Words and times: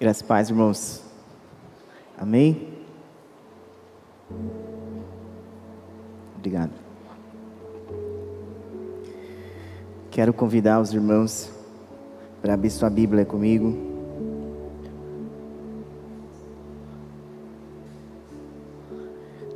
Graças 0.00 0.22
paz, 0.22 0.50
irmãos. 0.50 1.02
Amém? 2.18 2.68
Obrigado. 6.36 6.72
Quero 10.10 10.32
convidar 10.32 10.80
os 10.80 10.92
irmãos 10.92 11.50
para 12.42 12.54
abrir 12.54 12.70
sua 12.70 12.90
Bíblia 12.90 13.24
comigo. 13.24 13.94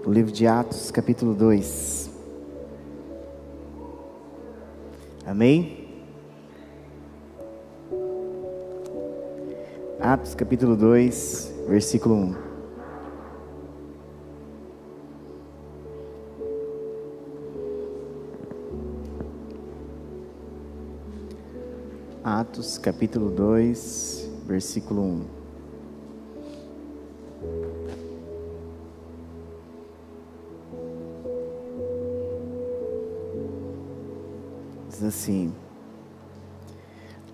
O 0.06 0.10
livro 0.10 0.32
de 0.32 0.46
Atos, 0.46 0.90
capítulo 0.90 1.34
2. 1.34 2.10
Amém? 5.26 5.77
Atos 10.10 10.34
capítulo 10.34 10.74
2, 10.74 11.52
versículo 11.68 12.14
1. 12.14 12.36
Atos 22.24 22.78
capítulo 22.78 23.28
2, 23.28 24.30
versículo 24.46 25.02
1. 25.02 25.24
Diz 34.88 35.02
assim: 35.02 35.52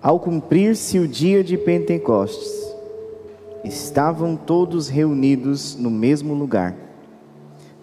Ao 0.02 0.18
cumprir-se 0.18 0.98
o 0.98 1.06
dia 1.06 1.44
de 1.44 1.56
Pentecostes, 1.56 2.63
estavam 3.64 4.36
todos 4.36 4.88
reunidos 4.88 5.74
no 5.76 5.90
mesmo 5.90 6.34
lugar. 6.34 6.76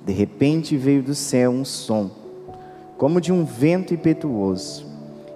De 0.05 0.13
repente 0.13 0.77
veio 0.77 1.01
do 1.01 1.15
céu 1.15 1.51
um 1.51 1.65
som, 1.65 2.09
como 2.97 3.19
de 3.19 3.31
um 3.31 3.43
vento 3.43 3.93
impetuoso, 3.93 4.85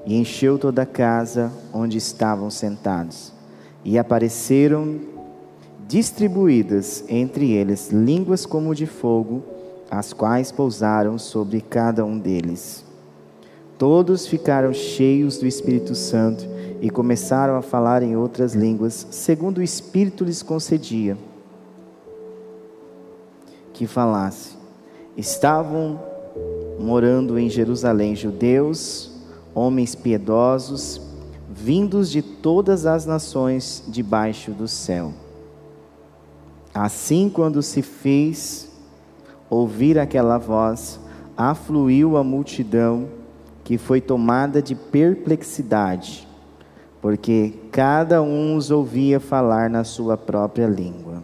e 0.06 0.16
encheu 0.16 0.60
toda 0.60 0.84
a 0.84 0.86
casa 0.86 1.52
onde 1.74 1.98
estavam 1.98 2.50
sentados. 2.52 3.34
E 3.84 3.98
apareceram 3.98 5.00
distribuídas 5.88 7.04
entre 7.10 7.52
eles 7.52 7.90
línguas 7.92 8.46
como 8.46 8.76
de 8.76 8.86
fogo, 8.86 9.44
as 9.90 10.14
quais 10.14 10.52
pousaram 10.52 11.18
sobre 11.18 11.62
cada 11.62 12.06
um 12.06 12.18
deles. 12.18 12.84
Todos 13.78 14.26
ficaram 14.26 14.74
cheios 14.74 15.38
do 15.38 15.46
Espírito 15.46 15.94
Santo 15.96 16.55
e 16.82 16.90
começaram 16.90 17.56
a 17.56 17.62
falar 17.62 18.04
em 18.04 18.16
outras 18.16 18.54
línguas, 18.54 19.08
segundo 19.12 19.60
o 19.60 19.64
Espírito 19.64 20.24
lhes 20.24 20.42
concedia 20.42 21.18
que 23.74 23.86
falasse. 23.86 24.56
Estavam 25.18 26.00
morando 26.80 27.38
em 27.38 27.50
Jerusalém 27.50 28.16
judeus, 28.16 29.12
homens 29.54 29.96
piedosos, 29.96 31.02
vindos 31.50 32.10
de 32.10 32.22
todas 32.22 32.86
as 32.86 33.06
nações 33.06 33.84
debaixo 33.88 34.52
do 34.52 34.68
céu. 34.68 35.14
Assim, 36.74 37.30
quando 37.30 37.62
se 37.62 37.82
fez 37.82 38.70
ouvir 39.50 39.98
aquela 39.98 40.38
voz, 40.38 41.00
afluiu 41.38 42.18
a 42.18 42.24
multidão 42.24 43.08
que 43.64 43.78
foi 43.78 44.00
tomada 44.02 44.62
de 44.62 44.76
perplexidade 44.76 46.28
porque 47.06 47.54
cada 47.72 48.20
um 48.24 48.56
os 48.56 48.72
ouvia 48.72 49.20
falar 49.20 49.70
na 49.70 49.84
sua 49.84 50.18
própria 50.18 50.66
língua. 50.66 51.22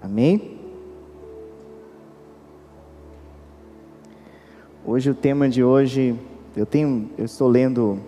Amém? 0.00 0.58
Hoje 4.82 5.10
o 5.10 5.14
tema 5.14 5.46
de 5.46 5.62
hoje, 5.62 6.18
eu 6.56 6.64
tenho, 6.64 7.10
eu 7.18 7.26
estou 7.26 7.48
lendo 7.48 8.00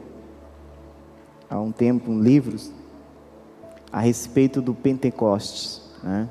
há 1.50 1.60
um 1.60 1.70
tempo 1.70 2.10
um 2.10 2.18
livros 2.18 2.72
a 3.92 4.00
respeito 4.00 4.62
do 4.62 4.72
Pentecostes, 4.72 5.82
né? 6.02 6.30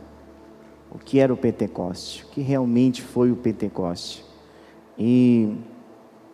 O 0.90 0.98
que 0.98 1.20
era 1.20 1.32
o 1.32 1.38
Pentecoste? 1.38 2.24
O 2.24 2.30
que 2.30 2.42
realmente 2.42 3.04
foi 3.04 3.32
o 3.32 3.36
Pentecoste? 3.36 4.26
E 4.98 5.56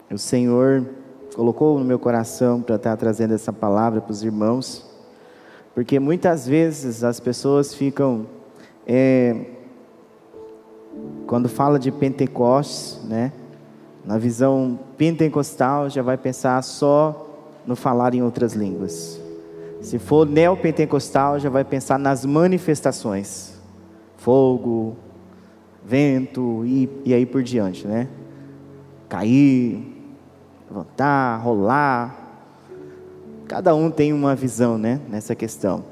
o 0.09 0.17
Senhor 0.17 0.87
colocou 1.37 1.77
no 1.77 1.85
meu 1.85 1.99
coração 1.99 2.63
para 2.63 2.77
estar 2.77 2.97
trazendo 2.97 3.31
essa 3.31 3.53
palavra 3.53 4.01
para 4.01 4.11
os 4.11 4.23
irmãos, 4.23 4.83
porque 5.75 5.99
muitas 5.99 6.47
vezes 6.47 7.03
as 7.03 7.19
pessoas 7.19 7.75
ficam, 7.75 8.25
é, 8.87 9.45
quando 11.27 11.47
fala 11.47 11.77
de 11.77 11.91
Pentecostes, 11.91 12.99
né, 13.07 13.31
na 14.03 14.17
visão 14.17 14.79
pentecostal, 14.97 15.91
já 15.91 16.01
vai 16.01 16.17
pensar 16.17 16.59
só 16.63 17.29
no 17.67 17.75
falar 17.75 18.15
em 18.15 18.23
outras 18.23 18.53
línguas. 18.53 19.21
Se 19.79 19.99
for 19.99 20.25
neopentecostal, 20.25 21.37
já 21.37 21.51
vai 21.51 21.63
pensar 21.63 21.99
nas 21.99 22.25
manifestações, 22.25 23.53
fogo, 24.17 24.95
vento 25.85 26.65
e, 26.65 26.89
e 27.05 27.13
aí 27.13 27.27
por 27.27 27.43
diante, 27.43 27.85
né? 27.85 28.07
Cair, 29.07 29.96
levantar, 30.69 31.37
rolar. 31.37 32.15
Cada 33.47 33.73
um 33.73 33.89
tem 33.89 34.11
uma 34.11 34.35
visão, 34.35 34.77
né, 34.77 34.99
nessa 35.09 35.33
questão. 35.33 35.85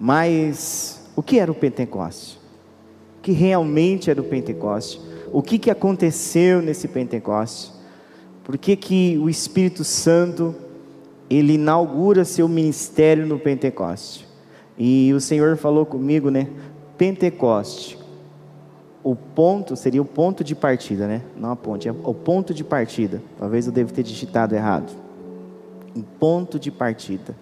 Mas 0.00 1.10
o 1.14 1.22
que 1.22 1.38
era 1.38 1.52
o 1.52 1.54
Pentecoste? 1.54 2.38
O 3.18 3.22
que 3.22 3.32
realmente 3.32 4.10
era 4.10 4.20
o 4.20 4.24
Pentecoste? 4.24 5.00
O 5.30 5.42
que, 5.42 5.58
que 5.58 5.70
aconteceu 5.70 6.60
nesse 6.60 6.88
Pentecoste? 6.88 7.72
Por 8.42 8.58
que, 8.58 8.74
que 8.74 9.18
o 9.18 9.30
Espírito 9.30 9.84
Santo 9.84 10.54
ele 11.30 11.54
inaugura 11.54 12.24
seu 12.24 12.48
ministério 12.48 13.26
no 13.26 13.38
Pentecoste? 13.38 14.26
E 14.76 15.12
o 15.14 15.20
Senhor 15.20 15.56
falou 15.56 15.86
comigo, 15.86 16.30
né? 16.30 16.48
Pentecoste 16.98 18.01
o 19.04 19.16
ponto 19.16 19.74
seria 19.74 20.00
o 20.00 20.04
ponto 20.04 20.44
de 20.44 20.54
partida, 20.54 21.06
né? 21.06 21.22
Não 21.36 21.50
a 21.50 21.56
ponte, 21.56 21.88
é 21.88 21.92
o 21.92 22.14
ponto 22.14 22.54
de 22.54 22.62
partida. 22.62 23.22
Talvez 23.38 23.66
eu 23.66 23.72
deva 23.72 23.92
ter 23.92 24.02
digitado 24.02 24.54
errado. 24.54 24.92
Um 25.94 26.02
ponto 26.02 26.58
de 26.58 26.70
partida. 26.70 27.34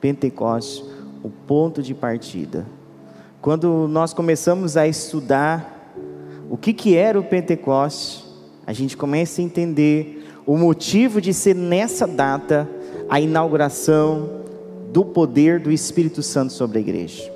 Pentecostes, 0.00 0.84
o 1.22 1.28
ponto 1.28 1.82
de 1.82 1.94
partida. 1.94 2.66
Quando 3.40 3.86
nós 3.88 4.14
começamos 4.14 4.76
a 4.76 4.86
estudar 4.86 5.94
o 6.48 6.56
que, 6.56 6.72
que 6.72 6.96
era 6.96 7.18
o 7.18 7.24
Pentecostes, 7.24 8.24
a 8.66 8.72
gente 8.72 8.96
começa 8.96 9.40
a 9.40 9.44
entender 9.44 10.26
o 10.46 10.56
motivo 10.56 11.20
de 11.20 11.34
ser 11.34 11.54
nessa 11.54 12.06
data 12.06 12.68
a 13.08 13.20
inauguração 13.20 14.42
do 14.92 15.04
poder 15.04 15.60
do 15.60 15.70
Espírito 15.70 16.22
Santo 16.22 16.52
sobre 16.52 16.78
a 16.78 16.80
igreja. 16.80 17.30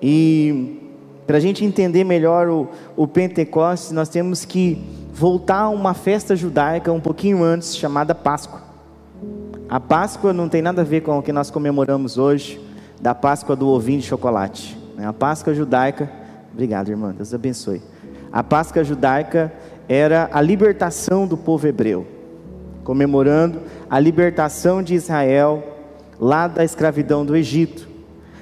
E 0.00 0.85
para 1.26 1.38
a 1.38 1.40
gente 1.40 1.64
entender 1.64 2.04
melhor 2.04 2.48
o, 2.48 2.68
o 2.96 3.06
Pentecostes, 3.08 3.90
nós 3.90 4.08
temos 4.08 4.44
que 4.44 4.80
voltar 5.12 5.60
a 5.60 5.68
uma 5.68 5.92
festa 5.92 6.36
judaica 6.36 6.92
um 6.92 7.00
pouquinho 7.00 7.42
antes, 7.42 7.76
chamada 7.76 8.14
Páscoa. 8.14 8.62
A 9.68 9.80
Páscoa 9.80 10.32
não 10.32 10.48
tem 10.48 10.62
nada 10.62 10.82
a 10.82 10.84
ver 10.84 11.00
com 11.00 11.18
o 11.18 11.22
que 11.22 11.32
nós 11.32 11.50
comemoramos 11.50 12.16
hoje, 12.16 12.60
da 13.00 13.14
Páscoa 13.14 13.56
do 13.56 13.66
ovinho 13.68 14.00
de 14.00 14.06
chocolate. 14.06 14.78
Né? 14.96 15.06
A 15.06 15.12
Páscoa 15.12 15.52
judaica, 15.52 16.08
obrigado 16.52 16.90
irmã, 16.90 17.12
Deus 17.12 17.34
abençoe. 17.34 17.82
A 18.32 18.42
Páscoa 18.44 18.84
judaica 18.84 19.52
era 19.88 20.28
a 20.32 20.40
libertação 20.40 21.26
do 21.26 21.36
povo 21.36 21.66
hebreu, 21.66 22.06
comemorando 22.84 23.62
a 23.90 23.98
libertação 23.98 24.82
de 24.82 24.94
Israel 24.94 25.62
lá 26.20 26.46
da 26.46 26.64
escravidão 26.64 27.24
do 27.24 27.36
Egito. 27.36 27.95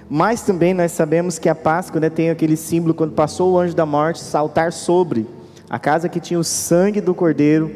Mas 0.08 0.42
também 0.42 0.74
nós 0.74 0.92
sabemos 0.92 1.38
que 1.38 1.48
a 1.48 1.54
Páscoa 1.54 2.00
né, 2.00 2.10
tem 2.10 2.30
aquele 2.30 2.56
símbolo, 2.56 2.94
quando 2.94 3.12
passou 3.12 3.52
o 3.52 3.58
anjo 3.58 3.74
da 3.74 3.86
morte, 3.86 4.20
saltar 4.20 4.72
sobre 4.72 5.26
a 5.68 5.78
casa 5.78 6.08
que 6.08 6.20
tinha 6.20 6.38
o 6.38 6.44
sangue 6.44 7.00
do 7.00 7.14
cordeiro, 7.14 7.70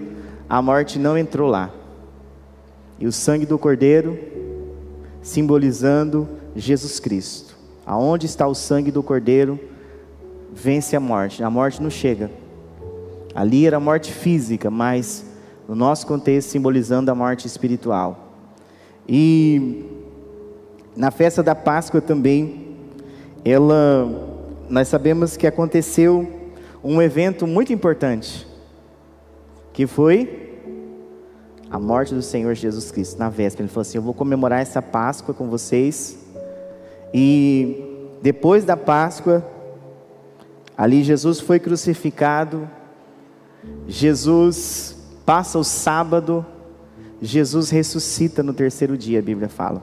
a 0.49 0.61
morte 0.61 0.99
não 0.99 1.17
entrou 1.17 1.49
lá. 1.49 1.71
E 2.99 3.07
o 3.07 3.13
sangue 3.13 3.47
do 3.47 3.59
cordeiro, 3.59 4.19
simbolizando 5.23 6.29
Jesus 6.55 7.01
Cristo. 7.01 7.57
Aonde 7.87 8.27
está 8.27 8.47
o 8.47 8.55
sangue 8.55 8.91
do 8.91 9.03
cordeiro, 9.03 9.59
vence 10.53 10.95
a 10.95 11.01
morte. 11.01 11.43
A 11.43 11.49
morte 11.49 11.83
não 11.83 11.91
chega. 11.91 12.31
Ali 13.35 13.67
era 13.67 13.77
a 13.77 13.81
morte 13.81 14.13
física, 14.13 14.71
mas 14.71 15.25
no 15.67 15.75
nosso 15.75 16.07
contexto 16.07 16.51
simbolizando 16.51 17.11
a 17.11 17.15
morte 17.15 17.47
espiritual. 17.47 18.35
E 19.09 19.98
na 20.99 21.13
festa 21.13 21.45
da 21.45 21.55
Páscoa 21.55 22.01
também, 22.01 22.75
ela, 23.45 24.05
nós 24.69 24.89
sabemos 24.89 25.37
que 25.37 25.47
aconteceu 25.47 26.29
um 26.83 27.01
evento 27.01 27.47
muito 27.47 27.73
importante, 27.73 28.45
que 29.73 29.87
foi 29.87 30.59
a 31.71 31.79
morte 31.79 32.13
do 32.13 32.21
Senhor 32.21 32.53
Jesus 32.57 32.91
Cristo 32.91 33.17
na 33.17 33.29
véspera. 33.29 33.63
Ele 33.63 33.73
falou 33.73 33.83
assim: 33.83 33.99
Eu 33.99 34.03
vou 34.03 34.13
comemorar 34.13 34.61
essa 34.61 34.83
Páscoa 34.83 35.33
com 35.33 35.49
vocês, 35.49 36.19
E 37.15 38.11
depois 38.21 38.65
da 38.65 38.77
Páscoa, 38.77 39.47
ali 40.77 41.05
Jesus 41.05 41.39
foi 41.39 41.61
crucificado, 41.61 42.69
Jesus 43.87 44.97
passa 45.25 45.61
o 45.61 45.65
sábado, 45.65 46.45
Jesus 47.23 47.71
ressuscita 47.71 48.43
no 48.43 48.53
terceiro 48.53 48.99
dia, 48.99 49.21
a 49.21 49.23
Bíblia 49.23 49.49
fala, 49.49 49.81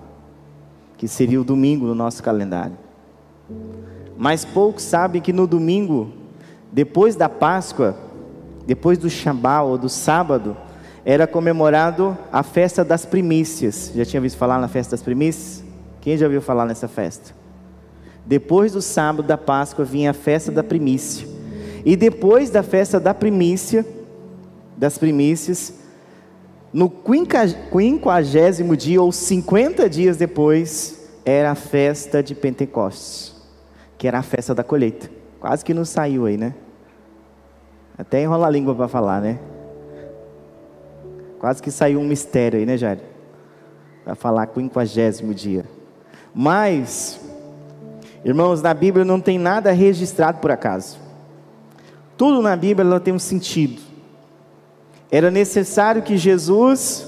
que 1.05 1.11
seria 1.11 1.39
o 1.39 1.43
domingo 1.43 1.85
no 1.85 1.93
nosso 1.93 2.23
calendário. 2.23 2.75
Mas 4.17 4.43
poucos 4.43 4.81
sabem 4.81 5.21
que 5.21 5.31
no 5.31 5.45
domingo, 5.45 6.11
depois 6.71 7.15
da 7.15 7.29
Páscoa, 7.29 7.95
depois 8.65 8.97
do 8.97 9.07
Shabat 9.07 9.65
ou 9.65 9.77
do 9.77 9.87
sábado, 9.87 10.57
era 11.05 11.27
comemorado 11.27 12.17
a 12.31 12.41
festa 12.41 12.83
das 12.83 13.05
primícias. 13.05 13.91
Já 13.95 14.03
tinha 14.03 14.19
visto 14.19 14.35
falar 14.35 14.59
na 14.59 14.67
festa 14.67 14.91
das 14.91 15.03
primícias? 15.03 15.63
Quem 16.01 16.17
já 16.17 16.25
ouviu 16.25 16.41
falar 16.41 16.65
nessa 16.65 16.87
festa? 16.87 17.35
Depois 18.25 18.71
do 18.71 18.81
sábado 18.81 19.27
da 19.27 19.37
Páscoa 19.37 19.85
vinha 19.85 20.09
a 20.09 20.13
festa 20.13 20.51
da 20.51 20.63
primícia. 20.63 21.27
E 21.85 21.95
depois 21.95 22.49
da 22.49 22.63
festa 22.63 22.99
da 22.99 23.13
primícia, 23.13 23.85
das 24.75 24.97
primícias, 24.97 25.71
no 26.73 26.89
quinquagésimo 26.89 28.75
dia 28.75 28.99
ou 28.99 29.11
50 29.11 29.87
dias 29.87 30.17
depois, 30.17 30.94
era 31.25 31.51
a 31.51 31.55
festa 31.55 32.21
de 32.21 32.35
Pentecostes, 32.35 33.35
que 33.97 34.07
era 34.07 34.19
a 34.19 34.23
festa 34.23 34.53
da 34.53 34.63
colheita. 34.63 35.09
Quase 35.39 35.65
que 35.65 35.73
não 35.73 35.83
saiu 35.83 36.27
aí, 36.27 36.37
né? 36.37 36.53
Até 37.97 38.21
enrola 38.21 38.45
a 38.45 38.49
língua 38.49 38.75
para 38.75 38.87
falar, 38.87 39.21
né? 39.21 39.39
Quase 41.39 41.61
que 41.61 41.71
saiu 41.71 41.99
um 41.99 42.05
mistério 42.05 42.59
aí, 42.59 42.65
né, 42.65 42.77
Jair? 42.77 42.99
Para 44.03 44.15
falar 44.15 44.47
quinquagésimo 44.47 45.33
dia. 45.33 45.65
Mas, 46.33 47.19
irmãos, 48.23 48.61
na 48.61 48.73
Bíblia 48.73 49.03
não 49.03 49.19
tem 49.19 49.39
nada 49.39 49.71
registrado 49.71 50.39
por 50.39 50.51
acaso. 50.51 50.99
Tudo 52.17 52.41
na 52.41 52.55
Bíblia 52.55 52.87
ela 52.87 52.99
tem 52.99 53.13
um 53.13 53.19
sentido. 53.19 53.81
Era 55.11 55.31
necessário 55.31 56.01
que 56.01 56.17
Jesus, 56.17 57.07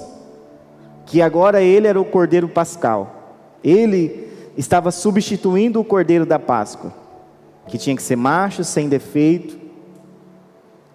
que 1.05 1.21
agora 1.21 1.61
ele 1.61 1.87
era 1.87 1.99
o 1.99 2.05
Cordeiro 2.05 2.47
Pascal, 2.47 3.16
ele 3.63 4.27
estava 4.57 4.91
substituindo 4.91 5.79
o 5.79 5.83
Cordeiro 5.83 6.25
da 6.25 6.39
Páscoa, 6.39 6.93
que 7.67 7.77
tinha 7.77 7.95
que 7.95 8.01
ser 8.01 8.15
macho, 8.15 8.63
sem 8.63 8.87
defeito, 8.89 9.57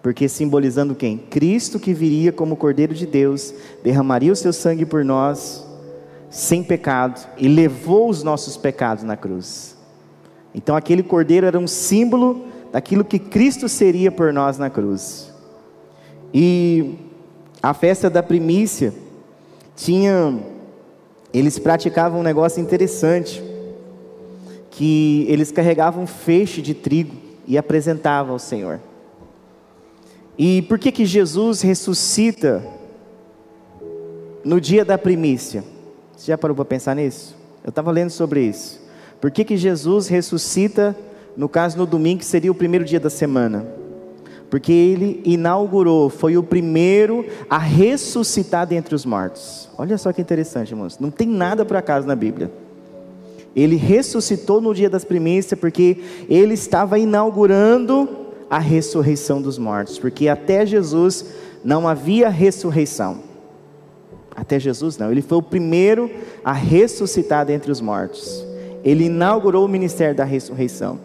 porque 0.01 0.27
simbolizando 0.27 0.93
quem? 0.93 1.17
Cristo 1.17 1.79
que 1.79 1.93
viria 1.93 2.31
como 2.31 2.57
Cordeiro 2.57 2.93
de 2.93 3.05
Deus, 3.05 3.53
derramaria 3.83 4.33
o 4.33 4.35
seu 4.35 4.51
sangue 4.51 4.85
por 4.85 5.05
nós, 5.05 5.65
sem 6.29 6.61
pecado, 6.63 7.25
e 7.37 7.47
levou 7.47 8.09
os 8.09 8.21
nossos 8.21 8.57
pecados 8.57 9.03
na 9.03 9.15
cruz. 9.15 9.77
Então 10.53 10.75
aquele 10.75 11.03
Cordeiro 11.03 11.47
era 11.47 11.57
um 11.57 11.67
símbolo 11.67 12.45
daquilo 12.71 13.05
que 13.05 13.17
Cristo 13.17 13.69
seria 13.69 14.11
por 14.11 14.33
nós 14.33 14.57
na 14.57 14.69
cruz. 14.69 15.31
E 16.33 16.95
a 17.61 17.73
festa 17.73 18.09
da 18.09 18.21
primícia 18.21 18.93
tinha, 19.75 20.37
eles 21.33 21.57
praticavam 21.57 22.19
um 22.19 22.23
negócio 22.23 22.61
interessante, 22.61 23.43
que 24.69 25.25
eles 25.27 25.51
carregavam 25.51 26.03
um 26.03 26.07
feixe 26.07 26.61
de 26.61 26.73
trigo 26.73 27.15
e 27.47 27.57
apresentavam 27.57 28.33
ao 28.33 28.39
Senhor. 28.39 28.79
E 30.37 30.61
por 30.63 30.77
que 30.77 30.91
que 30.91 31.05
Jesus 31.05 31.61
ressuscita 31.61 32.63
no 34.43 34.61
dia 34.61 34.85
da 34.85 34.97
primícia? 34.97 35.63
Você 36.15 36.31
já 36.31 36.37
parou 36.37 36.55
para 36.55 36.65
pensar 36.65 36.95
nisso? 36.95 37.35
Eu 37.63 37.69
estava 37.69 37.91
lendo 37.91 38.09
sobre 38.09 38.41
isso. 38.41 38.81
Por 39.19 39.31
que 39.31 39.43
que 39.43 39.57
Jesus 39.57 40.07
ressuscita, 40.07 40.95
no 41.35 41.47
caso 41.47 41.77
no 41.77 41.85
domingo, 41.85 42.19
que 42.19 42.25
seria 42.25 42.51
o 42.51 42.55
primeiro 42.55 42.85
dia 42.85 42.99
da 42.99 43.09
semana? 43.09 43.65
Porque 44.53 44.71
ele 44.71 45.19
inaugurou, 45.25 46.11
foi 46.11 46.37
o 46.37 46.43
primeiro 46.43 47.25
a 47.49 47.57
ressuscitar 47.57 48.67
dentre 48.67 48.93
os 48.93 49.03
mortos. 49.03 49.67
Olha 49.75 49.97
só 49.97 50.13
que 50.13 50.21
interessante, 50.21 50.69
irmãos. 50.69 50.99
Não 50.99 51.09
tem 51.09 51.27
nada 51.27 51.65
por 51.65 51.75
acaso 51.75 52.05
na 52.05 52.15
Bíblia. 52.15 52.51
Ele 53.55 53.75
ressuscitou 53.75 54.61
no 54.61 54.71
dia 54.71 54.91
das 54.91 55.03
primícias 55.03 55.59
porque 55.59 55.97
ele 56.29 56.53
estava 56.53 56.99
inaugurando 56.99 58.07
a 58.47 58.59
ressurreição 58.59 59.41
dos 59.41 59.57
mortos, 59.57 59.97
porque 59.97 60.27
até 60.27 60.63
Jesus 60.67 61.25
não 61.65 61.87
havia 61.87 62.29
ressurreição. 62.29 63.21
Até 64.35 64.59
Jesus 64.59 64.99
não, 64.99 65.11
ele 65.11 65.23
foi 65.23 65.39
o 65.39 65.41
primeiro 65.41 66.11
a 66.45 66.53
ressuscitar 66.53 67.43
dentre 67.43 67.71
os 67.71 67.81
mortos. 67.81 68.45
Ele 68.83 69.05
inaugurou 69.05 69.65
o 69.65 69.67
ministério 69.67 70.15
da 70.15 70.23
ressurreição. 70.23 70.99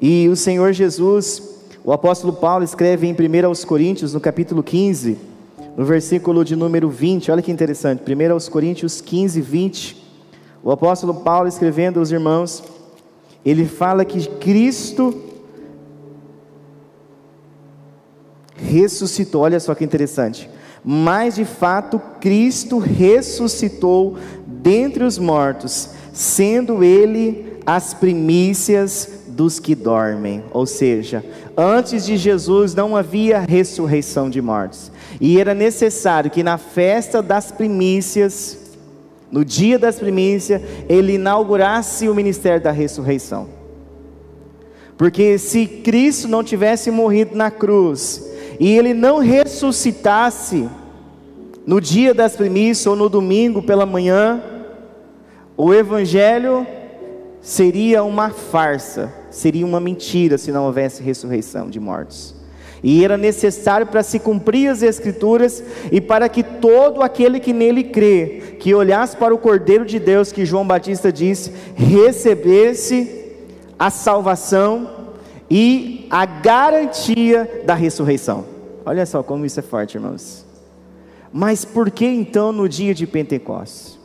E 0.00 0.28
o 0.28 0.36
Senhor 0.36 0.72
Jesus, 0.72 1.51
o 1.84 1.92
apóstolo 1.92 2.32
Paulo 2.32 2.64
escreve 2.64 3.06
em 3.06 3.12
1 3.12 3.46
aos 3.46 3.64
Coríntios, 3.64 4.14
no 4.14 4.20
capítulo 4.20 4.62
15, 4.62 5.18
no 5.76 5.84
versículo 5.84 6.44
de 6.44 6.54
número 6.54 6.88
20, 6.88 7.30
olha 7.30 7.42
que 7.42 7.50
interessante, 7.50 8.02
1 8.06 8.32
aos 8.32 8.48
Coríntios 8.48 9.00
15, 9.00 9.40
20, 9.40 10.02
o 10.62 10.70
apóstolo 10.70 11.14
Paulo 11.14 11.48
escrevendo 11.48 11.98
aos 11.98 12.10
irmãos, 12.10 12.62
ele 13.44 13.66
fala 13.66 14.04
que 14.04 14.28
Cristo 14.28 15.32
ressuscitou. 18.54 19.42
Olha 19.42 19.58
só 19.58 19.74
que 19.74 19.84
interessante. 19.84 20.48
Mas 20.84 21.34
de 21.34 21.44
fato, 21.44 22.00
Cristo 22.20 22.78
ressuscitou 22.78 24.16
dentre 24.46 25.02
os 25.04 25.18
mortos, 25.18 25.90
sendo 26.12 26.84
ele 26.84 27.58
as 27.66 27.94
primícias 27.94 29.21
dos 29.32 29.58
que 29.58 29.74
dormem. 29.74 30.44
Ou 30.52 30.66
seja, 30.66 31.24
antes 31.56 32.06
de 32.06 32.16
Jesus 32.16 32.74
não 32.74 32.96
havia 32.96 33.40
ressurreição 33.40 34.30
de 34.30 34.40
mortos. 34.40 34.92
E 35.20 35.40
era 35.40 35.54
necessário 35.54 36.30
que 36.30 36.42
na 36.42 36.58
festa 36.58 37.22
das 37.22 37.50
primícias, 37.50 38.58
no 39.30 39.44
dia 39.44 39.78
das 39.78 39.98
primícias, 39.98 40.62
ele 40.88 41.14
inaugurasse 41.14 42.08
o 42.08 42.14
ministério 42.14 42.62
da 42.62 42.70
ressurreição. 42.70 43.48
Porque 44.96 45.38
se 45.38 45.66
Cristo 45.66 46.28
não 46.28 46.44
tivesse 46.44 46.90
morrido 46.90 47.34
na 47.34 47.50
cruz, 47.50 48.30
e 48.60 48.76
ele 48.76 48.94
não 48.94 49.18
ressuscitasse 49.18 50.68
no 51.66 51.80
dia 51.80 52.12
das 52.12 52.36
primícias 52.36 52.86
ou 52.86 52.94
no 52.94 53.08
domingo 53.08 53.62
pela 53.62 53.86
manhã, 53.86 54.40
o 55.56 55.72
evangelho 55.72 56.66
seria 57.40 58.04
uma 58.04 58.30
farsa, 58.30 59.12
seria 59.32 59.66
uma 59.66 59.80
mentira 59.80 60.38
se 60.38 60.52
não 60.52 60.66
houvesse 60.66 61.02
ressurreição 61.02 61.68
de 61.68 61.80
mortos. 61.80 62.34
E 62.82 63.04
era 63.04 63.16
necessário 63.16 63.86
para 63.86 64.02
se 64.02 64.18
cumprir 64.18 64.68
as 64.68 64.82
Escrituras 64.82 65.62
e 65.90 66.00
para 66.00 66.28
que 66.28 66.42
todo 66.42 67.00
aquele 67.00 67.38
que 67.40 67.52
nele 67.52 67.84
crê, 67.84 68.56
que 68.58 68.74
olhasse 68.74 69.16
para 69.16 69.34
o 69.34 69.38
Cordeiro 69.38 69.84
de 69.84 69.98
Deus, 69.98 70.32
que 70.32 70.44
João 70.44 70.66
Batista 70.66 71.12
disse, 71.12 71.52
recebesse 71.74 73.22
a 73.78 73.88
salvação 73.88 74.90
e 75.48 76.06
a 76.10 76.26
garantia 76.26 77.62
da 77.64 77.74
ressurreição. 77.74 78.44
Olha 78.84 79.06
só 79.06 79.22
como 79.22 79.46
isso 79.46 79.60
é 79.60 79.62
forte, 79.62 79.96
irmãos. 79.96 80.44
Mas 81.32 81.64
por 81.64 81.90
que 81.90 82.04
então 82.04 82.52
no 82.52 82.68
dia 82.68 82.92
de 82.92 83.06
Pentecostes? 83.06 84.01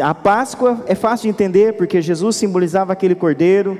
A 0.00 0.14
Páscoa 0.14 0.82
é 0.86 0.94
fácil 0.94 1.24
de 1.24 1.28
entender, 1.28 1.74
porque 1.74 2.00
Jesus 2.00 2.36
simbolizava 2.36 2.92
aquele 2.92 3.14
cordeiro. 3.14 3.78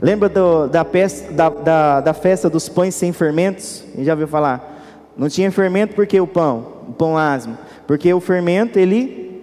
Lembra 0.00 0.28
do, 0.28 0.66
da, 0.68 0.84
da, 1.30 1.48
da, 1.48 2.00
da, 2.00 2.12
festa 2.12 2.50
dos 2.50 2.68
pães 2.68 2.94
sem 2.94 3.10
fermentos? 3.10 3.82
A 3.94 3.96
gente 3.96 4.04
já 4.04 4.12
ouviu 4.12 4.28
falar? 4.28 4.74
Não 5.16 5.30
tinha 5.30 5.50
fermento 5.50 5.94
porque 5.94 6.20
o 6.20 6.26
pão, 6.26 6.66
o 6.88 6.92
pão 6.92 7.16
asmo. 7.16 7.56
Porque 7.86 8.12
o 8.12 8.20
fermento, 8.20 8.78
ele, 8.78 9.42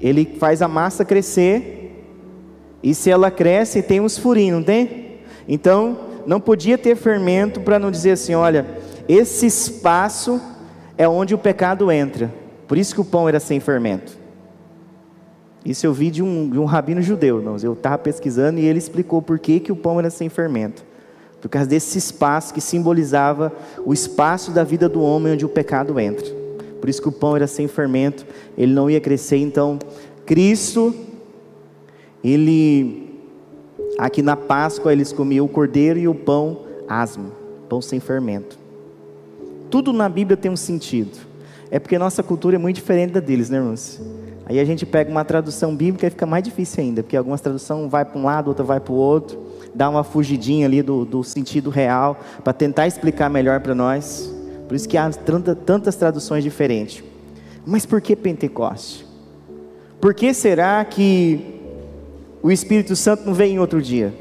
ele 0.00 0.36
faz 0.40 0.62
a 0.62 0.68
massa 0.68 1.04
crescer. 1.04 2.04
E 2.82 2.92
se 2.92 3.08
ela 3.08 3.30
cresce, 3.30 3.82
tem 3.82 4.00
uns 4.00 4.18
furinhos, 4.18 4.58
não 4.58 4.64
tem? 4.64 5.20
Então, 5.46 5.96
não 6.26 6.40
podia 6.40 6.76
ter 6.76 6.96
fermento 6.96 7.60
para 7.60 7.78
não 7.78 7.92
dizer 7.92 8.12
assim: 8.12 8.34
olha, 8.34 8.66
esse 9.08 9.46
espaço 9.46 10.40
é 10.98 11.08
onde 11.08 11.36
o 11.36 11.38
pecado 11.38 11.92
entra. 11.92 12.32
Por 12.66 12.76
isso 12.76 12.94
que 12.94 13.00
o 13.00 13.04
pão 13.04 13.28
era 13.28 13.38
sem 13.38 13.60
fermento. 13.60 14.21
Isso 15.64 15.86
eu 15.86 15.92
vi 15.92 16.10
de 16.10 16.22
um, 16.22 16.50
de 16.50 16.58
um 16.58 16.64
rabino 16.64 17.00
judeu, 17.00 17.38
irmãos. 17.38 17.62
Eu 17.62 17.74
estava 17.74 17.98
pesquisando 17.98 18.58
e 18.58 18.66
ele 18.66 18.78
explicou 18.78 19.22
por 19.22 19.38
que, 19.38 19.60
que 19.60 19.70
o 19.70 19.76
pão 19.76 19.98
era 19.98 20.10
sem 20.10 20.28
fermento. 20.28 20.84
Por 21.40 21.48
causa 21.48 21.68
desse 21.68 21.98
espaço 21.98 22.52
que 22.52 22.60
simbolizava 22.60 23.52
o 23.84 23.92
espaço 23.92 24.50
da 24.50 24.64
vida 24.64 24.88
do 24.88 25.00
homem 25.02 25.32
onde 25.32 25.44
o 25.44 25.48
pecado 25.48 25.98
entra. 25.98 26.26
Por 26.80 26.88
isso 26.88 27.00
que 27.00 27.08
o 27.08 27.12
pão 27.12 27.36
era 27.36 27.46
sem 27.46 27.68
fermento, 27.68 28.26
ele 28.58 28.72
não 28.72 28.90
ia 28.90 29.00
crescer. 29.00 29.36
Então, 29.36 29.78
Cristo, 30.26 30.94
ele 32.24 33.02
Aqui 33.98 34.22
na 34.22 34.36
Páscoa 34.36 34.92
eles 34.92 35.12
comiam 35.12 35.44
o 35.44 35.48
cordeiro 35.48 35.98
e 35.98 36.08
o 36.08 36.14
pão 36.14 36.62
asmo, 36.88 37.32
pão 37.68 37.80
sem 37.80 38.00
fermento. 38.00 38.58
Tudo 39.70 39.92
na 39.92 40.08
Bíblia 40.08 40.36
tem 40.36 40.50
um 40.50 40.56
sentido. 40.56 41.18
É 41.70 41.78
porque 41.78 41.98
nossa 41.98 42.22
cultura 42.22 42.56
é 42.56 42.58
muito 42.58 42.76
diferente 42.76 43.12
da 43.12 43.20
deles, 43.20 43.48
né, 43.48 43.58
irmãos? 43.58 44.00
Aí 44.46 44.58
a 44.58 44.64
gente 44.64 44.84
pega 44.84 45.10
uma 45.10 45.24
tradução 45.24 45.74
bíblica 45.74 46.06
e 46.06 46.10
fica 46.10 46.26
mais 46.26 46.42
difícil 46.42 46.82
ainda, 46.82 47.02
porque 47.02 47.16
algumas 47.16 47.40
traduções 47.40 47.90
vai 47.90 48.04
para 48.04 48.18
um 48.18 48.24
lado, 48.24 48.48
outra 48.48 48.64
vai 48.64 48.80
para 48.80 48.92
o 48.92 48.96
outro, 48.96 49.38
dá 49.74 49.88
uma 49.88 50.02
fugidinha 50.02 50.66
ali 50.66 50.82
do, 50.82 51.04
do 51.04 51.22
sentido 51.22 51.70
real, 51.70 52.18
para 52.42 52.52
tentar 52.52 52.86
explicar 52.86 53.30
melhor 53.30 53.60
para 53.60 53.74
nós. 53.74 54.32
Por 54.66 54.74
isso 54.74 54.88
que 54.88 54.96
há 54.96 55.08
tanta, 55.10 55.54
tantas 55.54 55.96
traduções 55.96 56.42
diferentes. 56.42 57.04
Mas 57.64 57.86
por 57.86 58.00
que 58.00 58.16
Pentecoste? 58.16 59.06
Por 60.00 60.14
que 60.14 60.34
será 60.34 60.84
que 60.84 61.60
o 62.42 62.50
Espírito 62.50 62.96
Santo 62.96 63.24
não 63.24 63.34
veio 63.34 63.52
em 63.52 63.58
outro 63.60 63.80
dia? 63.80 64.12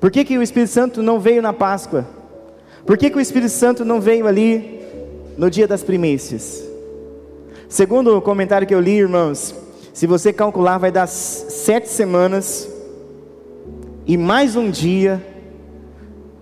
Por 0.00 0.10
que, 0.10 0.24
que 0.24 0.36
o 0.36 0.42
Espírito 0.42 0.70
Santo 0.70 1.00
não 1.00 1.20
veio 1.20 1.40
na 1.40 1.52
Páscoa? 1.52 2.04
Por 2.84 2.98
que, 2.98 3.08
que 3.08 3.16
o 3.16 3.20
Espírito 3.20 3.52
Santo 3.52 3.84
não 3.84 4.00
veio 4.00 4.26
ali 4.26 4.80
no 5.38 5.48
dia 5.48 5.68
das 5.68 5.84
primícias? 5.84 6.71
Segundo 7.72 8.14
o 8.18 8.20
comentário 8.20 8.66
que 8.66 8.74
eu 8.74 8.80
li, 8.80 8.98
irmãos, 8.98 9.54
se 9.94 10.06
você 10.06 10.30
calcular, 10.30 10.76
vai 10.76 10.92
dar 10.92 11.06
sete 11.06 11.88
semanas 11.88 12.68
e 14.06 14.14
mais 14.18 14.56
um 14.56 14.70
dia, 14.70 15.26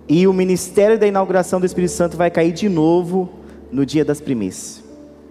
e 0.09 0.27
o 0.27 0.33
ministério 0.33 0.99
da 0.99 1.07
inauguração 1.07 1.57
do 1.57 1.65
Espírito 1.65 1.93
Santo 1.93 2.17
vai 2.17 2.29
cair 2.29 2.51
de 2.51 2.67
novo 2.67 3.29
no 3.71 3.85
dia 3.85 4.03
das 4.03 4.19
primícias. 4.19 4.83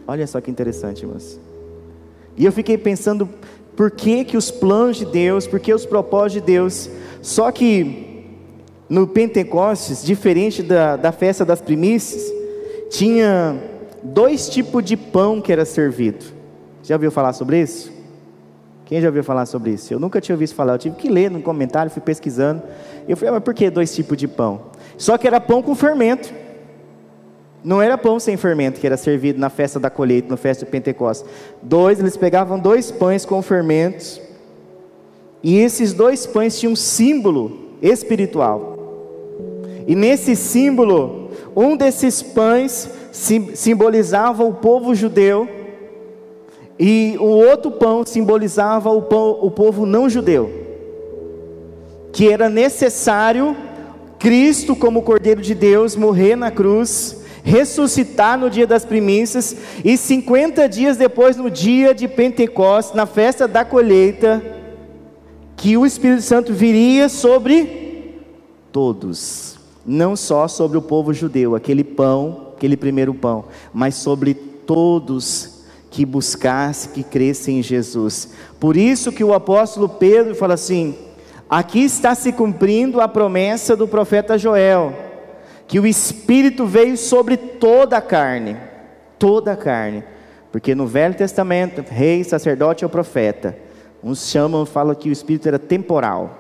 Olha 0.09 0.27
só 0.27 0.41
que 0.41 0.51
interessante, 0.51 1.03
irmãos. 1.03 1.39
E 2.35 2.47
eu 2.47 2.53
fiquei 2.53 2.79
pensando, 2.79 3.29
por 3.77 3.91
que, 3.91 4.25
que 4.25 4.39
os 4.39 4.51
planos 4.51 4.97
de 4.97 5.05
Deus, 5.05 5.47
por 5.47 5.61
que 5.61 5.75
os 5.75 5.85
propósitos 5.85 6.33
de 6.33 6.41
Deus, 6.41 6.89
só 7.21 7.53
que 7.53 8.25
no 8.89 9.07
Pentecostes, 9.07 10.03
diferente 10.03 10.63
da, 10.63 10.97
da 10.97 11.13
festa 11.13 11.45
das 11.45 11.61
primícias, 11.61 12.23
tinha 12.89 13.69
dois 14.03 14.49
tipos 14.49 14.85
de 14.85 14.97
pão 14.97 15.41
que 15.41 15.53
era 15.53 15.65
servido. 15.65 16.25
Já 16.83 16.95
ouviu 16.97 17.11
falar 17.11 17.33
sobre 17.33 17.61
isso? 17.61 17.93
Quem 18.87 19.01
já 19.01 19.07
ouviu 19.07 19.23
falar 19.23 19.47
sobre 19.47 19.71
isso? 19.71 19.95
Eu 19.95 20.01
nunca 20.01 20.21
tinha 20.21 20.35
ouvido 20.35 20.53
falar, 20.53 20.73
eu 20.75 20.79
tive 20.79 20.97
que 20.97 21.09
ler 21.09 21.31
no 21.31 21.41
comentário, 21.41 21.91
fui 21.91 22.03
pesquisando. 22.03 22.63
Eu 23.09 23.17
falei, 23.17 23.31
ah, 23.31 23.33
mas 23.35 23.45
por 23.45 23.55
que 23.55 23.71
dois 23.71 23.95
tipos 23.95 24.17
de 24.17 24.27
pão? 24.27 24.63
Só 24.99 25.17
que 25.17 25.29
era 25.29 25.41
pão 25.41 25.63
com 25.63 25.75
fermento. 25.75 26.35
Não 27.63 27.81
era 27.81 27.97
pão 27.97 28.19
sem 28.19 28.37
fermento 28.37 28.81
que 28.81 28.87
era 28.87 28.97
servido 28.97 29.39
na 29.39 29.49
festa 29.49 29.79
da 29.79 29.91
colheita, 29.91 30.29
na 30.29 30.37
festa 30.37 30.65
do 30.65 30.71
Pentecostes. 30.71 31.29
Dois, 31.63 32.01
eles 32.01 32.17
pegavam 32.17 32.59
dois 32.59 32.91
pães 32.91 33.25
com 33.25 33.41
fermentos. 33.43 34.21
E 35.43 35.59
esses 35.59 35.93
dois 35.93 36.27
pães 36.27 36.59
tinham 36.59 36.73
um 36.73 36.77
símbolo 36.77 37.77
espiritual. 37.81 38.77
E 39.87 39.95
nesse 39.95 40.35
símbolo, 40.35 41.31
um 41.55 41.77
desses 41.77 42.23
pães 42.23 42.89
simbolizava 43.13 44.45
o 44.45 44.55
povo 44.55 44.95
judeu, 44.95 45.49
e 46.79 47.17
o 47.19 47.25
outro 47.25 47.71
pão 47.71 48.05
simbolizava 48.07 48.91
o, 48.91 49.03
pão, 49.03 49.39
o 49.43 49.51
povo 49.51 49.85
não 49.85 50.09
judeu, 50.09 50.51
que 52.13 52.31
era 52.31 52.49
necessário 52.49 53.57
Cristo, 54.19 54.75
como 54.77 55.03
Cordeiro 55.03 55.41
de 55.41 55.55
Deus, 55.55 55.97
morrer 55.97 56.37
na 56.37 56.51
cruz, 56.51 57.23
ressuscitar 57.43 58.39
no 58.39 58.51
dia 58.51 58.67
das 58.67 58.85
primícias, 58.85 59.57
e 59.85 59.97
50 59.97 60.69
dias 60.69 60.97
depois, 60.97 61.37
no 61.37 61.51
dia 61.51 61.95
de 61.95 62.07
Pentecostes, 62.07 62.95
na 62.95 63.07
festa 63.07 63.49
da 63.49 63.65
colheita, 63.65 64.43
que 65.57 65.77
o 65.77 65.85
Espírito 65.85 66.23
Santo 66.23 66.53
viria 66.53 67.09
sobre 67.09 68.23
todos 68.73 69.61
não 69.85 70.15
só 70.15 70.47
sobre 70.47 70.79
o 70.79 70.83
povo 70.83 71.13
judeu, 71.13 71.55
aquele 71.55 71.83
pão, 71.83 72.50
aquele 72.61 72.77
primeiro 72.77 73.15
pão, 73.15 73.47
mas 73.73 73.95
sobre 73.95 74.35
todos 74.35 75.63
que 75.91 76.05
buscassem, 76.05 76.93
que 76.93 77.03
crescem 77.03 77.59
em 77.59 77.63
Jesus. 77.63 78.35
Por 78.61 78.77
isso 78.77 79.11
que 79.11 79.25
o 79.25 79.33
apóstolo 79.33 79.89
Pedro 79.89 80.35
fala 80.35 80.55
assim: 80.55 80.95
aqui 81.49 81.83
está 81.83 82.15
se 82.15 82.33
cumprindo 82.33 83.01
a 83.01 83.09
promessa 83.09 83.75
do 83.75 83.89
profeta 83.89 84.37
Joel, 84.37 84.95
que 85.67 85.81
o 85.81 85.87
Espírito 85.87 86.67
veio 86.67 86.99
sobre 86.99 87.39
toda 87.39 87.97
a 87.97 88.03
carne, 88.03 88.59
toda 89.19 89.53
a 89.53 89.57
carne, 89.57 90.05
porque 90.53 90.75
no 90.75 90.87
Velho 90.87 91.15
Testamento, 91.15 91.83
rei, 91.89 92.23
sacerdote 92.23 92.85
ou 92.85 92.91
profeta, 92.91 93.57
uns 94.05 94.29
chamam, 94.29 94.67
falam 94.67 94.95
que 94.95 95.09
o 95.09 95.13
Espírito 95.13 95.49
era 95.49 95.59
temporal. 95.59 96.37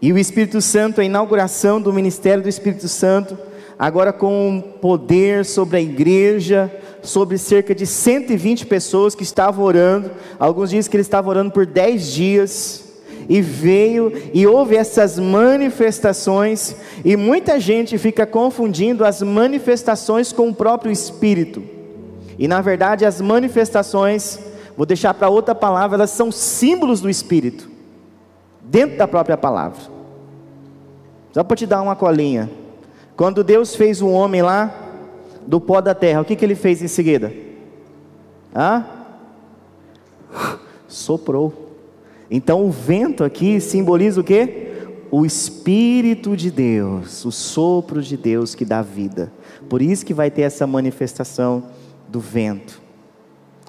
E 0.00 0.12
o 0.12 0.18
Espírito 0.18 0.60
Santo, 0.60 1.00
a 1.00 1.04
inauguração 1.04 1.80
do 1.80 1.92
ministério 1.92 2.42
do 2.42 2.48
Espírito 2.48 2.88
Santo, 2.88 3.38
agora 3.82 4.12
com 4.12 4.62
poder 4.80 5.44
sobre 5.44 5.76
a 5.76 5.80
igreja, 5.80 6.72
sobre 7.02 7.36
cerca 7.36 7.74
de 7.74 7.84
120 7.84 8.64
pessoas 8.66 9.12
que 9.12 9.24
estavam 9.24 9.64
orando. 9.64 10.08
Alguns 10.38 10.70
dizem 10.70 10.88
que 10.88 10.96
ele 10.96 11.02
estava 11.02 11.28
orando 11.28 11.50
por 11.50 11.66
10 11.66 12.12
dias. 12.12 12.84
E 13.28 13.40
veio 13.40 14.12
e 14.32 14.46
houve 14.46 14.76
essas 14.76 15.18
manifestações, 15.18 16.76
e 17.04 17.16
muita 17.16 17.58
gente 17.58 17.96
fica 17.96 18.26
confundindo 18.26 19.04
as 19.04 19.22
manifestações 19.22 20.32
com 20.32 20.48
o 20.48 20.54
próprio 20.54 20.92
Espírito. 20.92 21.62
E 22.36 22.46
na 22.46 22.60
verdade, 22.60 23.04
as 23.04 23.20
manifestações, 23.20 24.40
vou 24.76 24.84
deixar 24.84 25.14
para 25.14 25.28
outra 25.28 25.54
palavra, 25.54 25.96
elas 25.96 26.10
são 26.10 26.32
símbolos 26.32 27.00
do 27.00 27.08
Espírito, 27.08 27.70
dentro 28.60 28.98
da 28.98 29.06
própria 29.06 29.36
palavra. 29.36 29.80
Só 31.32 31.44
para 31.44 31.56
te 31.56 31.66
dar 31.66 31.80
uma 31.80 31.94
colinha. 31.94 32.61
Quando 33.22 33.44
Deus 33.44 33.76
fez 33.76 34.02
o 34.02 34.08
homem 34.08 34.42
lá, 34.42 34.74
do 35.46 35.60
pó 35.60 35.80
da 35.80 35.94
terra, 35.94 36.22
o 36.22 36.24
que, 36.24 36.34
que 36.34 36.44
ele 36.44 36.56
fez 36.56 36.82
em 36.82 36.88
seguida? 36.88 37.32
Ah? 38.52 38.84
Soprou. 40.88 41.70
Então 42.28 42.66
o 42.66 42.70
vento 42.72 43.22
aqui 43.22 43.60
simboliza 43.60 44.20
o 44.20 44.24
que? 44.24 44.72
O 45.08 45.24
Espírito 45.24 46.36
de 46.36 46.50
Deus, 46.50 47.24
o 47.24 47.30
sopro 47.30 48.02
de 48.02 48.16
Deus 48.16 48.56
que 48.56 48.64
dá 48.64 48.82
vida. 48.82 49.32
Por 49.68 49.80
isso 49.80 50.04
que 50.04 50.12
vai 50.12 50.28
ter 50.28 50.42
essa 50.42 50.66
manifestação 50.66 51.62
do 52.08 52.18
vento. 52.18 52.82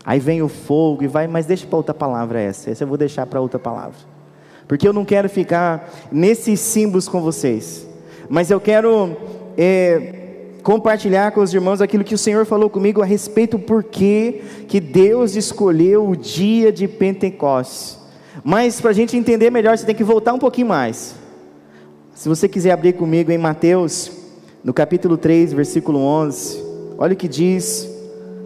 Aí 0.03 0.19
vem 0.19 0.41
o 0.41 0.49
fogo 0.49 1.03
e 1.03 1.07
vai, 1.07 1.27
mas 1.27 1.45
deixa 1.45 1.67
para 1.67 1.77
outra 1.77 1.93
palavra 1.93 2.41
essa. 2.41 2.71
Essa 2.71 2.85
eu 2.85 2.87
vou 2.87 2.97
deixar 2.97 3.27
para 3.27 3.39
outra 3.39 3.59
palavra 3.59 3.99
porque 4.67 4.87
eu 4.87 4.93
não 4.93 5.05
quero 5.05 5.29
ficar 5.29 5.91
nesses 6.11 6.59
símbolos 6.59 7.07
com 7.07 7.21
vocês, 7.21 7.87
mas 8.27 8.49
eu 8.49 8.59
quero 8.59 9.42
é, 9.57 10.23
compartilhar 10.63 11.31
com 11.31 11.41
os 11.41 11.53
irmãos 11.53 11.81
aquilo 11.81 12.03
que 12.03 12.15
o 12.15 12.17
Senhor 12.17 12.45
falou 12.45 12.69
comigo 12.69 13.01
a 13.01 13.05
respeito 13.05 13.57
do 13.57 13.63
porquê 13.63 14.41
que 14.67 14.79
Deus 14.79 15.35
escolheu 15.35 16.07
o 16.07 16.15
dia 16.15 16.71
de 16.71 16.87
Pentecostes. 16.87 17.97
Mas 18.43 18.79
para 18.79 18.91
a 18.91 18.93
gente 18.93 19.15
entender 19.15 19.49
melhor, 19.49 19.77
você 19.77 19.85
tem 19.85 19.95
que 19.95 20.03
voltar 20.03 20.33
um 20.33 20.39
pouquinho 20.39 20.67
mais. 20.67 21.15
Se 22.15 22.29
você 22.29 22.47
quiser 22.47 22.71
abrir 22.71 22.93
comigo 22.93 23.31
em 23.31 23.37
Mateus, 23.37 24.11
no 24.63 24.73
capítulo 24.73 25.17
3, 25.17 25.51
versículo 25.51 25.99
11, 25.99 26.63
olha 26.97 27.13
o 27.13 27.17
que 27.17 27.27
diz 27.27 27.89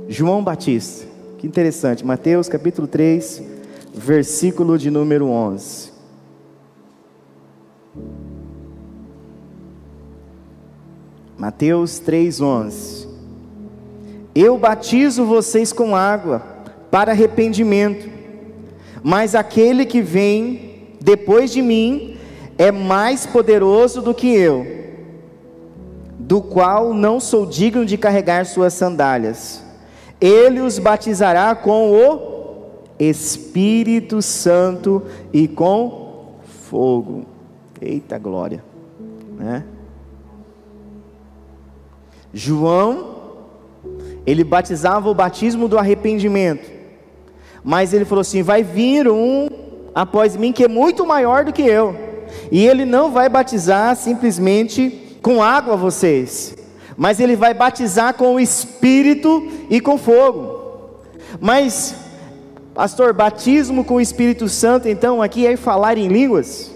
João 0.10 0.44
Batista. 0.44 1.06
Que 1.38 1.46
interessante, 1.46 2.04
Mateus 2.04 2.50
capítulo 2.50 2.88
3, 2.88 3.44
versículo 3.94 4.78
de 4.78 4.90
número 4.90 5.28
11. 5.28 5.87
Mateus 11.38 12.00
3:11 12.00 13.08
Eu 14.34 14.58
batizo 14.58 15.24
vocês 15.24 15.72
com 15.72 15.96
água 15.96 16.42
para 16.90 17.12
arrependimento, 17.12 18.10
mas 19.04 19.36
aquele 19.36 19.86
que 19.86 20.02
vem 20.02 20.88
depois 21.00 21.52
de 21.52 21.62
mim 21.62 22.18
é 22.58 22.72
mais 22.72 23.28
poderoso 23.28 24.02
do 24.02 24.16
que 24.16 24.34
eu, 24.36 24.66
do 26.18 26.42
qual 26.42 26.92
não 26.92 27.20
sou 27.20 27.46
digno 27.46 27.86
de 27.86 27.98
carregar 27.98 28.46
suas 28.48 28.74
sandálias. 28.74 29.64
Ele 30.20 30.60
os 30.62 30.80
batizará 30.80 31.54
com 31.54 31.92
o 31.92 32.38
Espírito 32.98 34.24
Santo 34.24 35.04
e 35.32 35.48
com 35.48 36.34
fogo. 36.68 37.26
Eita 37.80 38.18
glória, 38.18 38.64
né? 39.38 39.64
João, 42.38 43.16
ele 44.24 44.44
batizava 44.44 45.10
o 45.10 45.16
batismo 45.16 45.68
do 45.68 45.76
arrependimento, 45.76 46.70
mas 47.64 47.94
ele 47.94 48.06
falou 48.06 48.22
assim: 48.22 48.44
vai 48.44 48.62
vir 48.62 49.08
um 49.10 49.48
após 49.96 50.36
mim 50.36 50.54
que 50.54 50.64
é 50.64 50.68
muito 50.68 51.04
maior 51.04 51.44
do 51.44 51.52
que 51.52 51.64
eu, 51.64 51.96
e 52.52 52.64
ele 52.64 52.86
não 52.86 53.12
vai 53.12 53.28
batizar 53.28 53.96
simplesmente 53.96 55.18
com 55.24 55.42
água 55.42 55.76
vocês, 55.76 56.56
mas 56.96 57.20
ele 57.20 57.36
vai 57.36 57.56
batizar 57.56 58.14
com 58.14 58.36
o 58.36 58.40
Espírito 58.40 59.48
e 59.68 59.82
com 59.82 59.98
fogo. 59.98 61.02
Mas, 61.42 61.96
pastor, 62.76 63.14
batismo 63.14 63.84
com 63.84 63.96
o 63.96 64.02
Espírito 64.02 64.48
Santo, 64.48 64.88
então 64.88 65.24
aqui 65.24 65.48
é 65.48 65.58
falar 65.58 65.98
em 65.98 66.08
línguas? 66.08 66.72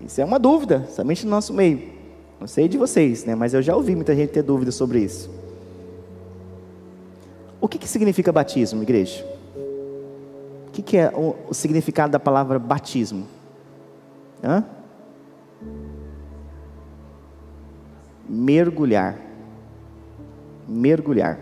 Isso 0.00 0.20
é 0.20 0.24
uma 0.24 0.38
dúvida, 0.38 0.86
somente 0.94 1.24
no 1.24 1.32
nosso 1.32 1.52
meio. 1.52 1.95
Não 2.40 2.46
sei 2.46 2.68
de 2.68 2.76
vocês, 2.76 3.24
né? 3.24 3.34
Mas 3.34 3.54
eu 3.54 3.62
já 3.62 3.74
ouvi 3.74 3.94
muita 3.94 4.14
gente 4.14 4.30
ter 4.30 4.42
dúvidas 4.42 4.74
sobre 4.74 5.00
isso. 5.00 5.30
O 7.60 7.68
que, 7.68 7.78
que 7.78 7.88
significa 7.88 8.30
batismo, 8.30 8.82
igreja? 8.82 9.24
que, 10.76 10.82
que 10.82 10.96
é 10.98 11.10
o, 11.14 11.34
o 11.48 11.54
significado 11.54 12.12
da 12.12 12.20
palavra 12.20 12.58
batismo? 12.58 13.26
Hã? 14.44 14.62
Mergulhar. 18.28 19.18
Mergulhar. 20.68 21.38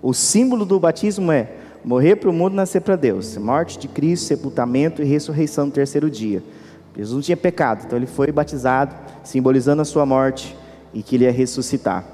O 0.00 0.14
símbolo 0.14 0.64
do 0.64 0.80
batismo 0.80 1.30
é 1.30 1.52
morrer 1.84 2.16
para 2.16 2.30
o 2.30 2.32
mundo, 2.32 2.54
nascer 2.54 2.80
para 2.80 2.96
Deus. 2.96 3.36
Morte 3.36 3.78
de 3.78 3.86
Cristo, 3.86 4.26
sepultamento 4.26 5.02
e 5.02 5.04
ressurreição 5.04 5.66
no 5.66 5.72
terceiro 5.72 6.10
dia. 6.10 6.42
Jesus 6.96 7.14
não 7.14 7.22
tinha 7.22 7.36
pecado, 7.36 7.84
então 7.86 7.98
ele 7.98 8.06
foi 8.06 8.30
batizado, 8.30 8.94
simbolizando 9.22 9.82
a 9.82 9.84
sua 9.84 10.06
morte 10.06 10.56
e 10.92 11.02
que 11.02 11.16
ele 11.16 11.24
ia 11.24 11.32
ressuscitar. 11.32 12.04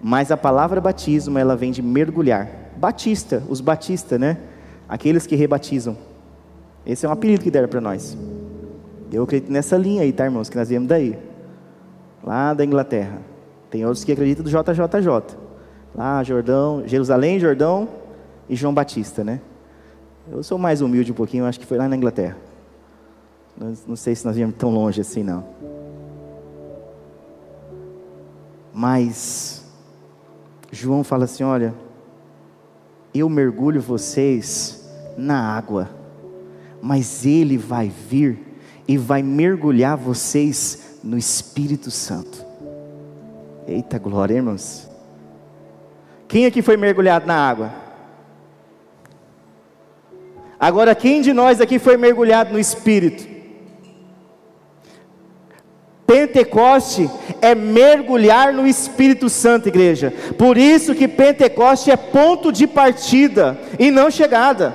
Mas 0.00 0.32
a 0.32 0.36
palavra 0.36 0.80
batismo, 0.80 1.38
ela 1.38 1.54
vem 1.54 1.70
de 1.70 1.82
mergulhar. 1.82 2.48
Batista, 2.76 3.42
os 3.48 3.60
batistas, 3.60 4.18
né? 4.18 4.38
Aqueles 4.88 5.26
que 5.26 5.36
rebatizam. 5.36 5.96
Esse 6.84 7.06
é 7.06 7.08
um 7.08 7.12
apelido 7.12 7.42
que 7.42 7.50
deram 7.50 7.68
para 7.68 7.80
nós. 7.80 8.16
Eu 9.12 9.22
acredito 9.22 9.52
nessa 9.52 9.76
linha 9.76 10.02
aí, 10.02 10.12
tá, 10.12 10.24
irmãos? 10.24 10.48
Que 10.48 10.56
nós 10.56 10.68
viemos 10.68 10.88
daí. 10.88 11.16
Lá 12.24 12.54
da 12.54 12.64
Inglaterra. 12.64 13.18
Tem 13.70 13.84
outros 13.84 14.02
que 14.04 14.10
acreditam 14.10 14.42
do 14.42 14.50
JJJ. 14.50 15.38
Lá, 15.94 16.24
Jordão, 16.24 16.82
Jerusalém, 16.86 17.38
Jordão 17.38 17.88
e 18.48 18.56
João 18.56 18.74
Batista, 18.74 19.22
né? 19.22 19.40
Eu 20.30 20.42
sou 20.42 20.58
mais 20.58 20.80
humilde 20.80 21.12
um 21.12 21.14
pouquinho, 21.14 21.44
acho 21.44 21.60
que 21.60 21.66
foi 21.66 21.78
lá 21.78 21.88
na 21.88 21.96
Inglaterra. 21.96 22.36
Não 23.56 23.96
sei 23.96 24.14
se 24.14 24.24
nós 24.24 24.36
viemos 24.36 24.56
tão 24.56 24.70
longe 24.70 25.00
assim, 25.00 25.22
não. 25.22 25.44
Mas 28.72 29.64
João 30.70 31.04
fala 31.04 31.24
assim: 31.24 31.44
olha, 31.44 31.74
eu 33.14 33.28
mergulho 33.28 33.80
vocês 33.80 34.88
na 35.16 35.54
água, 35.56 35.90
mas 36.80 37.26
Ele 37.26 37.58
vai 37.58 37.88
vir 37.88 38.38
e 38.88 38.96
vai 38.96 39.22
mergulhar 39.22 39.96
vocês 39.96 40.98
no 41.04 41.18
Espírito 41.18 41.90
Santo. 41.90 42.44
Eita 43.66 43.98
glória, 43.98 44.34
irmãos. 44.34 44.90
Quem 46.26 46.46
aqui 46.46 46.62
foi 46.62 46.76
mergulhado 46.76 47.26
na 47.26 47.36
água? 47.36 47.72
Agora, 50.58 50.94
quem 50.94 51.20
de 51.20 51.32
nós 51.32 51.60
aqui 51.60 51.78
foi 51.78 51.96
mergulhado 51.96 52.52
no 52.52 52.58
Espírito? 52.58 53.31
Pentecoste 56.06 57.08
é 57.40 57.54
mergulhar 57.54 58.52
no 58.52 58.66
Espírito 58.66 59.28
Santo, 59.28 59.68
igreja. 59.68 60.12
Por 60.36 60.58
isso 60.58 60.94
que 60.94 61.08
Pentecoste 61.08 61.90
é 61.90 61.96
ponto 61.96 62.52
de 62.52 62.66
partida 62.66 63.58
e 63.78 63.90
não 63.90 64.10
chegada. 64.10 64.74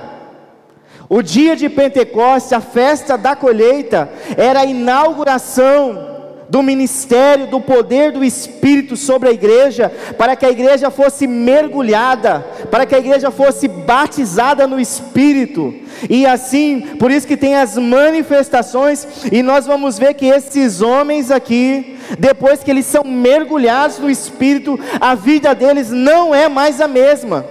O 1.08 1.22
dia 1.22 1.56
de 1.56 1.68
Pentecoste, 1.68 2.54
a 2.54 2.60
festa 2.60 3.16
da 3.16 3.34
colheita, 3.34 4.10
era 4.36 4.60
a 4.60 4.66
inauguração 4.66 6.17
do 6.48 6.62
ministério, 6.62 7.46
do 7.46 7.60
poder 7.60 8.10
do 8.12 8.24
Espírito 8.24 8.96
sobre 8.96 9.28
a 9.28 9.32
igreja, 9.32 9.92
para 10.16 10.34
que 10.34 10.46
a 10.46 10.50
igreja 10.50 10.90
fosse 10.90 11.26
mergulhada, 11.26 12.40
para 12.70 12.86
que 12.86 12.94
a 12.94 12.98
igreja 12.98 13.30
fosse 13.30 13.68
batizada 13.68 14.66
no 14.66 14.80
Espírito. 14.80 15.74
E 16.08 16.24
assim, 16.26 16.80
por 16.98 17.10
isso 17.10 17.26
que 17.26 17.36
tem 17.36 17.56
as 17.56 17.76
manifestações, 17.76 19.06
e 19.30 19.42
nós 19.42 19.66
vamos 19.66 19.98
ver 19.98 20.14
que 20.14 20.26
esses 20.26 20.80
homens 20.80 21.30
aqui, 21.30 21.98
depois 22.18 22.62
que 22.62 22.70
eles 22.70 22.86
são 22.86 23.04
mergulhados 23.04 23.98
no 23.98 24.10
Espírito, 24.10 24.78
a 25.00 25.14
vida 25.14 25.54
deles 25.54 25.90
não 25.90 26.34
é 26.34 26.48
mais 26.48 26.80
a 26.80 26.88
mesma. 26.88 27.44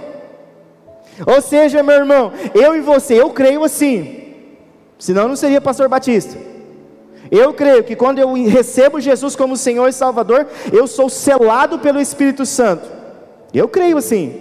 Ou 1.24 1.40
seja, 1.40 1.82
meu 1.82 1.96
irmão, 1.96 2.32
eu 2.54 2.76
e 2.76 2.80
você, 2.80 3.14
eu 3.14 3.30
creio 3.30 3.64
assim, 3.64 4.34
senão 4.98 5.28
não 5.28 5.36
seria 5.36 5.60
pastor 5.60 5.88
Batista. 5.88 6.57
Eu 7.30 7.52
creio 7.52 7.84
que 7.84 7.96
quando 7.96 8.18
eu 8.18 8.32
recebo 8.44 9.00
Jesus 9.00 9.36
como 9.36 9.56
Senhor 9.56 9.88
e 9.88 9.92
Salvador, 9.92 10.46
eu 10.72 10.86
sou 10.86 11.08
selado 11.08 11.78
pelo 11.78 12.00
Espírito 12.00 12.46
Santo. 12.46 12.88
Eu 13.52 13.68
creio 13.68 13.96
assim, 13.96 14.40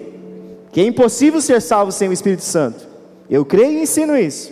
que 0.71 0.81
é 0.81 0.85
impossível 0.85 1.41
ser 1.41 1.61
salvo 1.61 1.91
sem 1.91 2.09
o 2.09 2.13
Espírito 2.13 2.43
Santo. 2.43 2.87
Eu 3.29 3.43
creio 3.43 3.79
e 3.79 3.81
ensino 3.81 4.17
isso. 4.17 4.51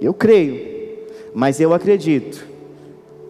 Eu 0.00 0.12
creio, 0.12 1.06
mas 1.34 1.60
eu 1.60 1.72
acredito 1.72 2.44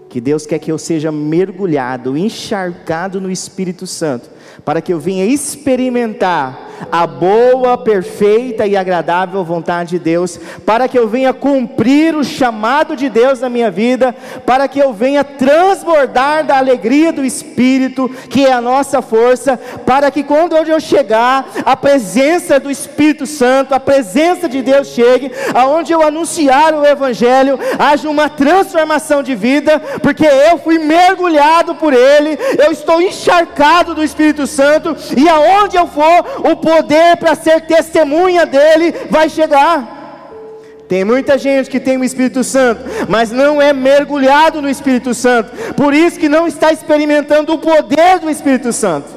que 0.09 0.20
Deus 0.20 0.46
quer 0.46 0.59
que 0.59 0.70
eu 0.70 0.78
seja 0.78 1.11
mergulhado, 1.11 2.16
encharcado 2.16 3.20
no 3.20 3.31
Espírito 3.31 3.87
Santo, 3.87 4.31
para 4.64 4.81
que 4.81 4.92
eu 4.92 4.98
venha 4.98 5.24
experimentar 5.24 6.71
a 6.90 7.07
boa, 7.07 7.79
perfeita 7.79 8.66
e 8.66 8.77
agradável 8.77 9.45
vontade 9.45 9.90
de 9.90 9.99
Deus, 9.99 10.38
para 10.66 10.88
que 10.88 10.99
eu 10.99 11.09
venha 11.09 11.33
cumprir 11.33 12.14
o 12.14 12.25
chamado 12.25 12.97
de 12.97 13.09
Deus 13.09 13.40
na 13.40 13.49
minha 13.49 13.71
vida, 13.71 14.14
para 14.47 14.66
que 14.66 14.79
eu 14.79 14.92
venha 14.92 15.23
transbordar 15.23 16.45
da 16.45 16.59
alegria 16.59 17.12
do 17.12 17.25
Espírito, 17.25 18.09
que 18.29 18.47
é 18.47 18.53
a 18.53 18.61
nossa 18.61 19.01
força, 19.03 19.57
para 19.87 20.11
que 20.11 20.23
quando 20.23 20.57
eu 20.57 20.62
chegar, 20.81 21.47
a 21.64 21.77
presença 21.77 22.59
do 22.59 22.71
Espírito 22.71 23.27
Santo, 23.27 23.75
a 23.75 23.81
presença 23.81 24.49
de 24.49 24.62
Deus 24.62 24.88
chegue, 24.88 25.31
aonde 25.55 25.92
eu 25.92 26.03
anunciar 26.03 26.75
o 26.75 26.85
Evangelho, 26.85 27.59
haja 27.79 28.09
uma 28.09 28.29
transformação 28.29 29.23
de 29.23 29.35
vida, 29.35 29.79
porque 30.03 30.25
eu 30.25 30.59
fui 30.59 30.79
mergulhado 30.79 31.75
por 31.75 31.92
Ele, 31.92 32.38
eu 32.59 32.73
estou 32.73 33.01
encharcado 33.01 33.95
do 33.95 34.03
Espírito 34.03 34.47
Santo, 34.47 34.97
e 35.16 35.29
aonde 35.29 35.77
eu 35.77 35.87
for, 35.87 36.51
o 36.51 36.57
poder 36.72 37.16
para 37.16 37.35
ser 37.35 37.61
testemunha 37.62 38.46
dele 38.46 38.94
vai 39.11 39.28
chegar. 39.28 40.00
Tem 40.88 41.04
muita 41.04 41.38
gente 41.38 41.70
que 41.70 41.80
tem 41.80 41.96
o 41.96 42.04
Espírito 42.04 42.44
Santo, 42.44 42.82
mas 43.08 43.30
não 43.30 43.62
é 43.62 43.72
mergulhado 43.72 44.61
no 44.61 44.68
Espírito 44.68 45.14
Santo, 45.14 45.74
por 45.74 45.94
isso 45.94 46.18
que 46.18 46.28
não 46.28 46.46
está 46.46 46.70
experimentando 46.70 47.54
o 47.54 47.58
poder 47.58 48.18
do 48.18 48.28
Espírito 48.28 48.72
Santo. 48.72 49.08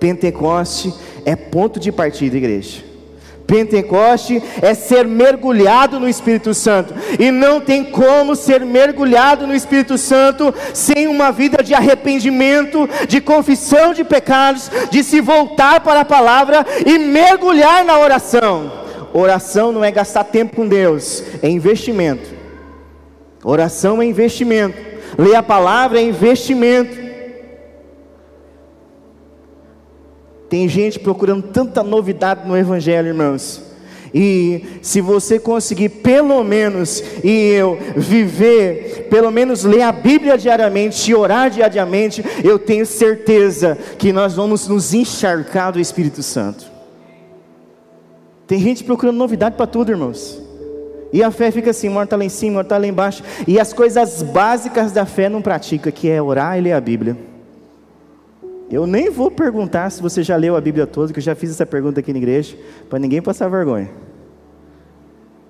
Pentecoste 0.00 0.92
é 1.24 1.36
ponto 1.36 1.78
de 1.78 1.92
partida, 1.92 2.36
igreja. 2.36 2.89
Pentecoste 3.50 4.40
é 4.62 4.74
ser 4.74 5.08
mergulhado 5.08 5.98
no 5.98 6.08
Espírito 6.08 6.54
Santo, 6.54 6.94
e 7.18 7.32
não 7.32 7.60
tem 7.60 7.82
como 7.82 8.36
ser 8.36 8.64
mergulhado 8.64 9.44
no 9.44 9.52
Espírito 9.52 9.98
Santo 9.98 10.54
sem 10.72 11.08
uma 11.08 11.32
vida 11.32 11.60
de 11.60 11.74
arrependimento, 11.74 12.88
de 13.08 13.20
confissão 13.20 13.92
de 13.92 14.04
pecados, 14.04 14.70
de 14.88 15.02
se 15.02 15.20
voltar 15.20 15.80
para 15.80 16.00
a 16.00 16.04
palavra 16.04 16.64
e 16.86 16.96
mergulhar 16.96 17.84
na 17.84 17.98
oração. 17.98 18.70
Oração 19.12 19.72
não 19.72 19.82
é 19.82 19.90
gastar 19.90 20.22
tempo 20.22 20.54
com 20.54 20.68
Deus, 20.68 21.24
é 21.42 21.48
investimento. 21.48 22.30
Oração 23.42 24.00
é 24.00 24.04
investimento. 24.04 24.78
Ler 25.18 25.34
a 25.34 25.42
palavra 25.42 25.98
é 25.98 26.02
investimento. 26.02 27.09
Tem 30.50 30.68
gente 30.68 30.98
procurando 30.98 31.44
tanta 31.44 31.80
novidade 31.84 32.46
no 32.46 32.56
Evangelho, 32.56 33.06
irmãos. 33.06 33.62
E 34.12 34.64
se 34.82 35.00
você 35.00 35.38
conseguir 35.38 35.88
pelo 35.88 36.42
menos 36.42 37.00
e 37.22 37.52
eu 37.52 37.78
viver, 37.96 39.06
pelo 39.08 39.30
menos 39.30 39.62
ler 39.62 39.82
a 39.82 39.92
Bíblia 39.92 40.36
diariamente 40.36 41.08
e 41.08 41.14
orar 41.14 41.50
diariamente, 41.50 42.24
eu 42.42 42.58
tenho 42.58 42.84
certeza 42.84 43.78
que 43.96 44.12
nós 44.12 44.34
vamos 44.34 44.66
nos 44.66 44.92
encharcar 44.92 45.72
do 45.72 45.78
Espírito 45.78 46.20
Santo. 46.20 46.64
Tem 48.48 48.58
gente 48.58 48.82
procurando 48.82 49.16
novidade 49.16 49.54
para 49.54 49.68
tudo, 49.68 49.92
irmãos. 49.92 50.42
E 51.12 51.22
a 51.22 51.30
fé 51.30 51.52
fica 51.52 51.70
assim, 51.70 51.88
uma 51.88 52.02
está 52.02 52.16
lá 52.16 52.24
em 52.24 52.28
cima, 52.28 52.56
uma 52.56 52.62
está 52.62 52.76
lá 52.76 52.88
embaixo. 52.88 53.22
E 53.46 53.60
as 53.60 53.72
coisas 53.72 54.20
básicas 54.20 54.90
da 54.90 55.06
fé 55.06 55.28
não 55.28 55.40
pratica, 55.40 55.92
que 55.92 56.10
é 56.10 56.20
orar 56.20 56.58
e 56.58 56.60
ler 56.60 56.72
a 56.72 56.80
Bíblia. 56.80 57.29
Eu 58.70 58.86
nem 58.86 59.10
vou 59.10 59.30
perguntar 59.30 59.90
se 59.90 60.00
você 60.00 60.22
já 60.22 60.36
leu 60.36 60.54
a 60.54 60.60
Bíblia 60.60 60.86
toda, 60.86 61.12
que 61.12 61.18
eu 61.18 61.22
já 61.22 61.34
fiz 61.34 61.50
essa 61.50 61.66
pergunta 61.66 61.98
aqui 61.98 62.12
na 62.12 62.18
igreja, 62.18 62.56
para 62.88 62.98
ninguém 62.98 63.20
passar 63.20 63.48
vergonha. 63.48 63.90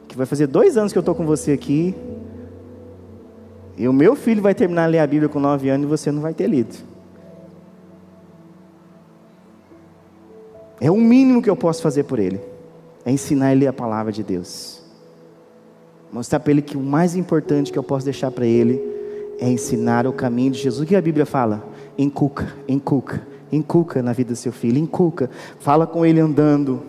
Que 0.09 0.17
vai 0.17 0.25
fazer 0.25 0.47
dois 0.47 0.77
anos 0.77 0.91
que 0.93 0.99
eu 0.99 1.01
estou 1.01 1.15
com 1.15 1.27
você 1.27 1.53
aqui, 1.53 1.95
e 3.77 3.87
o 3.87 3.93
meu 3.93 4.17
filho 4.17 4.43
vai 4.43 4.55
terminar 4.55 4.85
a 4.85 4.87
ler 4.87 4.99
a 4.99 5.07
Bíblia 5.07 5.29
com 5.29 5.39
nove 5.39 5.69
anos 5.69 5.87
e 5.87 5.89
você 5.89 6.11
não 6.11 6.21
vai 6.21 6.35
ter 6.35 6.47
lido. 6.47 6.77
É 10.81 10.91
o 10.91 10.97
mínimo 10.97 11.43
que 11.43 11.51
eu 11.51 11.57
posso 11.57 11.83
fazer 11.83 12.05
por 12.05 12.19
ele, 12.19 12.41
é 13.05 13.11
ensinar 13.11 13.53
ele 13.53 13.67
a 13.67 13.73
palavra 13.73 14.11
de 14.11 14.23
Deus. 14.23 14.83
Mostrar 16.13 16.41
para 16.41 16.51
ele 16.51 16.63
que 16.63 16.77
o 16.77 16.81
mais 16.81 17.15
importante 17.15 17.71
que 17.71 17.79
eu 17.79 17.83
posso 17.83 18.05
deixar 18.05 18.31
para 18.31 18.47
ele 18.47 18.83
é 19.39 19.49
ensinar 19.49 20.07
o 20.07 20.13
caminho 20.13 20.53
de 20.53 20.59
Jesus. 20.59 20.85
O 20.85 20.87
que 20.87 20.97
a 20.97 21.03
Bíblia 21.03 21.25
fala? 21.25 21.70
Encuca, 22.03 22.49
encuca, 22.67 23.21
encuca 23.53 24.03
na 24.03 24.15
vida 24.15 24.33
do 24.33 24.37
seu 24.37 24.51
filho, 24.51 24.79
encuca. 24.79 25.29
Fala 25.59 25.87
com 25.87 26.07
ele 26.07 26.19
andando. 26.19 26.81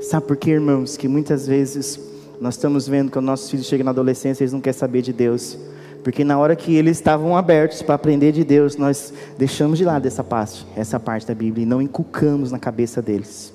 Sabe 0.00 0.28
por 0.28 0.36
quê, 0.36 0.52
irmãos? 0.52 0.96
Que 0.96 1.08
muitas 1.08 1.44
vezes 1.44 1.98
nós 2.40 2.54
estamos 2.54 2.86
vendo 2.86 3.10
que 3.10 3.18
os 3.18 3.24
nossos 3.24 3.50
filhos 3.50 3.66
chegam 3.66 3.84
na 3.84 3.90
adolescência, 3.90 4.44
eles 4.44 4.52
não 4.52 4.60
querem 4.60 4.78
saber 4.78 5.02
de 5.02 5.12
Deus. 5.12 5.58
Porque 6.04 6.22
na 6.22 6.38
hora 6.38 6.54
que 6.54 6.72
eles 6.76 6.98
estavam 6.98 7.36
abertos 7.36 7.82
para 7.82 7.96
aprender 7.96 8.30
de 8.30 8.44
Deus, 8.44 8.76
nós 8.76 9.12
deixamos 9.36 9.76
de 9.76 9.84
lado 9.84 10.06
essa 10.06 10.22
parte, 10.22 10.64
essa 10.76 11.00
parte 11.00 11.26
da 11.26 11.34
Bíblia 11.34 11.64
e 11.64 11.66
não 11.66 11.82
inculcamos 11.82 12.52
na 12.52 12.60
cabeça 12.60 13.02
deles. 13.02 13.52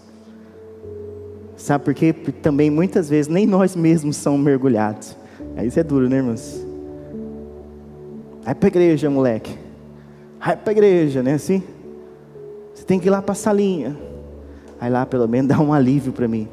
Sabe 1.56 1.86
por 1.86 1.94
quê? 1.94 2.12
Porque 2.12 2.34
também 2.34 2.70
muitas 2.70 3.10
vezes 3.10 3.30
nem 3.30 3.46
nós 3.46 3.74
mesmos 3.74 4.18
somos 4.18 4.42
mergulhados. 4.42 5.16
Aí 5.56 5.70
isso 5.70 5.80
é 5.80 5.84
duro, 5.84 6.10
né, 6.10 6.18
irmãos? 6.18 6.62
Vai 8.44 8.54
para 8.54 8.68
a 8.68 8.72
igreja, 8.72 9.10
moleque. 9.10 9.67
Vai 10.40 10.56
para 10.56 10.70
a 10.70 10.72
igreja, 10.72 11.24
né? 11.24 11.34
Assim? 11.34 11.64
Você 12.74 12.84
tem 12.84 13.00
que 13.00 13.08
ir 13.08 13.10
lá 13.10 13.22
para 13.22 13.32
a 13.32 13.36
salinha. 13.36 13.98
Aí 14.80 14.90
lá 14.90 15.06
pelo 15.06 15.28
menos 15.28 15.50
dá 15.56 15.60
um 15.60 15.74
alívio 15.74 16.14
para 16.14 16.28
mim. 16.28 16.48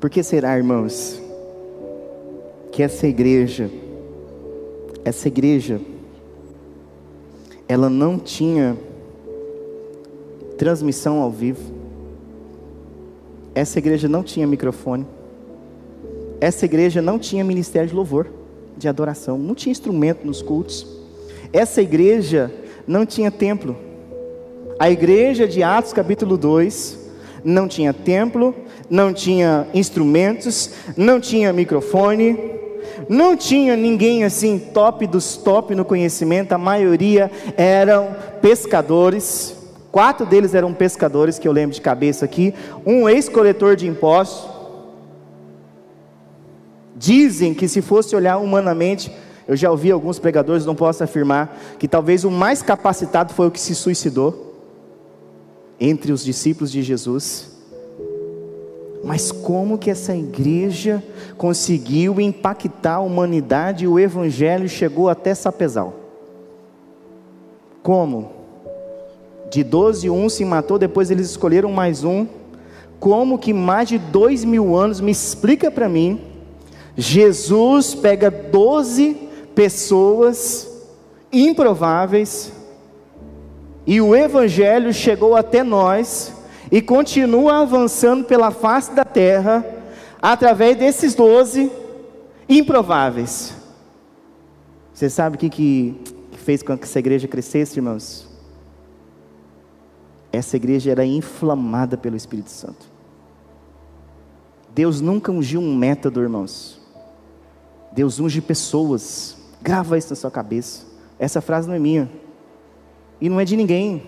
Por 0.00 0.10
que 0.10 0.22
será, 0.22 0.56
irmãos, 0.56 1.22
que 2.70 2.82
essa 2.82 3.06
igreja, 3.06 3.70
essa 5.04 5.28
igreja, 5.28 5.80
ela 7.66 7.88
não 7.88 8.18
tinha 8.18 8.76
transmissão 10.58 11.20
ao 11.22 11.30
vivo. 11.30 11.72
Essa 13.54 13.78
igreja 13.78 14.08
não 14.08 14.22
tinha 14.22 14.46
microfone. 14.46 15.06
Essa 16.40 16.66
igreja 16.66 17.00
não 17.00 17.18
tinha 17.18 17.42
ministério 17.42 17.88
de 17.88 17.94
louvor, 17.94 18.28
de 18.76 18.88
adoração, 18.88 19.38
não 19.38 19.54
tinha 19.54 19.72
instrumento 19.72 20.26
nos 20.26 20.42
cultos. 20.42 20.86
Essa 21.52 21.80
igreja 21.80 22.52
não 22.86 23.06
tinha 23.06 23.30
templo. 23.30 23.76
A 24.78 24.90
igreja 24.90 25.46
de 25.46 25.62
Atos 25.62 25.92
capítulo 25.92 26.36
2 26.36 26.98
não 27.44 27.68
tinha 27.68 27.92
templo, 27.92 28.54
não 28.90 29.12
tinha 29.12 29.66
instrumentos, 29.72 30.70
não 30.96 31.20
tinha 31.20 31.52
microfone, 31.52 32.36
não 33.08 33.36
tinha 33.36 33.76
ninguém 33.76 34.24
assim 34.24 34.58
top 34.58 35.06
dos 35.06 35.36
top 35.36 35.74
no 35.74 35.84
conhecimento, 35.84 36.52
a 36.52 36.58
maioria 36.58 37.30
eram 37.56 38.16
pescadores. 38.40 39.56
Quatro 39.92 40.26
deles 40.26 40.54
eram 40.54 40.74
pescadores, 40.74 41.38
que 41.38 41.46
eu 41.46 41.52
lembro 41.52 41.74
de 41.74 41.80
cabeça 41.80 42.24
aqui, 42.24 42.52
um 42.84 43.08
ex-coletor 43.08 43.76
de 43.76 43.86
impostos. 43.86 44.53
Dizem 47.04 47.52
que 47.52 47.68
se 47.68 47.82
fosse 47.82 48.16
olhar 48.16 48.38
humanamente, 48.38 49.12
eu 49.46 49.54
já 49.54 49.70
ouvi 49.70 49.90
alguns 49.90 50.18
pregadores, 50.18 50.64
não 50.64 50.74
posso 50.74 51.04
afirmar, 51.04 51.54
que 51.78 51.86
talvez 51.86 52.24
o 52.24 52.30
mais 52.30 52.62
capacitado 52.62 53.34
foi 53.34 53.46
o 53.46 53.50
que 53.50 53.60
se 53.60 53.74
suicidou 53.74 54.54
entre 55.78 56.12
os 56.12 56.24
discípulos 56.24 56.72
de 56.72 56.82
Jesus. 56.82 57.52
Mas 59.04 59.30
como 59.30 59.76
que 59.76 59.90
essa 59.90 60.16
igreja 60.16 61.04
conseguiu 61.36 62.18
impactar 62.22 62.94
a 62.94 63.00
humanidade 63.00 63.84
e 63.84 63.88
o 63.88 63.98
evangelho 63.98 64.66
chegou 64.66 65.10
até 65.10 65.34
Sapezal? 65.34 65.92
Como? 67.82 68.32
De 69.50 69.62
12, 69.62 70.08
um 70.08 70.30
se 70.30 70.42
matou, 70.42 70.78
depois 70.78 71.10
eles 71.10 71.28
escolheram 71.28 71.70
mais 71.70 72.02
um. 72.02 72.26
Como 72.98 73.38
que 73.38 73.52
mais 73.52 73.90
de 73.90 73.98
dois 73.98 74.42
mil 74.42 74.74
anos, 74.74 75.02
me 75.02 75.12
explica 75.12 75.70
para 75.70 75.86
mim, 75.86 76.32
Jesus 76.96 77.94
pega 77.94 78.30
12 78.30 79.14
pessoas 79.54 80.70
improváveis, 81.32 82.52
e 83.86 84.00
o 84.00 84.14
Evangelho 84.14 84.92
chegou 84.92 85.36
até 85.36 85.62
nós, 85.62 86.32
e 86.70 86.80
continua 86.80 87.62
avançando 87.62 88.24
pela 88.24 88.50
face 88.50 88.92
da 88.92 89.04
terra, 89.04 89.64
através 90.20 90.76
desses 90.76 91.14
12 91.14 91.70
improváveis. 92.48 93.54
Você 94.92 95.10
sabe 95.10 95.36
o 95.36 95.38
que, 95.38 95.50
que 95.50 96.00
fez 96.32 96.62
com 96.62 96.78
que 96.78 96.84
essa 96.84 96.98
igreja 96.98 97.28
crescesse, 97.28 97.78
irmãos? 97.78 98.34
essa 100.36 100.56
igreja 100.56 100.90
era 100.90 101.04
inflamada 101.04 101.96
pelo 101.96 102.16
Espírito 102.16 102.50
Santo. 102.50 102.92
Deus 104.74 105.00
nunca 105.00 105.30
ungiu 105.30 105.60
um 105.60 105.74
método, 105.74 106.20
irmãos. 106.20 106.80
Deus 107.94 108.18
unge 108.18 108.40
pessoas. 108.40 109.36
Grava 109.62 109.96
isso 109.96 110.10
na 110.10 110.16
sua 110.16 110.30
cabeça. 110.30 110.84
Essa 111.18 111.40
frase 111.40 111.68
não 111.68 111.74
é 111.74 111.78
minha. 111.78 112.10
E 113.20 113.28
não 113.28 113.38
é 113.38 113.44
de 113.44 113.56
ninguém. 113.56 114.02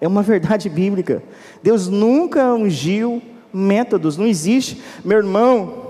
É 0.00 0.06
uma 0.06 0.22
verdade 0.22 0.68
bíblica. 0.70 1.22
Deus 1.62 1.88
nunca 1.88 2.52
ungiu 2.54 3.22
métodos. 3.52 4.16
Não 4.16 4.26
existe. 4.26 4.82
Meu 5.02 5.18
irmão, 5.18 5.86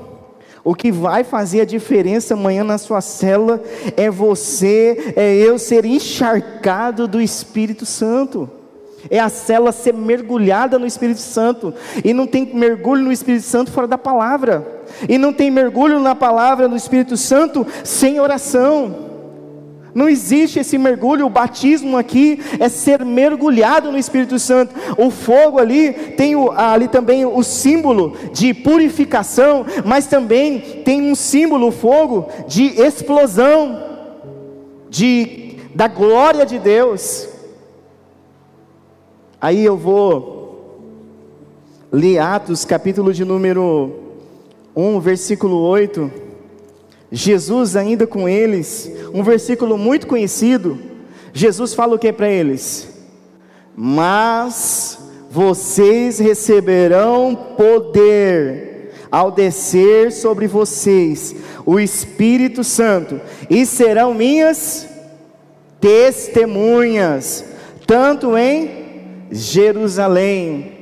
o 0.63 0.75
que 0.75 0.93
vai 0.93 1.25
fazer 1.25 1.63
a 1.63 1.65
diferença 1.65 2.35
amanhã 2.35 2.63
na 2.63 2.79
sua 2.79 3.01
célula 3.01 3.63
é 3.97 4.09
você, 4.11 5.15
é 5.17 5.35
eu 5.35 5.59
ser 5.59 5.85
encharcado 5.85 7.09
do 7.09 7.21
Espírito 7.21 7.85
Santo 7.85 8.49
é 9.09 9.19
a 9.19 9.29
célula 9.29 9.73
ser 9.73 9.95
mergulhada 9.95 10.79
no 10.79 10.87
Espírito 10.87 11.21
Santo, 11.21 11.73
e 12.05 12.13
não 12.13 12.27
tem 12.27 12.45
mergulho 12.53 13.03
no 13.03 13.13
Espírito 13.13 13.45
Santo 13.45 13.71
fora 13.71 13.87
da 13.87 13.99
palavra, 13.99 14.83
e 15.09 15.17
não 15.17 15.33
tem 15.33 15.51
mergulho 15.51 16.01
na 16.01 16.15
palavra 16.15 16.69
do 16.69 16.77
Espírito 16.77 17.17
Santo 17.17 17.67
sem 17.85 18.21
oração. 18.21 19.11
Não 19.95 20.09
existe 20.09 20.61
esse 20.61 20.79
mergulho, 20.79 21.27
o 21.27 21.31
batismo 21.31 21.97
aqui 21.97 22.41
é 22.59 22.69
ser 22.69 23.05
mergulhado 23.05 23.91
no 23.91 23.99
Espírito 23.99 24.39
Santo. 24.39 24.75
O 24.97 25.11
fogo 25.11 25.59
ali 25.59 25.93
tem 26.17 26.37
o, 26.37 26.51
ali 26.53 26.87
também 26.87 27.27
o 27.27 27.43
símbolo 27.43 28.17
de 28.33 28.55
purificação, 28.55 29.67
mas 29.85 30.07
também 30.07 30.61
tem 30.85 31.11
um 31.11 31.15
símbolo, 31.15 31.69
o 31.69 31.73
fogo, 31.73 32.29
de 32.47 32.81
explosão, 32.81 33.83
de, 34.89 35.57
da 35.75 35.89
glória 35.89 36.47
de 36.47 36.59
Deus. 36.59 37.30
Aí 39.41 39.65
eu 39.65 39.75
vou 39.75 40.85
ler 41.91 42.19
Atos, 42.19 42.67
capítulo 42.67 43.11
de 43.11 43.25
número 43.25 43.91
1, 44.77 45.01
versículo 45.01 45.57
8. 45.57 46.11
Jesus 47.11 47.75
ainda 47.75 48.07
com 48.07 48.29
eles, 48.29 48.93
um 49.15 49.23
versículo 49.23 49.79
muito 49.79 50.07
conhecido. 50.07 50.79
Jesus 51.33 51.73
fala 51.73 51.95
o 51.95 51.99
que 51.99 52.13
para 52.13 52.29
eles? 52.29 52.91
Mas 53.75 54.99
vocês 55.31 56.19
receberão 56.19 57.55
poder 57.57 58.91
ao 59.11 59.31
descer 59.31 60.13
sobre 60.13 60.47
vocês 60.47 61.35
o 61.65 61.81
Espírito 61.81 62.63
Santo 62.63 63.19
e 63.49 63.65
serão 63.65 64.13
minhas 64.13 64.87
testemunhas, 65.81 67.43
tanto 67.87 68.37
em 68.37 68.80
Jerusalém, 69.31 70.79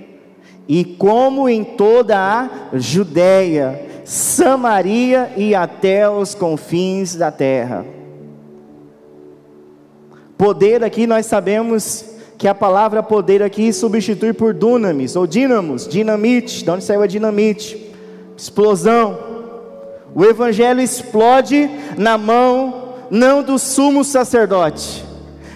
e 0.66 0.84
como 0.84 1.48
em 1.48 1.64
toda 1.64 2.18
a 2.18 2.50
Judéia, 2.74 3.86
Samaria 4.04 5.32
e 5.36 5.54
até 5.54 6.08
os 6.08 6.34
confins 6.34 7.14
da 7.14 7.30
terra. 7.30 7.84
Poder 10.36 10.82
aqui 10.84 11.06
nós 11.06 11.26
sabemos 11.26 12.04
que 12.38 12.46
a 12.46 12.54
palavra 12.54 13.02
poder 13.02 13.42
aqui 13.42 13.72
substitui 13.72 14.32
por 14.32 14.54
dunamis 14.54 15.16
ou 15.16 15.26
dínamos, 15.26 15.86
dinamite, 15.86 16.64
de 16.64 16.70
onde 16.70 16.84
saiu 16.84 17.02
a 17.02 17.06
dinamite? 17.06 17.92
Explosão. 18.36 19.18
O 20.14 20.24
evangelho 20.24 20.80
explode 20.80 21.68
na 21.96 22.16
mão 22.16 22.94
não 23.10 23.42
do 23.42 23.58
sumo 23.58 24.04
sacerdote, 24.04 25.04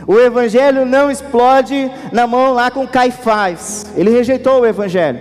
o 0.06 0.18
evangelho 0.18 0.84
não 0.84 1.10
explode 1.10 1.90
na 2.12 2.26
mão 2.26 2.52
lá 2.52 2.70
com 2.70 2.86
Caifás. 2.86 3.86
Ele 3.96 4.10
rejeitou 4.10 4.60
o 4.60 4.66
evangelho. 4.66 5.20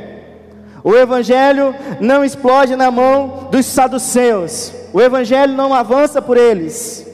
O 0.84 0.96
evangelho 0.96 1.76
não 2.00 2.24
explode 2.26 2.76
na 2.76 2.89
mão 2.89 3.50
dos 3.52 3.65
saduceus. 3.65 4.74
O 4.91 5.00
evangelho 5.00 5.54
não 5.54 5.74
avança 5.74 6.22
por 6.22 6.38
eles. 6.38 7.08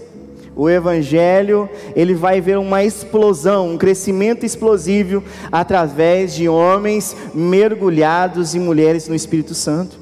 O 0.56 0.68
evangelho, 0.68 1.70
ele 1.96 2.16
vai 2.16 2.42
ver 2.42 2.58
uma 2.58 2.84
explosão, 2.84 3.70
um 3.70 3.78
crescimento 3.78 4.44
explosivo 4.44 5.24
através 5.52 6.34
de 6.34 6.50
homens 6.50 7.16
mergulhados 7.34 8.56
e 8.56 8.60
mulheres 8.60 9.08
no 9.08 9.14
Espírito 9.14 9.54
Santo. 9.54 10.00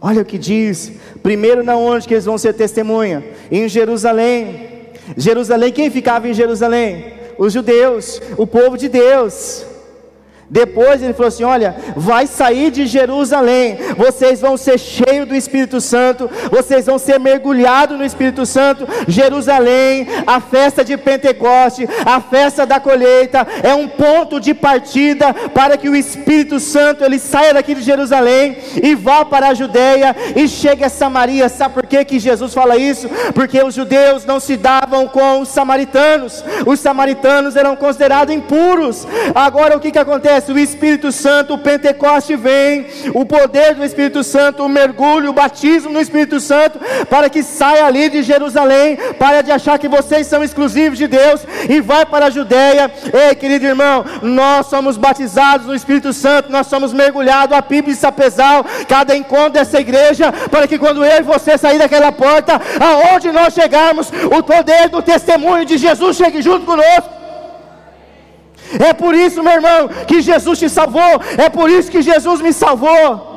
Olha 0.00 0.22
o 0.22 0.24
que 0.24 0.38
diz, 0.38 0.92
primeiro 1.22 1.62
na 1.62 1.76
onde 1.76 2.08
que 2.08 2.14
eles 2.14 2.24
vão 2.24 2.38
ser 2.38 2.54
testemunha? 2.54 3.24
Em 3.50 3.68
Jerusalém. 3.68 4.77
Jerusalém, 5.16 5.72
quem 5.72 5.90
ficava 5.90 6.28
em 6.28 6.34
Jerusalém? 6.34 7.14
Os 7.38 7.52
judeus, 7.52 8.20
o 8.36 8.46
povo 8.46 8.76
de 8.76 8.88
Deus. 8.88 9.64
Depois 10.50 11.02
ele 11.02 11.12
falou 11.12 11.28
assim: 11.28 11.44
Olha, 11.44 11.76
vai 11.94 12.26
sair 12.26 12.70
de 12.70 12.86
Jerusalém, 12.86 13.78
vocês 13.96 14.40
vão 14.40 14.56
ser 14.56 14.78
cheios 14.78 15.28
do 15.28 15.34
Espírito 15.34 15.80
Santo, 15.80 16.30
vocês 16.50 16.86
vão 16.86 16.98
ser 16.98 17.20
mergulhados 17.20 17.98
no 17.98 18.04
Espírito 18.04 18.46
Santo. 18.46 18.86
Jerusalém, 19.06 20.06
a 20.26 20.40
festa 20.40 20.82
de 20.82 20.96
Pentecoste, 20.96 21.86
a 22.04 22.20
festa 22.20 22.64
da 22.64 22.80
colheita, 22.80 23.46
é 23.62 23.74
um 23.74 23.88
ponto 23.88 24.40
de 24.40 24.54
partida 24.54 25.34
para 25.52 25.76
que 25.76 25.88
o 25.88 25.96
Espírito 25.96 26.58
Santo 26.58 27.04
ele 27.04 27.18
saia 27.18 27.52
daqui 27.52 27.74
de 27.74 27.82
Jerusalém 27.82 28.56
e 28.82 28.94
vá 28.94 29.26
para 29.26 29.48
a 29.48 29.54
Judéia 29.54 30.16
e 30.34 30.48
chegue 30.48 30.82
a 30.82 30.88
Samaria. 30.88 31.48
Sabe 31.50 31.74
por 31.74 31.86
que, 31.86 32.04
que 32.06 32.18
Jesus 32.18 32.54
fala 32.54 32.76
isso? 32.78 33.06
Porque 33.34 33.62
os 33.62 33.74
judeus 33.74 34.24
não 34.24 34.40
se 34.40 34.56
davam 34.56 35.06
com 35.08 35.40
os 35.40 35.48
samaritanos, 35.48 36.42
os 36.66 36.80
samaritanos 36.80 37.54
eram 37.54 37.76
considerados 37.76 38.34
impuros. 38.34 39.06
Agora 39.34 39.76
o 39.76 39.80
que, 39.80 39.90
que 39.90 39.98
acontece? 39.98 40.37
Acontece? 40.38 40.52
O 40.52 40.58
Espírito 40.58 41.12
Santo, 41.12 41.54
o 41.54 41.58
Pentecoste 41.58 42.36
vem, 42.36 42.86
o 43.14 43.24
poder 43.24 43.74
do 43.74 43.84
Espírito 43.84 44.22
Santo, 44.22 44.64
o 44.64 44.68
mergulho, 44.68 45.30
o 45.30 45.32
batismo 45.32 45.90
no 45.90 46.00
Espírito 46.00 46.40
Santo, 46.40 46.78
para 47.10 47.28
que 47.28 47.42
saia 47.42 47.84
ali 47.84 48.08
de 48.08 48.22
Jerusalém, 48.22 48.96
para 49.18 49.42
de 49.42 49.50
achar 49.50 49.78
que 49.78 49.88
vocês 49.88 50.26
são 50.26 50.42
exclusivos 50.42 50.98
de 50.98 51.06
Deus 51.06 51.42
e 51.68 51.80
vai 51.80 52.06
para 52.06 52.26
a 52.26 52.30
Judéia. 52.30 52.90
Ei, 53.12 53.34
querido 53.34 53.66
irmão, 53.66 54.04
nós 54.22 54.66
somos 54.66 54.96
batizados 54.96 55.66
no 55.66 55.74
Espírito 55.74 56.12
Santo, 56.12 56.50
nós 56.50 56.66
somos 56.66 56.92
mergulhados 56.92 57.56
a 57.56 57.62
pipa 57.62 57.90
e 57.90 57.94
sapezal, 57.94 58.64
cada 58.88 59.16
encontro 59.16 59.50
dessa 59.50 59.80
igreja, 59.80 60.32
para 60.50 60.66
que 60.66 60.78
quando 60.78 61.04
eu 61.04 61.18
e 61.18 61.22
você 61.22 61.58
sair 61.58 61.78
daquela 61.78 62.12
porta, 62.12 62.60
aonde 62.80 63.32
nós 63.32 63.54
chegarmos, 63.54 64.10
o 64.36 64.42
poder 64.42 64.88
do 64.88 65.02
testemunho 65.02 65.64
de 65.64 65.76
Jesus 65.76 66.16
chegue 66.16 66.40
junto 66.42 66.64
conosco. 66.64 67.17
É 68.78 68.92
por 68.92 69.14
isso, 69.14 69.42
meu 69.42 69.52
irmão, 69.52 69.88
que 70.06 70.20
Jesus 70.20 70.58
te 70.58 70.68
salvou. 70.68 71.20
É 71.36 71.48
por 71.48 71.70
isso 71.70 71.90
que 71.90 72.02
Jesus 72.02 72.40
me 72.40 72.52
salvou. 72.52 73.28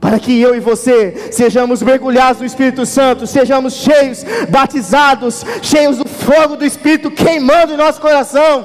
Para 0.00 0.18
que 0.18 0.40
eu 0.40 0.54
e 0.54 0.60
você 0.60 1.28
sejamos 1.30 1.82
mergulhados 1.82 2.40
no 2.40 2.46
Espírito 2.46 2.86
Santo, 2.86 3.26
sejamos 3.26 3.74
cheios, 3.74 4.24
batizados, 4.48 5.44
cheios 5.60 5.98
do 5.98 6.08
fogo 6.08 6.56
do 6.56 6.64
Espírito 6.64 7.10
queimando 7.10 7.74
em 7.74 7.76
nosso 7.76 8.00
coração, 8.00 8.64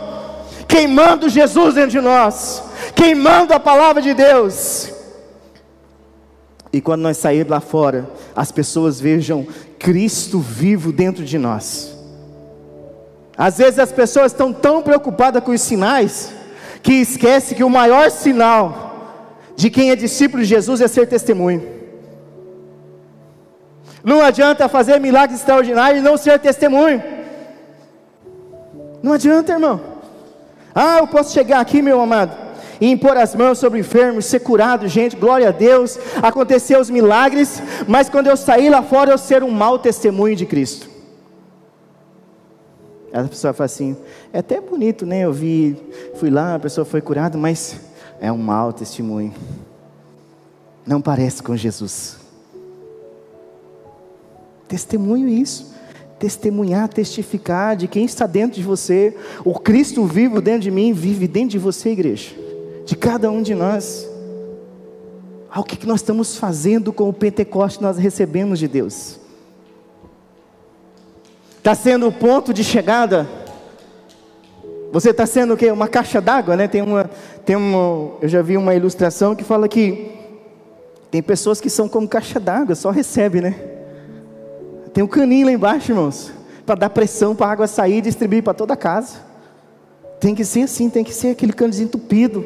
queimando 0.66 1.28
Jesus 1.28 1.76
dentro 1.76 1.92
de 1.92 2.00
nós, 2.00 2.64
queimando 2.96 3.54
a 3.54 3.60
palavra 3.60 4.02
de 4.02 4.14
Deus. 4.14 4.94
E 6.72 6.80
quando 6.80 7.02
nós 7.02 7.18
sairmos 7.18 7.52
lá 7.52 7.60
fora, 7.60 8.10
as 8.34 8.52
pessoas 8.52 9.00
vejam 9.00 9.46
Cristo 9.78 10.40
vivo 10.40 10.94
dentro 10.94 11.24
de 11.24 11.38
nós. 11.38 11.95
Às 13.38 13.58
vezes 13.58 13.80
as 13.80 13.92
pessoas 13.92 14.32
estão 14.32 14.54
tão 14.54 14.82
preocupadas 14.82 15.44
com 15.44 15.52
os 15.52 15.62
sinais 15.62 16.34
que 16.82 16.94
esquece 16.94 17.56
que 17.56 17.64
o 17.64 17.70
maior 17.70 18.10
sinal 18.10 18.86
de 19.56 19.70
quem 19.70 19.92
é 19.92 19.96
discípulo 19.96 20.44
de 20.44 20.50
Jesus 20.50 20.82
é 20.82 20.88
ser 20.88 21.08
testemunho. 21.08 21.76
Não 24.04 24.22
adianta 24.22 24.70
fazer 24.70 25.00
milagres 25.00 25.40
extraordinários 25.40 26.00
e 26.00 26.04
não 26.04 26.16
ser 26.16 26.40
testemunho. 26.40 27.02
Não 29.02 29.14
adianta, 29.14 29.54
irmão. 29.54 29.82
Ah, 30.74 30.98
eu 31.00 31.08
posso 31.08 31.34
chegar 31.34 31.60
aqui, 31.60 31.82
meu 31.82 32.00
amado, 32.02 32.36
e 32.80 32.90
impor 32.92 33.18
as 33.18 33.34
mãos 33.34 33.58
sobre 33.58 33.80
o 33.80 33.82
enfermo, 33.82 34.22
ser 34.22 34.40
curado, 34.40 34.88
gente, 34.88 35.16
glória 35.16 35.50
a 35.50 35.52
Deus, 35.52 35.98
acontecer 36.22 36.78
os 36.78 36.90
milagres, 36.90 37.62
mas 37.88 38.10
quando 38.10 38.28
eu 38.28 38.38
sair 38.38 38.70
lá 38.70 38.82
fora, 38.82 39.12
eu 39.12 39.18
ser 39.18 39.42
um 39.42 39.52
mau 39.52 39.80
testemunho 39.80 40.36
de 40.36 40.46
Cristo. 40.46 40.95
A 43.16 43.24
pessoa 43.24 43.54
fala 43.54 43.66
assim: 43.66 43.96
é 44.34 44.40
até 44.40 44.60
bonito, 44.60 45.06
né? 45.06 45.22
Eu 45.22 45.32
vi, 45.32 45.78
fui 46.16 46.30
lá, 46.30 46.56
a 46.56 46.60
pessoa 46.60 46.84
foi 46.84 47.00
curada, 47.00 47.38
mas 47.38 47.80
é 48.20 48.30
um 48.30 48.38
mau 48.38 48.74
testemunho. 48.74 49.34
Não 50.86 51.00
parece 51.00 51.42
com 51.42 51.56
Jesus. 51.56 52.18
Testemunho 54.68 55.30
isso. 55.30 55.74
Testemunhar, 56.20 56.90
testificar 56.90 57.76
de 57.76 57.88
quem 57.88 58.04
está 58.04 58.28
dentro 58.28 58.58
de 58.58 58.64
você. 58.64 59.16
O 59.46 59.60
Cristo 59.60 60.06
vivo 60.06 60.42
dentro 60.42 60.62
de 60.62 60.72
mim 60.72 60.92
vive 60.92 61.28
dentro 61.28 61.52
de 61.52 61.60
você, 61.60 61.90
igreja. 61.90 62.36
De 62.86 62.96
cada 62.96 63.32
um 63.32 63.42
de 63.42 63.56
nós. 63.56 64.08
Ah, 65.50 65.62
o 65.62 65.64
que 65.64 65.88
nós 65.88 66.02
estamos 66.02 66.36
fazendo 66.36 66.92
com 66.92 67.08
o 67.08 67.14
Pentecoste 67.14 67.80
que 67.80 67.84
nós 67.84 67.98
recebemos 67.98 68.60
de 68.60 68.68
Deus? 68.68 69.20
Está 71.66 71.74
sendo 71.74 72.08
o 72.08 72.12
ponto 72.12 72.54
de 72.54 72.64
chegada. 72.64 73.28
Você 74.92 75.10
está 75.10 75.26
sendo 75.26 75.56
o 75.56 75.58
quê? 75.58 75.72
Uma 75.72 75.88
caixa 75.88 76.22
d'água, 76.22 76.56
né? 76.56 76.68
Tem 76.68 76.80
uma, 76.80 77.10
tem 77.44 77.56
uma, 77.56 78.18
eu 78.22 78.30
já 78.30 78.44
vi 78.44 78.56
uma 78.56 78.76
ilustração 78.76 79.36
que 79.36 79.44
fala 79.44 79.68
que 79.68 80.12
tem 81.10 81.24
pessoas 81.24 81.60
que 81.60 81.68
são 81.68 81.90
como 81.90 82.08
caixa 82.08 82.40
d'água, 82.40 82.76
só 82.76 82.92
recebe, 82.92 83.42
né? 83.42 83.56
Tem 84.94 85.04
um 85.04 85.08
caninho 85.08 85.48
lá 85.48 85.54
embaixo, 85.54 85.92
irmãos, 85.92 86.32
para 86.68 86.76
dar 86.76 86.90
pressão 86.92 87.36
para 87.36 87.48
a 87.48 87.52
água 87.54 87.66
sair 87.66 87.98
e 87.98 88.02
distribuir 88.02 88.44
para 88.44 88.54
toda 88.54 88.76
a 88.76 88.78
casa. 88.78 89.18
Tem 90.20 90.36
que 90.36 90.46
ser 90.46 90.62
assim, 90.62 90.88
tem 90.88 91.04
que 91.04 91.16
ser 91.16 91.30
aquele 91.30 91.52
cano 91.52 91.72
desentupido. 91.72 92.46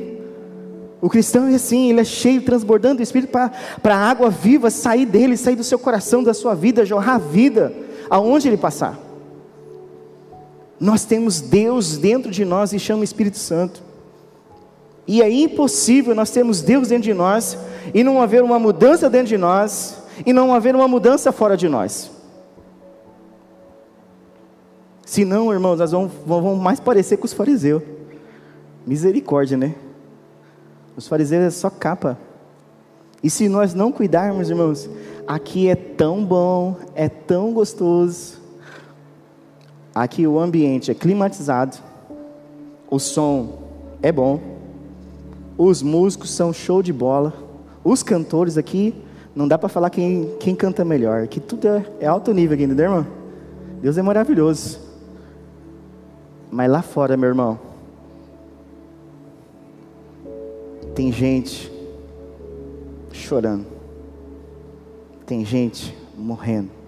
O 1.01 1.10
cristão 1.10 1.45
é 1.45 1.55
assim, 1.55 1.89
ele 1.89 1.99
é 1.99 2.05
cheio, 2.05 2.41
transbordando 2.41 2.95
do 2.95 3.03
Espírito 3.03 3.32
para 3.32 3.95
a 3.95 4.10
água 4.10 4.29
viva 4.29 4.69
sair 4.69 5.05
dele, 5.05 5.36
sair 5.36 5.58
do 5.58 5.63
seu 5.65 5.77
coração, 5.77 6.23
da 6.23 6.34
sua 6.34 6.55
vida, 6.55 6.86
jorrar 6.86 7.19
vida, 7.19 7.73
aonde 8.10 8.47
ele 8.47 8.55
passar. 8.55 9.09
Nós 10.79 11.03
temos 11.03 11.41
Deus 11.41 11.97
dentro 11.97 12.31
de 12.31 12.45
nós 12.45 12.71
e 12.71 12.79
chama 12.79 13.03
Espírito 13.03 13.37
Santo. 13.37 13.83
E 15.05 15.21
é 15.21 15.29
impossível 15.29 16.15
nós 16.15 16.29
termos 16.29 16.61
Deus 16.61 16.87
dentro 16.87 17.03
de 17.03 17.13
nós 17.13 17.57
e 17.93 18.03
não 18.03 18.21
haver 18.21 18.43
uma 18.43 18.59
mudança 18.59 19.09
dentro 19.09 19.27
de 19.27 19.37
nós 19.37 19.97
e 20.25 20.31
não 20.31 20.53
haver 20.53 20.75
uma 20.75 20.87
mudança 20.87 21.31
fora 21.31 21.57
de 21.57 21.67
nós. 21.67 22.11
Senão, 25.05 25.51
irmãos, 25.51 25.79
nós 25.79 25.91
vamos, 25.91 26.11
vamos 26.25 26.61
mais 26.61 26.79
parecer 26.79 27.17
com 27.17 27.25
os 27.25 27.33
fariseus. 27.33 27.81
Misericórdia, 28.85 29.57
né? 29.57 29.73
Os 30.95 31.07
fariseus 31.07 31.43
é 31.43 31.49
só 31.49 31.69
capa. 31.69 32.17
E 33.23 33.29
se 33.29 33.49
nós 33.49 33.73
não 33.73 33.91
cuidarmos, 33.91 34.49
irmãos, 34.49 34.87
aqui 35.27 35.67
é 35.67 35.75
tão 35.75 36.23
bom, 36.23 36.77
é 36.93 37.09
tão 37.09 37.51
gostoso, 37.51 38.38
Aqui 39.93 40.28
o 40.28 40.39
ambiente 40.39 40.91
é 40.91 40.93
climatizado, 40.93 41.78
o 42.89 42.99
som 42.99 43.60
é 44.02 44.12
bom, 44.12 44.39
os 45.58 45.82
músicos 45.82 46.32
são 46.32 46.54
show 46.54 46.82
de 46.82 46.93
bola, 46.93 47.34
os 47.84 48.04
cantores 48.04 48.58
aqui, 48.58 48.95
não 49.36 49.47
dá 49.47 49.58
para 49.58 49.69
falar 49.69 49.89
quem, 49.89 50.36
quem 50.39 50.56
canta 50.56 50.86
melhor, 50.86 51.28
que 51.28 51.39
tudo 51.39 51.67
é, 51.67 51.86
é 52.02 52.08
alto 52.08 52.34
nível 52.34 52.56
aqui, 52.56 52.63
entendeu, 52.63 52.86
irmão? 52.86 53.08
Deus 53.82 53.97
é 53.97 54.02
maravilhoso. 54.02 54.80
Mas 56.52 56.69
lá 56.69 56.82
fora, 56.82 57.15
meu 57.15 57.30
irmão, 57.30 57.60
tem 60.95 61.12
gente 61.12 61.71
chorando, 63.12 63.65
tem 65.25 65.45
gente 65.45 65.95
morrendo. 66.17 66.78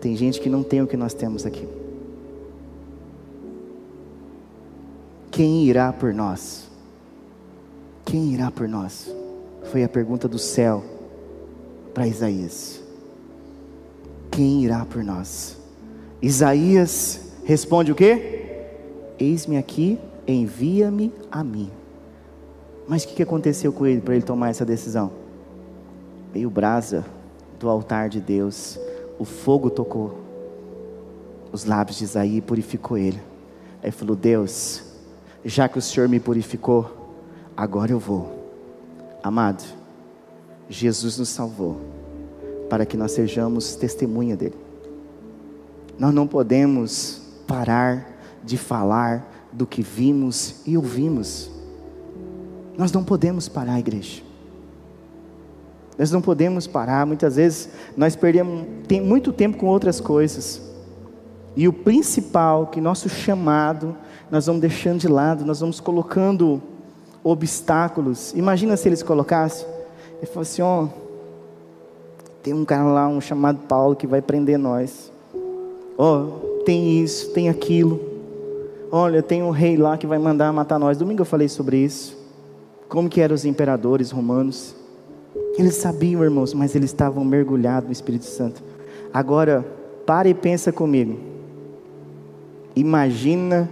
Tem 0.00 0.16
gente 0.16 0.40
que 0.40 0.48
não 0.48 0.62
tem 0.62 0.82
o 0.82 0.86
que 0.86 0.96
nós 0.96 1.12
temos 1.12 1.44
aqui. 1.44 1.66
Quem 5.30 5.64
irá 5.64 5.92
por 5.92 6.14
nós? 6.14 6.68
Quem 8.04 8.32
irá 8.32 8.50
por 8.50 8.68
nós? 8.68 9.14
Foi 9.70 9.84
a 9.84 9.88
pergunta 9.88 10.26
do 10.26 10.38
céu 10.38 10.84
para 11.92 12.06
Isaías. 12.06 12.82
Quem 14.30 14.64
irá 14.64 14.84
por 14.84 15.02
nós? 15.02 15.56
Isaías 16.22 17.32
responde 17.44 17.92
o 17.92 17.94
quê? 17.94 18.66
Eis-me 19.18 19.56
aqui, 19.56 19.98
envia-me 20.26 21.12
a 21.30 21.42
mim. 21.42 21.70
Mas 22.86 23.04
o 23.04 23.08
que 23.08 23.22
aconteceu 23.22 23.72
com 23.72 23.86
ele 23.86 24.00
para 24.00 24.14
ele 24.14 24.24
tomar 24.24 24.50
essa 24.50 24.64
decisão? 24.64 25.10
Veio 26.32 26.48
brasa 26.48 27.04
do 27.58 27.68
altar 27.68 28.08
de 28.08 28.20
Deus 28.20 28.78
o 29.18 29.24
fogo 29.24 29.68
tocou 29.68 30.18
os 31.50 31.64
lábios 31.64 31.98
de 31.98 32.04
Isaí 32.04 32.36
e 32.36 32.40
purificou 32.40 32.96
ele. 32.96 33.20
Aí 33.82 33.90
falou: 33.90 34.14
Deus, 34.14 34.82
já 35.44 35.68
que 35.68 35.78
o 35.78 35.82
Senhor 35.82 36.08
me 36.08 36.20
purificou, 36.20 37.16
agora 37.56 37.92
eu 37.92 37.98
vou. 37.98 38.38
Amado, 39.22 39.64
Jesus 40.68 41.18
nos 41.18 41.28
salvou 41.28 41.80
para 42.68 42.84
que 42.84 42.96
nós 42.96 43.12
sejamos 43.12 43.74
testemunha 43.74 44.36
dele. 44.36 44.56
Nós 45.98 46.14
não 46.14 46.26
podemos 46.26 47.22
parar 47.46 48.18
de 48.44 48.56
falar 48.56 49.48
do 49.52 49.66
que 49.66 49.82
vimos 49.82 50.56
e 50.66 50.76
ouvimos. 50.76 51.50
Nós 52.76 52.92
não 52.92 53.02
podemos 53.02 53.48
parar, 53.48 53.80
igreja. 53.80 54.27
Nós 55.98 56.12
não 56.12 56.22
podemos 56.22 56.68
parar. 56.68 57.04
Muitas 57.04 57.36
vezes 57.36 57.68
nós 57.96 58.14
perdemos 58.14 58.64
tem 58.86 59.00
muito 59.00 59.32
tempo 59.32 59.58
com 59.58 59.66
outras 59.66 60.00
coisas. 60.00 60.62
E 61.56 61.66
o 61.66 61.72
principal, 61.72 62.68
que 62.68 62.80
nosso 62.80 63.08
chamado, 63.08 63.96
nós 64.30 64.46
vamos 64.46 64.60
deixando 64.60 65.00
de 65.00 65.08
lado, 65.08 65.44
nós 65.44 65.58
vamos 65.58 65.80
colocando 65.80 66.62
obstáculos. 67.24 68.32
Imagina 68.34 68.76
se 68.76 68.88
eles 68.88 69.02
colocassem. 69.02 69.66
Ele 70.18 70.26
falou 70.26 70.46
ó, 70.60 70.84
oh, 70.84 70.88
tem 72.44 72.54
um 72.54 72.64
cara 72.64 72.84
lá, 72.84 73.08
um 73.08 73.20
chamado 73.20 73.58
Paulo, 73.66 73.96
que 73.96 74.06
vai 74.06 74.22
prender 74.22 74.56
nós. 74.56 75.12
Ó, 75.96 76.22
oh, 76.22 76.62
tem 76.64 77.02
isso, 77.02 77.30
tem 77.30 77.48
aquilo. 77.48 78.00
Olha, 78.90 79.20
tem 79.20 79.42
um 79.42 79.50
rei 79.50 79.76
lá 79.76 79.98
que 79.98 80.06
vai 80.06 80.18
mandar 80.18 80.52
matar 80.52 80.78
nós. 80.78 80.96
Domingo 80.96 81.22
eu 81.22 81.26
falei 81.26 81.48
sobre 81.48 81.78
isso. 81.78 82.16
Como 82.88 83.08
que 83.08 83.20
eram 83.20 83.34
os 83.34 83.44
imperadores 83.44 84.12
romanos? 84.12 84.77
Eles 85.58 85.74
sabiam, 85.74 86.22
irmãos, 86.22 86.54
mas 86.54 86.76
eles 86.76 86.90
estavam 86.90 87.24
mergulhados 87.24 87.88
no 87.88 87.92
Espírito 87.92 88.26
Santo. 88.26 88.62
Agora, 89.12 89.66
pare 90.06 90.28
e 90.28 90.34
pensa 90.34 90.70
comigo. 90.70 91.18
Imagina 92.76 93.68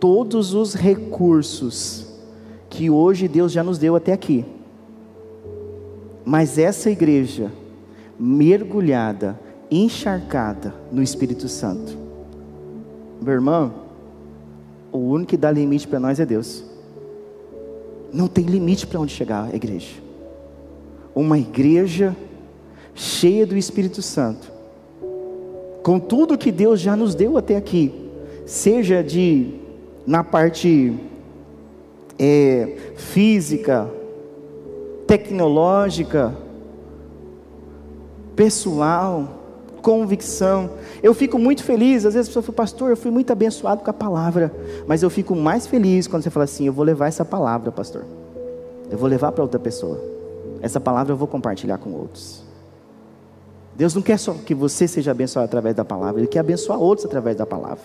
todos 0.00 0.54
os 0.54 0.74
recursos 0.74 2.04
que 2.68 2.90
hoje 2.90 3.28
Deus 3.28 3.52
já 3.52 3.62
nos 3.62 3.78
deu 3.78 3.94
até 3.94 4.12
aqui. 4.12 4.44
Mas 6.24 6.58
essa 6.58 6.90
igreja, 6.90 7.52
mergulhada, 8.18 9.38
encharcada 9.70 10.74
no 10.90 11.00
Espírito 11.00 11.48
Santo, 11.48 11.96
meu 13.22 13.34
irmão, 13.34 13.72
o 14.90 14.98
único 14.98 15.30
que 15.30 15.36
dá 15.36 15.52
limite 15.52 15.86
para 15.86 16.00
nós 16.00 16.18
é 16.18 16.26
Deus. 16.26 16.64
Não 18.12 18.26
tem 18.26 18.44
limite 18.44 18.84
para 18.84 18.98
onde 18.98 19.12
chegar 19.12 19.48
a 19.52 19.54
igreja. 19.54 20.07
Uma 21.14 21.38
igreja 21.38 22.16
cheia 22.94 23.46
do 23.46 23.56
Espírito 23.56 24.02
Santo, 24.02 24.50
com 25.82 26.00
tudo 26.00 26.36
que 26.36 26.50
Deus 26.50 26.80
já 26.80 26.96
nos 26.96 27.14
deu 27.14 27.36
até 27.36 27.56
aqui, 27.56 28.10
seja 28.44 29.02
de 29.02 29.54
na 30.04 30.24
parte 30.24 30.94
é, 32.18 32.76
física, 32.96 33.88
tecnológica, 35.06 36.34
pessoal, 38.34 39.38
convicção. 39.80 40.70
Eu 41.02 41.14
fico 41.14 41.38
muito 41.38 41.62
feliz, 41.62 42.04
às 42.04 42.14
vezes 42.14 42.28
a 42.28 42.30
pessoa 42.30 42.42
fala, 42.42 42.56
pastor, 42.56 42.90
eu 42.90 42.96
fui 42.96 43.10
muito 43.10 43.32
abençoado 43.32 43.84
com 43.84 43.90
a 43.90 43.94
palavra, 43.94 44.52
mas 44.86 45.02
eu 45.02 45.10
fico 45.10 45.36
mais 45.36 45.66
feliz 45.66 46.08
quando 46.08 46.22
você 46.22 46.30
fala 46.30 46.44
assim, 46.44 46.66
eu 46.66 46.72
vou 46.72 46.84
levar 46.84 47.06
essa 47.06 47.24
palavra, 47.24 47.70
pastor. 47.70 48.04
Eu 48.90 48.98
vou 48.98 49.08
levar 49.08 49.30
para 49.32 49.42
outra 49.42 49.60
pessoa. 49.60 50.17
Essa 50.60 50.80
palavra 50.80 51.12
eu 51.12 51.16
vou 51.16 51.28
compartilhar 51.28 51.78
com 51.78 51.92
outros. 51.92 52.42
Deus 53.76 53.94
não 53.94 54.02
quer 54.02 54.18
só 54.18 54.34
que 54.34 54.54
você 54.54 54.88
seja 54.88 55.12
abençoado 55.12 55.44
através 55.44 55.76
da 55.76 55.84
palavra, 55.84 56.20
Ele 56.20 56.26
quer 56.26 56.40
abençoar 56.40 56.80
outros 56.80 57.06
através 57.06 57.36
da 57.36 57.46
palavra. 57.46 57.84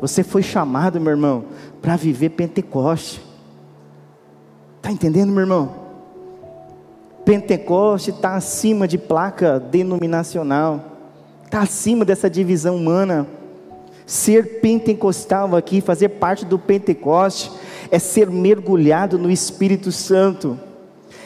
Você 0.00 0.22
foi 0.22 0.42
chamado, 0.42 1.00
meu 1.00 1.10
irmão, 1.10 1.46
para 1.80 1.96
viver 1.96 2.30
Pentecoste. 2.30 3.22
Está 4.76 4.92
entendendo, 4.92 5.32
meu 5.32 5.40
irmão? 5.40 5.74
Pentecoste 7.24 8.10
está 8.10 8.36
acima 8.36 8.86
de 8.86 8.96
placa 8.96 9.58
denominacional, 9.58 10.84
está 11.44 11.60
acima 11.60 12.04
dessa 12.04 12.28
divisão 12.28 12.76
humana. 12.76 13.26
Ser 14.06 14.60
pentecostal 14.60 15.54
aqui, 15.56 15.80
fazer 15.80 16.10
parte 16.10 16.44
do 16.44 16.58
Pentecoste, 16.58 17.50
é 17.90 17.98
ser 17.98 18.30
mergulhado 18.30 19.18
no 19.18 19.30
Espírito 19.30 19.92
Santo 19.92 20.58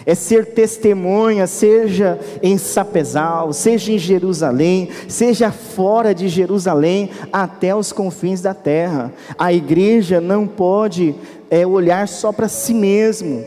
é 0.04 0.14
ser 0.14 0.46
testemunha, 0.46 1.46
seja 1.46 2.18
em 2.42 2.58
Sapezal, 2.58 3.52
seja 3.52 3.92
em 3.92 3.98
Jerusalém, 3.98 4.88
seja 5.08 5.50
fora 5.50 6.14
de 6.14 6.28
Jerusalém, 6.28 7.10
até 7.32 7.74
os 7.74 7.92
confins 7.92 8.40
da 8.40 8.54
terra. 8.54 9.12
A 9.38 9.52
igreja 9.52 10.20
não 10.20 10.46
pode 10.46 11.14
é, 11.50 11.66
olhar 11.66 12.08
só 12.08 12.32
para 12.32 12.48
si 12.48 12.74
mesmo, 12.74 13.44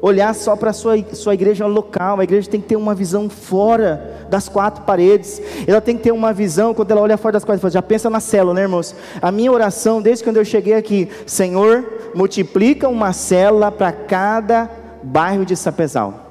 olhar 0.00 0.34
só 0.34 0.56
para 0.56 0.70
a 0.70 0.72
sua, 0.72 0.96
sua 1.12 1.34
igreja 1.34 1.66
local, 1.66 2.20
a 2.20 2.24
igreja 2.24 2.48
tem 2.48 2.60
que 2.60 2.68
ter 2.68 2.76
uma 2.76 2.94
visão 2.94 3.28
fora 3.28 4.26
das 4.30 4.48
quatro 4.48 4.84
paredes, 4.84 5.42
ela 5.66 5.80
tem 5.80 5.96
que 5.96 6.04
ter 6.04 6.12
uma 6.12 6.32
visão, 6.32 6.72
quando 6.72 6.90
ela 6.92 7.00
olha 7.00 7.18
fora 7.18 7.32
das 7.32 7.44
quatro 7.44 7.60
paredes, 7.60 7.74
já 7.74 7.82
pensa 7.82 8.08
na 8.08 8.20
célula, 8.20 8.54
né 8.54 8.62
irmãos? 8.62 8.94
A 9.20 9.30
minha 9.30 9.52
oração, 9.52 10.00
desde 10.00 10.24
quando 10.24 10.38
eu 10.38 10.44
cheguei 10.44 10.74
aqui, 10.74 11.08
Senhor, 11.26 11.84
multiplica 12.14 12.88
uma 12.88 13.12
célula 13.12 13.70
para 13.70 13.92
cada 13.92 14.79
bairro 15.02 15.44
de 15.44 15.56
Sapezal. 15.56 16.30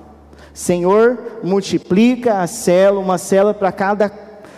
Senhor, 0.53 1.17
multiplica 1.43 2.39
a 2.41 2.47
célula, 2.47 3.01
uma 3.01 3.17
célula 3.17 3.53
para 3.53 3.71
cada 3.71 4.11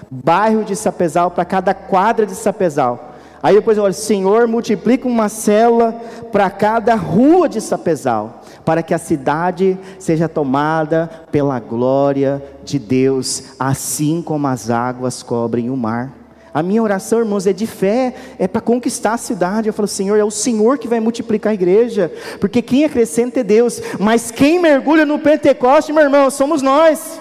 bairro 0.09 0.63
de 0.63 0.75
Sapezal, 0.75 1.31
para 1.31 1.45
cada 1.45 1.73
quadra 1.73 2.25
de 2.25 2.35
Sapezal. 2.35 3.11
Aí 3.43 3.55
depois 3.55 3.77
eu 3.77 3.83
olho, 3.83 3.93
Senhor, 3.93 4.47
multiplica 4.47 5.07
uma 5.07 5.27
célula 5.27 5.93
para 6.31 6.49
cada 6.49 6.93
rua 6.95 7.49
de 7.49 7.59
Sapezal, 7.59 8.41
para 8.63 8.83
que 8.83 8.93
a 8.93 8.99
cidade 8.99 9.79
seja 9.97 10.29
tomada 10.29 11.09
pela 11.31 11.59
glória 11.59 12.41
de 12.63 12.77
Deus, 12.77 13.55
assim 13.59 14.21
como 14.21 14.47
as 14.47 14.69
águas 14.69 15.23
cobrem 15.23 15.71
o 15.71 15.77
mar. 15.77 16.20
A 16.53 16.61
minha 16.61 16.83
oração, 16.83 17.19
irmãos, 17.19 17.47
é 17.47 17.53
de 17.53 17.65
fé, 17.65 18.13
é 18.37 18.47
para 18.47 18.59
conquistar 18.59 19.13
a 19.13 19.17
cidade. 19.17 19.67
Eu 19.67 19.73
falo, 19.73 19.87
Senhor, 19.87 20.17
é 20.17 20.23
o 20.23 20.31
Senhor 20.31 20.77
que 20.77 20.87
vai 20.87 20.99
multiplicar 20.99 21.51
a 21.51 21.53
igreja, 21.53 22.11
porque 22.39 22.61
quem 22.61 22.83
acrescenta 22.83 23.39
é 23.39 23.43
Deus, 23.43 23.81
mas 23.99 24.31
quem 24.31 24.59
mergulha 24.59 25.05
no 25.05 25.19
Pentecoste, 25.19 25.93
meu 25.93 26.03
irmão, 26.03 26.29
somos 26.29 26.61
nós. 26.61 27.19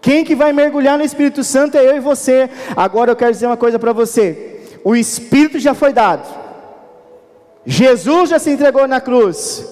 Quem 0.00 0.24
que 0.24 0.34
vai 0.34 0.52
mergulhar 0.52 0.96
no 0.96 1.04
Espírito 1.04 1.44
Santo 1.44 1.76
é 1.76 1.86
eu 1.86 1.96
e 1.96 2.00
você. 2.00 2.48
Agora 2.76 3.10
eu 3.10 3.16
quero 3.16 3.32
dizer 3.32 3.46
uma 3.46 3.56
coisa 3.56 3.78
para 3.78 3.92
você: 3.92 4.60
o 4.84 4.94
Espírito 4.94 5.58
já 5.58 5.74
foi 5.74 5.92
dado, 5.92 6.26
Jesus 7.66 8.30
já 8.30 8.38
se 8.38 8.50
entregou 8.50 8.86
na 8.86 9.00
cruz. 9.00 9.66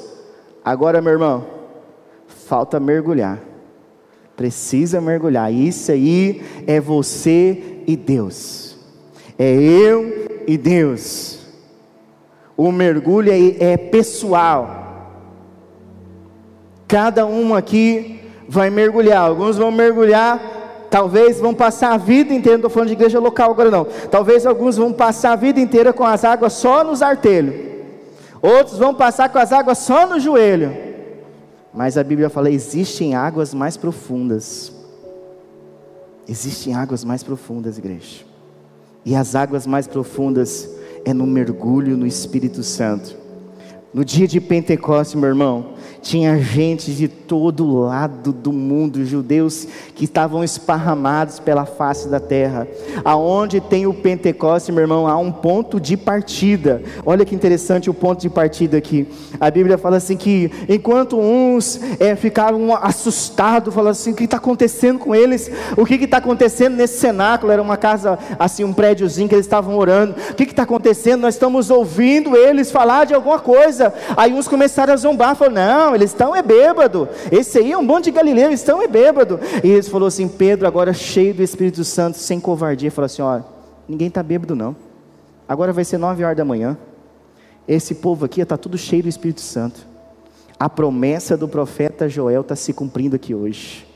Agora, 0.65 1.01
meu 1.01 1.13
irmão, 1.13 1.47
falta 2.27 2.79
mergulhar. 2.79 3.48
Precisa 4.39 5.01
mergulhar. 5.01 5.53
Isso 5.53 5.91
aí 5.91 6.45
é 6.65 6.81
você 6.81 7.83
e 7.89 7.97
Deus. 7.97 8.79
É 9.37 9.53
eu 9.53 10.29
e 10.47 10.57
Deus. 10.57 11.41
O 12.57 12.71
mergulho 12.71 13.33
é, 13.33 13.73
é 13.73 13.77
pessoal. 13.77 15.27
Cada 16.87 17.27
um 17.27 17.53
aqui 17.53 18.21
vai 18.49 18.71
mergulhar. 18.71 19.23
Alguns 19.23 19.57
vão 19.57 19.73
mergulhar, 19.73 20.87
talvez 20.89 21.41
vão 21.41 21.53
passar 21.53 21.95
a 21.95 21.97
vida 21.97 22.33
inteira. 22.33 22.59
Não 22.59 22.61
estou 22.61 22.71
falando 22.71 22.91
de 22.91 22.95
igreja 22.95 23.19
local 23.19 23.51
agora, 23.51 23.73
não. 23.73 23.89
Talvez 24.09 24.47
alguns 24.47 24.77
vão 24.77 24.93
passar 24.93 25.33
a 25.33 25.37
vida 25.37 25.59
inteira 25.59 25.93
com 25.93 26.05
as 26.05 26.25
águas 26.25 26.53
só 26.53 26.85
nos 26.85 27.03
artelhos. 27.03 27.57
Outros 28.41 28.79
vão 28.79 28.95
passar 28.95 29.31
com 29.31 29.39
as 29.41 29.53
águas 29.53 29.79
só 29.79 30.07
no 30.07 30.21
joelho. 30.21 30.88
Mas 31.73 31.97
a 31.99 32.05
Bíblia 32.05 32.31
fala: 32.31 32.51
existem 32.51 33.15
águas 33.15 33.53
mais 33.55 33.77
profundas. 33.77 34.73
Existem 36.29 36.75
águas 36.75 37.05
mais 37.05 37.23
profundas, 37.23 37.79
igreja. 37.79 38.25
E 39.05 39.15
as 39.15 39.35
águas 39.35 39.67
mais 39.67 39.87
profundas 39.87 40.69
é 41.05 41.15
no 41.15 41.27
mergulho 41.27 41.97
no 41.97 42.07
Espírito 42.07 42.63
Santo. 42.63 43.17
No 43.93 44.05
dia 44.05 44.29
de 44.29 44.39
Pentecostes, 44.39 45.15
meu 45.15 45.31
irmão, 45.31 45.79
tinha 46.03 46.39
gente 46.39 46.93
de 46.93 47.09
todo 47.09 47.81
lado 47.81 48.35
do 48.35 48.53
mundo, 48.53 49.05
judeus 49.05 49.67
que 49.95 50.05
estavam 50.05 50.45
esparramados 50.45 51.39
pela 51.39 51.65
face 51.65 52.07
da 52.07 52.21
terra. 52.21 52.69
Aonde 53.03 53.63
tem 53.63 53.87
o 53.87 53.95
Pentecoste, 53.95 54.71
meu 54.71 54.83
irmão, 54.83 55.09
há 55.09 55.17
um 55.17 55.33
ponto 55.33 55.81
de 55.81 55.97
partida. 55.97 56.83
Olha 57.05 57.25
que 57.25 57.35
interessante 57.35 57.89
o 57.89 57.95
ponto 57.95 58.21
de 58.21 58.29
partida 58.29 58.77
aqui. 58.77 59.09
A 59.41 59.51
Bíblia 59.51 59.79
fala 59.79 59.97
assim 59.97 60.19
que 60.19 60.51
enquanto 60.69 61.19
uns 61.19 61.81
é, 61.99 62.15
ficavam 62.15 62.75
assustados, 62.77 63.75
falando 63.75 63.93
assim, 63.93 64.13
o 64.13 64.15
que 64.15 64.25
está 64.25 64.37
acontecendo 64.37 64.99
com 64.99 65.15
eles? 65.15 65.51
O 65.79 65.87
que 65.87 65.95
está 65.95 66.19
acontecendo 66.19 66.77
nesse 66.77 67.01
cenáculo? 67.01 67.53
Era 67.53 67.63
uma 67.63 67.79
casa, 67.79 68.19
assim, 68.39 68.65
um 68.65 68.73
prédiozinho 68.73 69.29
que 69.29 69.35
eles 69.35 69.47
estavam 69.47 69.77
orando. 69.77 70.15
O 70.31 70.35
que 70.35 70.45
está 70.45 70.65
acontecendo? 70.65 71.23
Nós 71.23 71.35
estamos 71.35 71.71
ouvindo 71.71 72.37
eles 72.37 72.71
falar 72.71 73.07
de 73.07 73.15
alguma 73.15 73.39
coisa. 73.39 73.78
Aí 74.17 74.33
uns 74.33 74.49
começaram 74.49 74.93
a 74.93 74.97
zombar, 74.97 75.37
falaram, 75.37 75.55
não, 75.55 75.95
eles 75.95 76.11
estão 76.11 76.35
é 76.35 76.43
bêbado. 76.43 77.09
Esse 77.31 77.59
aí 77.59 77.73
é 77.73 77.79
um 77.79 77.83
monte 77.83 78.05
de 78.05 78.11
galileu, 78.13 78.47
eles 78.47 78.61
estão 78.61 78.83
é 78.83 78.87
bêbado. 78.89 79.41
E 79.63 79.69
eles 79.69 79.89
falou 79.89 80.09
assim: 80.09 80.29
Pedro, 80.29 80.67
agora 80.67 80.93
cheio 80.93 81.35
do 81.35 81.43
Espírito 81.43 81.85
Santo, 81.85 82.19
sem 82.19 82.41
covardia, 82.41 82.91
falou 82.91 83.07
assim: 83.07 83.23
ó, 83.23 83.41
ninguém 83.89 84.09
está 84.09 84.23
bêbado 84.23 84.55
não. 84.55 84.77
Agora 85.49 85.73
vai 85.73 85.85
ser 85.85 85.99
nove 85.99 86.23
horas 86.23 86.37
da 86.37 86.45
manhã. 86.45 86.77
Esse 87.67 87.95
povo 87.95 88.25
aqui 88.25 88.41
está 88.41 88.57
tudo 88.57 88.77
cheio 88.79 89.03
do 89.03 89.09
Espírito 89.09 89.41
Santo. 89.41 89.87
A 90.59 90.69
promessa 90.69 91.37
do 91.37 91.47
profeta 91.47 92.09
Joel 92.09 92.41
está 92.41 92.57
se 92.57 92.73
cumprindo 92.73 93.17
aqui 93.17 93.35
hoje. 93.35 93.87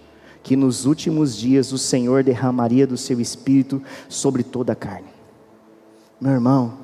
Que 0.43 0.57
nos 0.57 0.87
últimos 0.87 1.37
dias 1.37 1.73
o 1.73 1.79
Senhor 1.79 2.23
derramaria 2.23 2.87
do 2.87 2.97
seu 2.97 3.21
espírito 3.21 3.83
sobre 4.09 4.43
toda 4.43 4.73
a 4.73 4.77
carne. 4.77 5.09
Meu 6.21 6.33
irmão, 6.33 6.75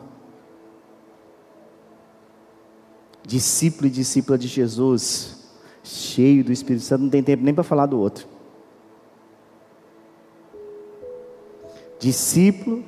discípulo 3.28 3.86
e 3.86 3.90
discípula 3.90 4.38
de 4.38 4.48
Jesus, 4.48 5.36
cheio 5.84 6.42
do 6.42 6.50
Espírito 6.50 6.82
Santo, 6.82 7.02
não 7.02 7.10
tem 7.10 7.22
tempo 7.22 7.44
nem 7.44 7.52
para 7.52 7.62
falar 7.62 7.84
do 7.84 7.98
outro. 7.98 8.26
Discípulo 12.00 12.82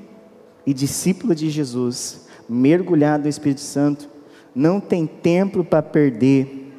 e 0.65 0.73
discípula 0.73 1.35
de 1.35 1.51
Jesus, 1.51 2.27
mergulhado 2.49 3.25
no 3.25 3.29
Espírito 3.29 3.61
Santo, 3.61 4.09
não 4.55 4.81
tem 4.81 5.07
tempo 5.07 5.63
para 5.63 5.83
perder, 5.83 6.73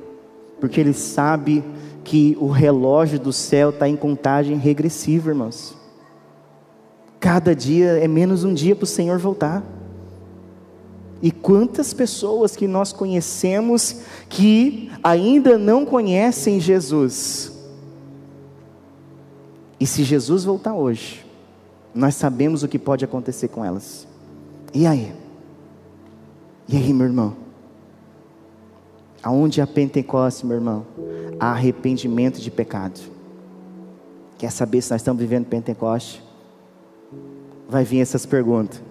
porque 0.59 0.81
ele 0.81 0.93
sabe 0.93 1.63
que 2.03 2.35
o 2.41 2.47
relógio 2.47 3.19
do 3.19 3.31
céu 3.31 3.69
está 3.69 3.87
em 3.87 3.95
contagem 3.95 4.57
regressiva, 4.57 5.29
irmãos. 5.29 5.77
Cada 7.19 7.55
dia 7.55 8.03
é 8.03 8.07
menos 8.07 8.43
um 8.43 8.55
dia 8.55 8.75
para 8.75 8.85
o 8.85 8.87
Senhor 8.87 9.19
voltar. 9.19 9.63
E 11.21 11.31
quantas 11.31 11.93
pessoas 11.93 12.55
que 12.55 12.67
nós 12.67 12.91
conhecemos 12.91 13.97
que 14.27 14.91
ainda 15.03 15.57
não 15.57 15.85
conhecem 15.85 16.59
Jesus. 16.59 17.51
E 19.79 19.85
se 19.85 20.03
Jesus 20.03 20.43
voltar 20.43 20.73
hoje, 20.73 21.25
nós 21.93 22.15
sabemos 22.15 22.63
o 22.63 22.67
que 22.67 22.79
pode 22.79 23.05
acontecer 23.05 23.49
com 23.49 23.63
elas. 23.63 24.07
E 24.73 24.87
aí? 24.87 25.13
E 26.67 26.77
aí, 26.77 26.93
meu 26.93 27.05
irmão? 27.05 27.35
Aonde 29.21 29.61
há 29.61 29.67
Pentecoste, 29.67 30.45
meu 30.45 30.57
irmão? 30.57 30.85
Há 31.39 31.51
arrependimento 31.51 32.39
de 32.39 32.49
pecado. 32.49 32.99
Quer 34.37 34.51
saber 34.51 34.81
se 34.81 34.89
nós 34.91 35.01
estamos 35.01 35.21
vivendo 35.21 35.45
Pentecoste? 35.45 36.23
Vai 37.69 37.83
vir 37.83 37.99
essas 37.99 38.25
perguntas. 38.25 38.81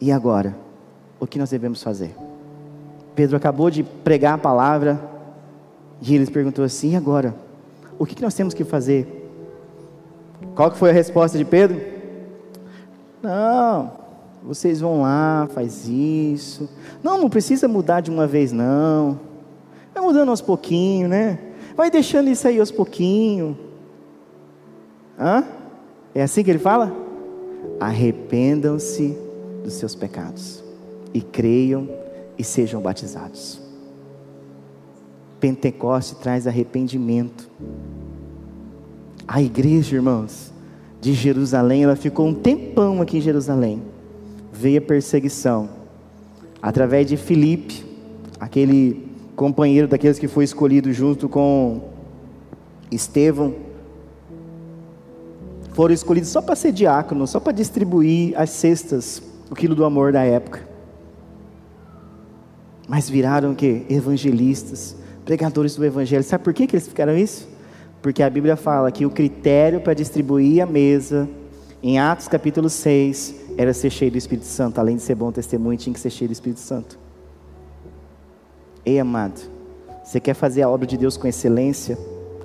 E 0.00 0.10
agora? 0.10 0.56
O 1.20 1.26
que 1.26 1.38
nós 1.38 1.50
devemos 1.50 1.82
fazer? 1.82 2.16
Pedro 3.14 3.36
acabou 3.36 3.70
de 3.70 3.82
pregar 3.82 4.34
a 4.34 4.38
palavra 4.38 4.98
e 6.00 6.14
ele 6.14 6.26
perguntou 6.30 6.64
assim: 6.64 6.92
e 6.92 6.96
agora? 6.96 7.34
O 7.98 8.06
que 8.06 8.22
nós 8.22 8.32
temos 8.32 8.54
que 8.54 8.64
fazer? 8.64 9.18
Qual 10.54 10.70
que 10.70 10.78
foi 10.78 10.88
a 10.88 10.94
resposta 10.94 11.36
de 11.36 11.44
Pedro? 11.44 11.78
Não, 13.22 13.92
vocês 14.42 14.80
vão 14.80 15.02
lá, 15.02 15.46
faz 15.52 15.86
isso. 15.86 16.66
Não, 17.02 17.18
não 17.18 17.28
precisa 17.28 17.68
mudar 17.68 18.00
de 18.00 18.10
uma 18.10 18.26
vez 18.26 18.50
não. 18.52 19.20
Vai 19.92 20.02
mudando 20.02 20.30
aos 20.30 20.40
pouquinhos, 20.40 21.10
né? 21.10 21.38
Vai 21.76 21.90
deixando 21.90 22.30
isso 22.30 22.48
aí 22.48 22.58
aos 22.58 22.70
pouquinhos. 22.70 23.54
Hã? 25.18 25.44
É 26.14 26.22
assim 26.22 26.42
que 26.42 26.50
ele 26.50 26.58
fala? 26.58 26.90
Arrependam-se 27.78 29.18
dos 29.62 29.74
seus 29.74 29.94
pecados 29.94 30.59
e 31.12 31.20
creiam 31.20 31.88
e 32.38 32.44
sejam 32.44 32.80
batizados. 32.80 33.60
Pentecoste 35.38 36.16
traz 36.16 36.46
arrependimento. 36.46 37.48
A 39.26 39.42
igreja, 39.42 39.96
irmãos, 39.96 40.52
de 41.00 41.14
Jerusalém, 41.14 41.84
ela 41.84 41.96
ficou 41.96 42.26
um 42.26 42.34
tempão 42.34 43.00
aqui 43.00 43.18
em 43.18 43.20
Jerusalém. 43.20 43.82
Veio 44.52 44.78
a 44.78 44.82
perseguição. 44.82 45.70
Através 46.60 47.06
de 47.06 47.16
Filipe, 47.16 47.84
aquele 48.38 49.08
companheiro 49.34 49.88
daqueles 49.88 50.18
que 50.18 50.28
foi 50.28 50.44
escolhido 50.44 50.92
junto 50.92 51.28
com 51.28 51.88
Estevão, 52.90 53.54
foram 55.72 55.94
escolhidos 55.94 56.28
só 56.28 56.42
para 56.42 56.56
ser 56.56 56.72
diácono, 56.72 57.26
só 57.26 57.40
para 57.40 57.52
distribuir 57.52 58.38
as 58.38 58.50
cestas, 58.50 59.22
o 59.50 59.54
quilo 59.54 59.74
do 59.74 59.84
amor 59.84 60.12
da 60.12 60.22
época. 60.22 60.69
Mas 62.90 63.08
viraram 63.08 63.54
que? 63.54 63.86
Evangelistas, 63.88 64.96
pregadores 65.24 65.76
do 65.76 65.84
evangelho. 65.84 66.24
Sabe 66.24 66.42
por 66.42 66.52
que, 66.52 66.66
que 66.66 66.74
eles 66.74 66.88
ficaram 66.88 67.16
isso? 67.16 67.48
Porque 68.02 68.20
a 68.20 68.28
Bíblia 68.28 68.56
fala 68.56 68.90
que 68.90 69.06
o 69.06 69.10
critério 69.10 69.80
para 69.80 69.94
distribuir 69.94 70.60
a 70.60 70.66
mesa, 70.66 71.28
em 71.80 72.00
Atos 72.00 72.26
capítulo 72.26 72.68
6, 72.68 73.52
era 73.56 73.72
ser 73.72 73.90
cheio 73.90 74.10
do 74.10 74.18
Espírito 74.18 74.46
Santo. 74.46 74.80
Além 74.80 74.96
de 74.96 75.02
ser 75.02 75.14
bom 75.14 75.30
testemunho, 75.30 75.78
tinha 75.78 75.94
que 75.94 76.00
ser 76.00 76.10
cheio 76.10 76.28
do 76.28 76.32
Espírito 76.32 76.58
Santo. 76.58 76.98
Ei, 78.84 78.98
amado, 78.98 79.40
você 80.02 80.18
quer 80.18 80.34
fazer 80.34 80.62
a 80.62 80.68
obra 80.68 80.84
de 80.84 80.96
Deus 80.96 81.16
com 81.16 81.28
excelência, 81.28 81.96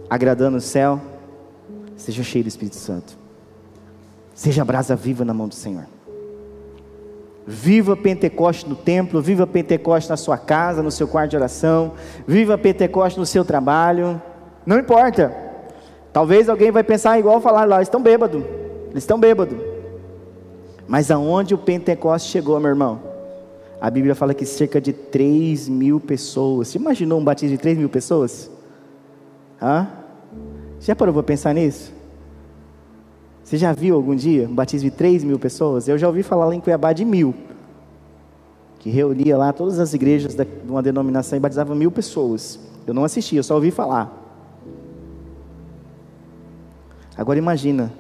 agradando 0.08 0.58
o 0.58 0.62
céu? 0.62 1.02
Seja 1.98 2.22
cheio 2.22 2.44
do 2.44 2.50
Espírito 2.50 2.76
Santo. 2.76 3.18
Seja 4.36 4.64
brasa 4.64 4.96
viva 4.96 5.26
na 5.26 5.34
mão 5.34 5.48
do 5.48 5.56
Senhor. 5.56 5.88
Viva 7.48 7.96
Pentecoste 7.96 8.68
no 8.68 8.76
templo, 8.76 9.22
viva 9.22 9.46
Pentecoste 9.46 10.10
na 10.10 10.18
sua 10.18 10.38
casa, 10.38 10.82
no 10.82 10.90
seu 10.90 11.08
quarto 11.08 11.32
de 11.32 11.38
oração, 11.38 11.94
viva 12.28 12.58
Pentecoste 12.58 13.20
no 13.20 13.26
seu 13.26 13.46
trabalho. 13.46 14.20
Não 14.66 14.80
importa. 14.80 15.36
Talvez 16.12 16.50
alguém 16.50 16.72
vai 16.72 16.84
pensar 16.84 17.20
igual 17.20 17.40
falar 17.40 17.66
lá, 17.66 17.76
eles 17.76 17.88
estão 17.88 18.02
bêbados. 18.02 18.44
Eles 18.90 19.04
estão 19.04 19.20
bêbados. 19.20 19.58
Mas 20.88 21.12
aonde 21.12 21.54
o 21.54 21.58
Pentecoste 21.58 22.32
chegou, 22.32 22.60
meu 22.60 22.70
irmão? 22.70 23.00
A 23.80 23.90
Bíblia 23.90 24.16
fala 24.16 24.34
que 24.34 24.46
cerca 24.46 24.82
de 24.82 24.94
3 24.94 25.68
mil 25.68 26.00
pessoas. 26.00 26.70
Você 26.70 26.78
imaginou 26.78 27.20
um 27.20 27.24
batismo 27.24 27.56
de 27.56 27.62
3 27.62 27.78
mil 27.78 27.90
pessoas? 27.90 28.50
Hã? 29.62 29.88
Já 30.80 30.96
parou 30.96 31.14
para 31.14 31.24
pensar 31.24 31.54
nisso? 31.54 31.95
Você 33.46 33.58
já 33.58 33.72
viu 33.74 33.96
algum 33.96 34.16
dia 34.16 34.50
um 34.50 34.56
batismo 34.56 34.90
de 34.90 34.96
3 34.96 35.24
mil 35.24 35.38
pessoas? 35.38 35.88
Eu 35.88 36.00
já 36.00 36.08
ouvi 36.08 36.24
falar 36.24 36.48
lá 36.48 36.56
em 36.56 36.60
Cuiabá 36.60 36.92
de 36.94 37.06
mil. 37.06 37.36
Que 38.80 38.90
reunia 38.90 39.38
lá 39.38 39.54
todas 39.54 39.80
as 39.80 39.94
igrejas 39.94 40.34
de 40.34 40.48
uma 40.68 40.82
denominação 40.82 41.38
e 41.38 41.40
batizava 41.40 41.76
mil 41.76 41.92
pessoas. 41.92 42.60
Eu 42.88 42.94
não 42.94 43.04
assisti, 43.04 43.36
eu 43.36 43.44
só 43.44 43.54
ouvi 43.54 43.70
falar. 43.70 44.12
Agora 47.16 47.38
imagina, 47.38 47.94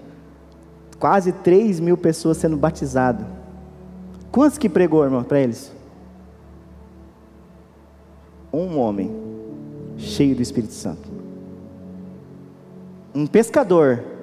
quase 1.00 1.32
3 1.32 1.80
mil 1.80 1.96
pessoas 1.96 2.38
sendo 2.38 2.58
batizadas. 2.58 3.28
Quantos 4.32 4.58
que 4.58 4.68
pregou, 4.68 5.04
irmão, 5.04 5.24
para 5.24 5.40
eles? 5.40 5.72
Um 8.52 8.80
homem 8.80 9.16
cheio 9.96 10.36
do 10.36 10.42
Espírito 10.42 10.74
Santo. 10.74 11.08
Um 13.14 13.28
pescador. 13.28 14.15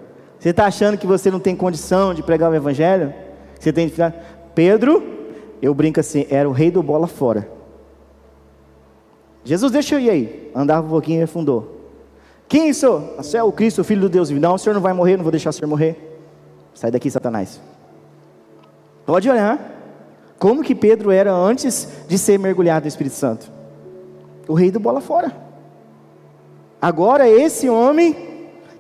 Você 0.43 0.49
está 0.49 0.67
achando 0.67 0.99
que 0.99 1.07
você 1.07 1.31
não 1.31 1.39
tem 1.39 1.55
condição 1.55 2.13
de 2.13 2.21
pregar 2.21 2.51
o 2.51 2.55
Evangelho? 2.57 3.15
Você 3.61 3.73
tem 3.73 3.87
que 3.87 3.93
ficar. 3.93 4.13
Pedro, 4.57 5.01
eu 5.63 5.73
brinco 5.73 6.01
assim, 6.01 6.27
era 6.29 6.49
o 6.49 6.53
rei 6.53 6.69
do 6.69 6.83
bola 6.83 7.07
fora. 7.07 7.49
Jesus, 9.45 9.71
deixa 9.71 9.95
eu 9.95 10.01
ir 10.01 10.11
aí. 10.11 10.51
Andava 10.53 10.85
um 10.85 10.91
pouquinho 10.91 11.21
e 11.21 11.23
afundou. 11.23 11.93
Quem 12.49 12.73
sou? 12.73 13.15
Você 13.19 13.37
é 13.37 13.43
o 13.45 13.53
Cristo, 13.53 13.83
o 13.83 13.85
Filho 13.85 14.01
do 14.01 14.09
Deus 14.09 14.31
Não, 14.31 14.57
o 14.57 14.59
senhor 14.59 14.75
não 14.75 14.81
vai 14.81 14.93
morrer, 14.93 15.17
não 15.17 15.23
vou 15.23 15.31
deixar 15.31 15.51
o 15.51 15.53
senhor 15.53 15.69
morrer. 15.69 16.21
Sai 16.75 16.91
daqui, 16.91 17.09
Satanás. 17.09 17.61
Pode 19.07 19.31
olhar. 19.31 19.61
Como 20.41 20.65
que 20.65 20.75
Pedro 20.75 21.13
era 21.13 21.33
antes 21.33 21.87
de 22.09 22.19
ser 22.19 22.37
mergulhado 22.37 22.83
no 22.83 22.89
Espírito 22.89 23.15
Santo? 23.15 23.49
O 24.49 24.55
rei 24.55 24.73
do 24.73 24.81
bola 24.81 25.01
fora. 25.01 25.33
Agora 26.81 27.29
esse 27.29 27.69
homem 27.71 28.32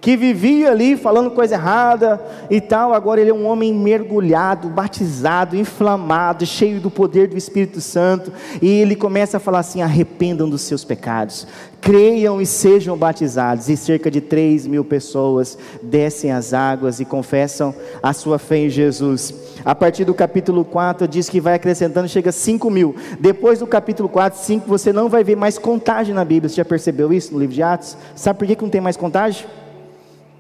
que 0.02 0.16
vivia 0.16 0.72
ali 0.72 0.96
falando 0.96 1.30
coisa 1.30 1.54
errada 1.54 2.20
e 2.50 2.60
tal, 2.60 2.92
agora 2.92 3.20
ele 3.20 3.30
é 3.30 3.34
um 3.34 3.46
homem 3.46 3.72
mergulhado, 3.72 4.68
batizado, 4.68 5.56
inflamado, 5.56 6.44
cheio 6.44 6.80
do 6.80 6.90
poder 6.90 7.28
do 7.28 7.38
Espírito 7.38 7.80
Santo, 7.80 8.32
e 8.60 8.68
ele 8.68 8.96
começa 8.96 9.36
a 9.36 9.40
falar 9.40 9.60
assim: 9.60 9.80
arrependam 9.80 10.50
dos 10.50 10.62
seus 10.62 10.84
pecados, 10.84 11.46
creiam 11.80 12.42
e 12.42 12.46
sejam 12.46 12.96
batizados, 12.96 13.68
e 13.68 13.76
cerca 13.76 14.10
de 14.10 14.20
3 14.20 14.66
mil 14.66 14.84
pessoas 14.84 15.56
descem 15.80 16.32
as 16.32 16.52
águas 16.52 16.98
e 16.98 17.04
confessam 17.04 17.72
a 18.02 18.12
sua 18.12 18.40
fé 18.40 18.56
em 18.56 18.68
Jesus. 18.68 19.32
A 19.64 19.72
partir 19.72 20.04
do 20.04 20.12
capítulo 20.12 20.64
4 20.64 21.06
diz 21.06 21.28
que 21.28 21.40
vai 21.40 21.54
acrescentando, 21.54 22.08
chega 22.08 22.30
a 22.30 22.32
5 22.32 22.68
mil. 22.68 22.96
Depois 23.20 23.60
do 23.60 23.68
capítulo 23.68 24.08
4, 24.08 24.40
5, 24.40 24.66
você 24.66 24.92
não 24.92 25.08
vai 25.08 25.22
ver 25.22 25.36
mais 25.36 25.58
contagem 25.58 26.12
na 26.12 26.24
Bíblia. 26.24 26.48
Você 26.48 26.56
já 26.56 26.64
percebeu 26.64 27.12
isso 27.12 27.32
no 27.32 27.38
livro 27.38 27.54
de 27.54 27.62
Atos? 27.62 27.96
Sabe 28.16 28.40
por 28.40 28.48
que 28.48 28.60
não 28.60 28.68
tem 28.68 28.80
mais 28.80 28.96
contagem? 28.96 29.46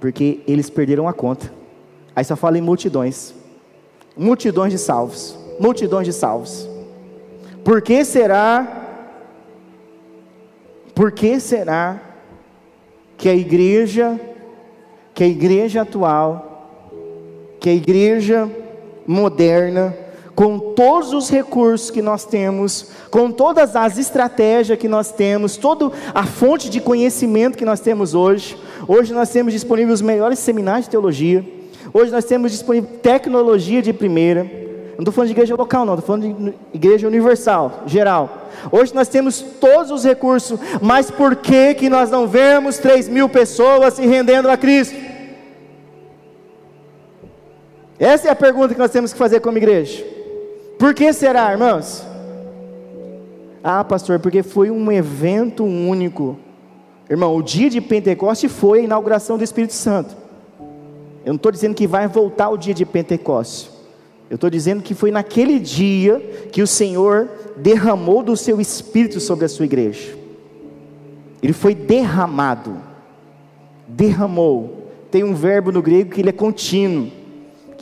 Porque 0.02 0.40
eles 0.48 0.68
perderam 0.68 1.06
a 1.06 1.12
conta. 1.12 1.48
Aí 2.16 2.24
só 2.24 2.34
fala 2.34 2.58
em 2.58 2.60
multidões. 2.60 3.32
Multidões 4.16 4.72
de 4.72 4.78
salvos. 4.78 5.38
Multidões 5.60 6.04
de 6.04 6.12
salvos. 6.12 6.68
Por 7.64 7.80
que 7.80 8.04
será? 8.04 8.88
Por 10.92 11.12
que 11.12 11.38
será 11.38 12.02
que 13.16 13.28
a 13.28 13.34
igreja, 13.36 14.20
que 15.14 15.22
a 15.22 15.28
igreja 15.28 15.82
atual, 15.82 16.98
que 17.60 17.70
a 17.70 17.72
igreja 17.72 18.50
moderna, 19.06 19.96
com 20.34 20.58
todos 20.58 21.12
os 21.12 21.30
recursos 21.30 21.92
que 21.92 22.02
nós 22.02 22.24
temos, 22.24 22.90
com 23.08 23.30
todas 23.30 23.76
as 23.76 23.98
estratégias 23.98 24.78
que 24.78 24.88
nós 24.88 25.12
temos, 25.12 25.56
toda 25.56 25.92
a 26.12 26.26
fonte 26.26 26.68
de 26.68 26.80
conhecimento 26.80 27.56
que 27.56 27.64
nós 27.64 27.78
temos 27.78 28.14
hoje. 28.14 28.58
Hoje 28.86 29.12
nós 29.12 29.30
temos 29.30 29.52
disponíveis 29.52 30.00
os 30.00 30.02
melhores 30.02 30.38
seminários 30.38 30.86
de 30.86 30.90
teologia. 30.90 31.44
Hoje 31.92 32.10
nós 32.10 32.24
temos 32.24 32.52
disponível 32.52 32.90
tecnologia 33.02 33.82
de 33.82 33.92
primeira. 33.92 34.44
Não 34.44 34.98
estou 34.98 35.12
falando 35.12 35.28
de 35.28 35.34
igreja 35.34 35.54
local, 35.54 35.84
não, 35.84 35.94
estou 35.94 36.06
falando 36.06 36.36
de 36.36 36.54
igreja 36.74 37.06
universal, 37.08 37.82
geral. 37.86 38.50
Hoje 38.70 38.94
nós 38.94 39.08
temos 39.08 39.40
todos 39.40 39.90
os 39.90 40.04
recursos, 40.04 40.58
mas 40.80 41.10
por 41.10 41.36
que, 41.36 41.74
que 41.74 41.88
nós 41.88 42.10
não 42.10 42.26
vemos 42.26 42.78
3 42.78 43.08
mil 43.08 43.28
pessoas 43.28 43.94
se 43.94 44.06
rendendo 44.06 44.50
a 44.50 44.56
Cristo? 44.56 44.94
Essa 47.98 48.28
é 48.28 48.30
a 48.30 48.36
pergunta 48.36 48.74
que 48.74 48.80
nós 48.80 48.90
temos 48.90 49.12
que 49.12 49.18
fazer 49.18 49.40
como 49.40 49.58
igreja. 49.58 50.04
Por 50.78 50.92
que 50.92 51.12
será, 51.12 51.52
irmãos? 51.52 52.04
Ah, 53.62 53.84
pastor, 53.84 54.18
porque 54.18 54.42
foi 54.42 54.70
um 54.70 54.90
evento 54.90 55.64
único. 55.64 56.36
Irmão, 57.12 57.36
o 57.36 57.42
dia 57.42 57.68
de 57.68 57.80
Pentecoste 57.80 58.48
foi 58.48 58.80
a 58.80 58.84
inauguração 58.84 59.36
do 59.36 59.44
Espírito 59.44 59.74
Santo. 59.74 60.16
Eu 61.24 61.28
não 61.28 61.36
estou 61.36 61.52
dizendo 61.52 61.74
que 61.74 61.86
vai 61.86 62.08
voltar 62.08 62.48
o 62.48 62.56
dia 62.56 62.72
de 62.72 62.84
Pentecoste. 62.86 63.70
Eu 64.30 64.36
estou 64.36 64.48
dizendo 64.48 64.82
que 64.82 64.94
foi 64.94 65.10
naquele 65.10 65.58
dia 65.58 66.18
que 66.50 66.62
o 66.62 66.66
Senhor 66.66 67.28
derramou 67.56 68.22
do 68.22 68.36
seu 68.36 68.60
Espírito 68.60 69.20
sobre 69.20 69.44
a 69.44 69.48
sua 69.48 69.66
igreja. 69.66 70.16
Ele 71.42 71.52
foi 71.52 71.74
derramado. 71.74 72.76
Derramou. 73.86 74.88
Tem 75.10 75.22
um 75.22 75.34
verbo 75.34 75.70
no 75.70 75.82
grego 75.82 76.10
que 76.10 76.20
ele 76.22 76.30
é 76.30 76.32
contínuo 76.32 77.10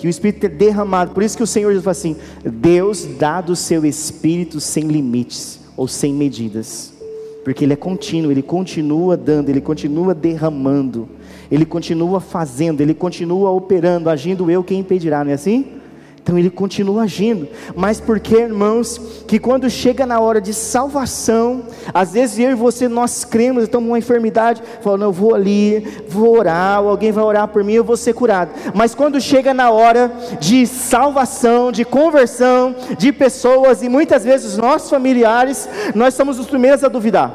que 0.01 0.07
o 0.07 0.11
Espírito 0.11 0.47
é 0.47 0.49
derramado. 0.49 1.13
Por 1.13 1.23
isso 1.23 1.37
que 1.37 1.43
o 1.43 1.47
Senhor 1.47 1.73
fala 1.77 1.93
assim: 1.93 2.17
Deus 2.43 3.05
dá 3.05 3.41
do 3.41 3.55
seu 3.55 3.85
Espírito 3.85 4.59
sem 4.59 4.89
limites 4.89 5.61
ou 5.77 5.87
sem 5.87 6.15
medidas, 6.15 6.90
porque 7.45 7.65
Ele 7.65 7.73
é 7.73 7.77
contínuo, 7.77 8.31
Ele 8.31 8.43
continua 8.43 9.17
dando, 9.17 9.49
Ele 9.49 9.61
continua 9.61 10.15
derramando, 10.15 11.09
Ele 11.51 11.65
continua 11.65 12.21
fazendo, 12.21 12.81
Ele 12.81 12.95
continua 12.95 13.51
operando, 13.51 14.11
agindo 14.11 14.51
eu, 14.51 14.63
quem 14.63 14.81
impedirá, 14.81 15.25
não 15.25 15.31
é 15.31 15.35
assim? 15.35 15.80
Então 16.31 16.39
ele 16.39 16.49
continua 16.49 17.03
agindo, 17.03 17.49
mas 17.75 17.99
porque, 17.99 18.37
irmãos, 18.37 19.25
que 19.27 19.37
quando 19.37 19.69
chega 19.69 20.07
na 20.07 20.21
hora 20.21 20.41
de 20.41 20.55
salvação, 20.55 21.65
às 21.93 22.13
vezes 22.13 22.39
eu 22.39 22.53
e 22.53 22.55
você 22.55 22.87
nós 22.87 23.25
cremos, 23.25 23.65
estamos 23.65 23.89
uma 23.89 23.99
enfermidade, 23.99 24.63
falando, 24.81 25.03
eu 25.03 25.13
vou 25.13 25.35
ali, 25.35 26.05
vou 26.09 26.39
orar, 26.39 26.79
alguém 26.79 27.11
vai 27.11 27.25
orar 27.25 27.49
por 27.49 27.65
mim, 27.65 27.73
eu 27.73 27.83
vou 27.83 27.97
ser 27.97 28.13
curado. 28.13 28.53
Mas 28.73 28.95
quando 28.95 29.21
chega 29.21 29.53
na 29.53 29.73
hora 29.73 30.13
de 30.39 30.69
salvação, 30.69 31.73
de 31.73 31.85
conversão 31.85 32.77
de 32.97 33.13
pessoas 33.13 33.83
e 33.83 33.89
muitas 33.89 34.23
vezes 34.23 34.57
nossos 34.57 34.89
familiares, 34.89 35.69
nós 35.97 36.15
somos 36.15 36.39
os 36.39 36.47
primeiros 36.47 36.85
a 36.85 36.89
duvidar. 36.89 37.35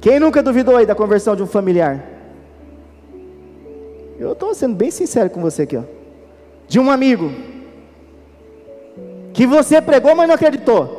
Quem 0.00 0.18
nunca 0.18 0.42
duvidou 0.42 0.74
aí 0.74 0.86
da 0.86 0.94
conversão 0.94 1.36
de 1.36 1.42
um 1.42 1.46
familiar? 1.46 2.02
Eu 4.18 4.32
estou 4.32 4.54
sendo 4.54 4.74
bem 4.74 4.90
sincero 4.90 5.28
com 5.28 5.42
você 5.42 5.64
aqui, 5.64 5.76
ó 5.76 5.97
de 6.68 6.78
um 6.78 6.90
amigo 6.90 7.32
que 9.32 9.46
você 9.46 9.80
pregou, 9.80 10.14
mas 10.14 10.28
não 10.28 10.34
acreditou. 10.34 10.98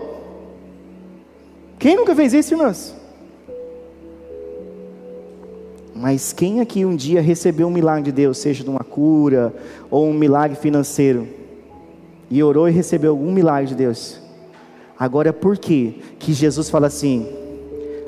Quem 1.78 1.96
nunca 1.96 2.16
fez 2.16 2.34
isso, 2.34 2.54
irmãos? 2.54 2.96
Mas 5.94 6.32
quem 6.32 6.62
aqui 6.62 6.86
um 6.86 6.96
dia 6.96 7.22
recebeu 7.22 7.68
um 7.68 7.72
milagre 7.72 8.04
de 8.04 8.12
Deus, 8.12 8.38
seja 8.38 8.64
de 8.64 8.70
uma 8.70 8.84
cura 8.84 9.54
ou 9.92 10.08
um 10.08 10.14
milagre 10.14 10.58
financeiro, 10.58 11.28
e 12.30 12.42
orou 12.42 12.70
e 12.70 12.72
recebeu 12.72 13.12
algum 13.12 13.32
milagre 13.32 13.68
de 13.68 13.76
Deus? 13.76 14.20
Agora, 14.98 15.32
por 15.34 15.58
que 15.58 16.02
que 16.18 16.34
Jesus 16.34 16.70
fala 16.70 16.88
assim? 16.88 17.28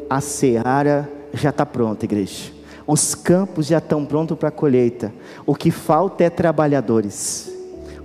A 0.10 0.22
seara 0.22 1.10
já 1.34 1.50
está 1.50 1.66
pronta, 1.66 2.06
igreja. 2.06 2.52
Os 2.88 3.14
campos 3.14 3.68
já 3.68 3.78
estão 3.78 4.06
prontos 4.06 4.38
para 4.38 4.50
a 4.50 4.52
colheita. 4.52 5.14
O 5.46 5.56
que 5.56 5.72
falta 5.72 6.24
é 6.24 6.30
trabalhadores. 6.30 7.51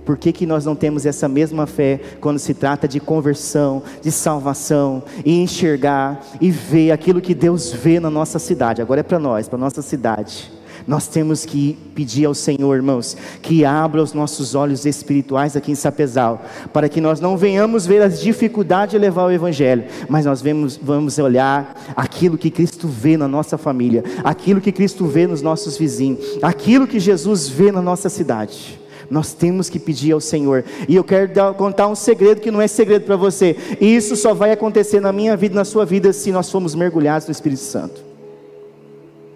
Por 0.07 0.17
que, 0.17 0.31
que 0.31 0.45
nós 0.45 0.63
não 0.63 0.73
temos 0.73 1.05
essa 1.05 1.27
mesma 1.27 1.67
fé 1.67 1.99
quando 2.21 2.39
se 2.39 2.53
trata 2.53 2.87
de 2.87 2.97
conversão, 2.97 3.83
de 4.01 4.09
salvação, 4.09 5.03
e 5.25 5.41
enxergar 5.41 6.25
e 6.39 6.49
ver 6.49 6.91
aquilo 6.91 7.19
que 7.19 7.35
Deus 7.35 7.73
vê 7.73 7.99
na 7.99 8.09
nossa 8.09 8.39
cidade? 8.39 8.81
Agora 8.81 9.01
é 9.01 9.03
para 9.03 9.19
nós, 9.19 9.49
para 9.49 9.59
nossa 9.59 9.81
cidade. 9.81 10.49
Nós 10.87 11.07
temos 11.09 11.43
que 11.43 11.77
pedir 11.93 12.23
ao 12.23 12.33
Senhor, 12.33 12.73
irmãos, 12.73 13.17
que 13.41 13.65
abra 13.65 14.01
os 14.01 14.13
nossos 14.13 14.55
olhos 14.55 14.85
espirituais 14.85 15.57
aqui 15.57 15.73
em 15.73 15.75
Sapezal, 15.75 16.41
para 16.71 16.87
que 16.87 17.01
nós 17.01 17.19
não 17.19 17.35
venhamos 17.35 17.85
ver 17.85 18.01
as 18.01 18.21
dificuldades 18.21 18.91
de 18.91 18.97
levar 18.97 19.25
o 19.25 19.31
Evangelho, 19.31 19.83
mas 20.07 20.25
nós 20.25 20.41
vemos, 20.41 20.79
vamos 20.81 21.19
olhar 21.19 21.75
aquilo 21.97 22.37
que 22.37 22.49
Cristo 22.49 22.87
vê 22.87 23.17
na 23.17 23.27
nossa 23.27 23.57
família, 23.57 24.05
aquilo 24.23 24.61
que 24.61 24.71
Cristo 24.71 25.05
vê 25.05 25.27
nos 25.27 25.41
nossos 25.41 25.77
vizinhos, 25.77 26.19
aquilo 26.41 26.87
que 26.87 26.97
Jesus 26.97 27.49
vê 27.49 27.73
na 27.73 27.81
nossa 27.81 28.07
cidade. 28.07 28.76
Nós 29.09 29.33
temos 29.33 29.69
que 29.69 29.79
pedir 29.79 30.11
ao 30.11 30.19
Senhor. 30.19 30.63
E 30.87 30.95
eu 30.95 31.03
quero 31.03 31.33
dar, 31.33 31.53
contar 31.53 31.87
um 31.87 31.95
segredo 31.95 32.41
que 32.41 32.51
não 32.51 32.61
é 32.61 32.67
segredo 32.67 33.05
para 33.05 33.15
você. 33.15 33.55
E 33.79 33.95
isso 33.95 34.15
só 34.15 34.33
vai 34.33 34.51
acontecer 34.51 34.99
na 34.99 35.13
minha 35.13 35.35
vida, 35.37 35.55
na 35.55 35.65
sua 35.65 35.85
vida, 35.85 36.11
se 36.11 36.31
nós 36.31 36.51
formos 36.51 36.75
mergulhados 36.75 37.27
no 37.27 37.31
Espírito 37.31 37.61
Santo. 37.61 38.07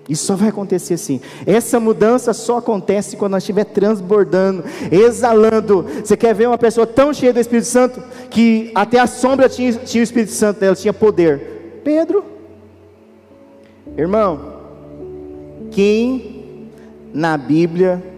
Isso 0.10 0.26
só 0.26 0.36
vai 0.36 0.50
acontecer 0.50 0.96
assim. 0.96 1.22
Essa 1.46 1.80
mudança 1.80 2.34
só 2.34 2.58
acontece 2.58 3.16
quando 3.16 3.32
nós 3.32 3.44
estiver 3.44 3.64
transbordando, 3.64 4.64
exalando. 4.92 5.86
Você 6.04 6.18
quer 6.18 6.36
ver 6.36 6.48
uma 6.48 6.58
pessoa 6.58 6.86
tão 6.86 7.14
cheia 7.14 7.32
do 7.32 7.40
Espírito 7.40 7.68
Santo 7.68 8.04
que 8.30 8.72
até 8.76 9.00
a 9.00 9.08
sombra 9.08 9.48
tinha, 9.48 9.72
tinha 9.72 10.02
o 10.02 10.04
Espírito 10.04 10.34
Santo 10.34 10.60
dela, 10.60 10.76
tinha 10.76 10.94
poder? 10.94 11.80
Pedro. 11.84 12.26
Irmão, 13.98 14.54
quem 15.72 16.70
na 17.14 17.38
Bíblia 17.38 18.11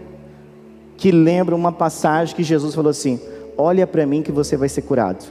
que 0.96 1.10
lembra 1.10 1.54
uma 1.54 1.72
passagem 1.72 2.34
que 2.34 2.42
Jesus 2.42 2.74
falou 2.74 2.90
assim: 2.90 3.20
Olha 3.56 3.86
para 3.86 4.06
mim 4.06 4.22
que 4.22 4.32
você 4.32 4.56
vai 4.56 4.68
ser 4.68 4.82
curado. 4.82 5.24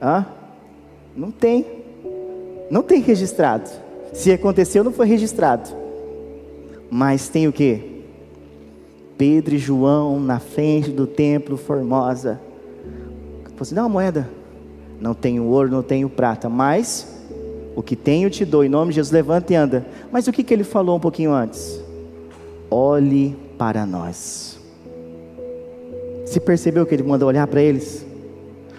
Hã? 0.00 0.26
Não 1.16 1.30
tem. 1.30 1.66
Não 2.70 2.82
tem 2.82 3.00
registrado. 3.00 3.68
Se 4.12 4.30
aconteceu, 4.32 4.84
não 4.84 4.92
foi 4.92 5.06
registrado. 5.06 5.68
Mas 6.90 7.28
tem 7.28 7.48
o 7.48 7.52
que? 7.52 8.04
Pedro 9.16 9.54
e 9.54 9.58
João 9.58 10.20
na 10.20 10.38
frente 10.38 10.90
do 10.90 11.06
templo 11.06 11.56
Formosa. 11.56 12.40
Falou 13.44 13.56
assim: 13.60 13.74
dá 13.74 13.82
uma 13.82 13.88
moeda. 13.88 14.28
Não 15.00 15.14
tenho 15.14 15.44
ouro, 15.44 15.70
não 15.70 15.82
tenho 15.82 16.08
prata, 16.08 16.48
mas 16.48 17.06
o 17.74 17.82
que 17.82 17.94
tenho 17.94 18.30
te 18.30 18.44
dou. 18.44 18.64
Em 18.64 18.68
nome 18.68 18.90
de 18.90 18.96
Jesus, 18.96 19.12
levanta 19.12 19.52
e 19.52 19.56
anda. 19.56 19.86
Mas 20.10 20.26
o 20.26 20.32
que, 20.32 20.42
que 20.42 20.52
ele 20.52 20.64
falou 20.64 20.96
um 20.96 21.00
pouquinho 21.00 21.32
antes? 21.32 21.80
Olhe 22.70 23.36
para 23.56 23.84
nós. 23.86 24.58
Se 26.26 26.40
percebeu 26.40 26.84
que 26.84 26.94
ele 26.94 27.02
manda 27.02 27.24
olhar 27.24 27.46
para 27.46 27.62
eles? 27.62 28.06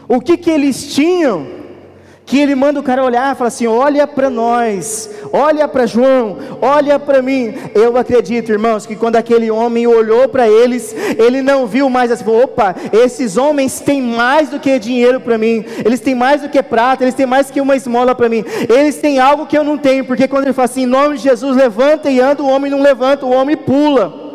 O 0.08 0.20
que 0.20 0.38
que 0.38 0.50
eles 0.50 0.94
tinham? 0.94 1.60
que 2.30 2.38
ele 2.38 2.54
manda 2.54 2.80
o 2.80 2.84
cara 2.84 3.04
olhar 3.04 3.34
e 3.34 3.36
fala 3.36 3.48
assim: 3.48 3.66
olha 3.66 4.06
para 4.06 4.30
nós, 4.30 5.10
olha 5.32 5.68
para 5.68 5.86
João, 5.86 6.38
olha 6.62 7.00
para 7.00 7.22
mim. 7.22 7.54
Eu 7.74 7.98
acredito, 7.98 8.52
irmãos, 8.52 8.86
que 8.86 8.96
quando 8.96 9.16
aquele 9.16 9.50
homem 9.50 9.88
olhou 9.88 10.28
para 10.28 10.48
eles, 10.48 10.96
ele 11.18 11.42
não 11.42 11.66
viu 11.66 11.90
mais 11.90 12.12
assim: 12.12 12.30
opa, 12.30 12.76
esses 12.92 13.38
homens 13.38 13.80
têm 13.80 14.02
mais 14.02 14.50
do 14.50 14.60
que 14.60 14.78
dinheiro 14.80 15.20
para 15.20 15.38
mim, 15.38 15.66
eles 15.86 16.00
têm 16.00 16.16
mais 16.16 16.42
do 16.42 16.50
que 16.50 16.62
prata, 16.62 17.04
eles 17.04 17.16
têm 17.16 17.26
mais 17.26 17.50
que 17.50 17.62
uma 17.62 17.76
esmola 17.76 18.14
para 18.16 18.30
mim, 18.30 18.44
eles 18.68 18.98
têm 18.98 19.20
algo 19.20 19.46
que 19.46 19.58
eu 19.58 19.64
não 19.64 19.78
tenho, 19.78 20.06
porque 20.06 20.28
quando 20.28 20.46
ele 20.46 20.54
fala 20.54 20.66
assim, 20.66 20.84
em 20.84 20.86
nome 20.86 21.18
de 21.18 21.24
Jesus, 21.24 21.56
levanta 21.56 22.10
e 22.10 22.20
anda, 22.20 22.44
o 22.44 22.50
homem 22.50 22.72
não 22.72 22.82
levanta, 22.82 23.26
o 23.26 23.32
homem 23.32 23.58
pula. 23.58 24.30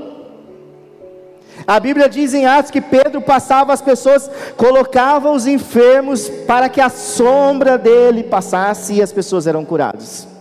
A 1.66 1.80
Bíblia 1.80 2.08
diz 2.08 2.34
em 2.34 2.44
Atos 2.44 2.70
que 2.70 2.80
Pedro 2.80 3.22
passava 3.22 3.72
as 3.72 3.80
pessoas, 3.80 4.30
colocava 4.56 5.30
os 5.30 5.46
enfermos 5.46 6.28
para 6.28 6.68
que 6.68 6.80
a 6.80 6.90
sombra 6.90 7.78
dele 7.78 8.22
passasse 8.22 8.94
e 8.94 9.02
as 9.02 9.10
pessoas 9.10 9.46
eram 9.46 9.64
curadas. 9.64 10.33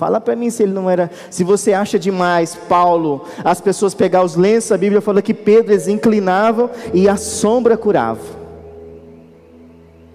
Fala 0.00 0.18
para 0.18 0.34
mim 0.34 0.48
se 0.48 0.62
ele 0.62 0.72
não 0.72 0.88
era, 0.88 1.10
se 1.28 1.44
você 1.44 1.74
acha 1.74 1.98
demais, 1.98 2.54
Paulo, 2.54 3.26
as 3.44 3.60
pessoas 3.60 3.92
pegar 3.92 4.24
os 4.24 4.34
lenços, 4.34 4.72
a 4.72 4.78
Bíblia 4.78 5.02
fala 5.02 5.20
que 5.20 5.34
Pedro 5.34 5.74
eles 5.74 5.88
inclinavam 5.88 6.70
e 6.94 7.06
a 7.06 7.18
sombra 7.18 7.76
curava. 7.76 8.22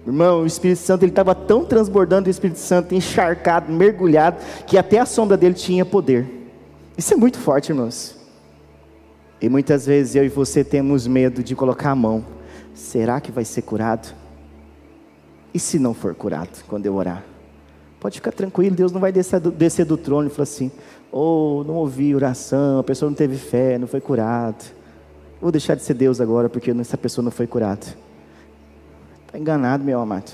Irmão, 0.04 0.42
o 0.42 0.46
Espírito 0.46 0.80
Santo 0.80 1.04
ele 1.04 1.12
estava 1.12 1.36
tão 1.36 1.64
transbordando 1.64 2.26
o 2.26 2.30
Espírito 2.32 2.58
Santo, 2.58 2.96
encharcado, 2.96 3.72
mergulhado, 3.72 4.38
que 4.66 4.76
até 4.76 4.98
a 4.98 5.06
sombra 5.06 5.36
dele 5.36 5.54
tinha 5.54 5.84
poder. 5.84 6.50
Isso 6.98 7.14
é 7.14 7.16
muito 7.16 7.38
forte, 7.38 7.70
irmãos. 7.70 8.16
E 9.40 9.48
muitas 9.48 9.86
vezes 9.86 10.16
eu 10.16 10.24
e 10.24 10.28
você 10.28 10.64
temos 10.64 11.06
medo 11.06 11.44
de 11.44 11.54
colocar 11.54 11.92
a 11.92 11.94
mão. 11.94 12.24
Será 12.74 13.20
que 13.20 13.30
vai 13.30 13.44
ser 13.44 13.62
curado? 13.62 14.12
E 15.54 15.60
se 15.60 15.78
não 15.78 15.94
for 15.94 16.12
curado 16.12 16.64
quando 16.66 16.86
eu 16.86 16.96
orar? 16.96 17.35
Pode 18.00 18.16
ficar 18.16 18.32
tranquilo, 18.32 18.76
Deus 18.76 18.92
não 18.92 19.00
vai 19.00 19.10
descer 19.10 19.40
do, 19.40 19.50
descer 19.50 19.84
do 19.84 19.96
trono 19.96 20.28
e 20.28 20.30
falar 20.30 20.44
assim: 20.44 20.70
ou 21.10 21.60
oh, 21.60 21.64
não 21.64 21.74
ouvi 21.74 22.14
oração, 22.14 22.78
a 22.78 22.84
pessoa 22.84 23.10
não 23.10 23.16
teve 23.16 23.36
fé, 23.36 23.78
não 23.78 23.86
foi 23.86 24.00
curado. 24.00 24.64
Vou 25.40 25.50
deixar 25.50 25.74
de 25.74 25.82
ser 25.82 25.94
Deus 25.94 26.20
agora 26.20 26.48
porque 26.48 26.70
essa 26.70 26.96
pessoa 26.96 27.24
não 27.24 27.30
foi 27.30 27.46
curada. 27.46 27.86
Está 29.26 29.38
enganado, 29.38 29.84
meu 29.84 30.00
amado. 30.00 30.32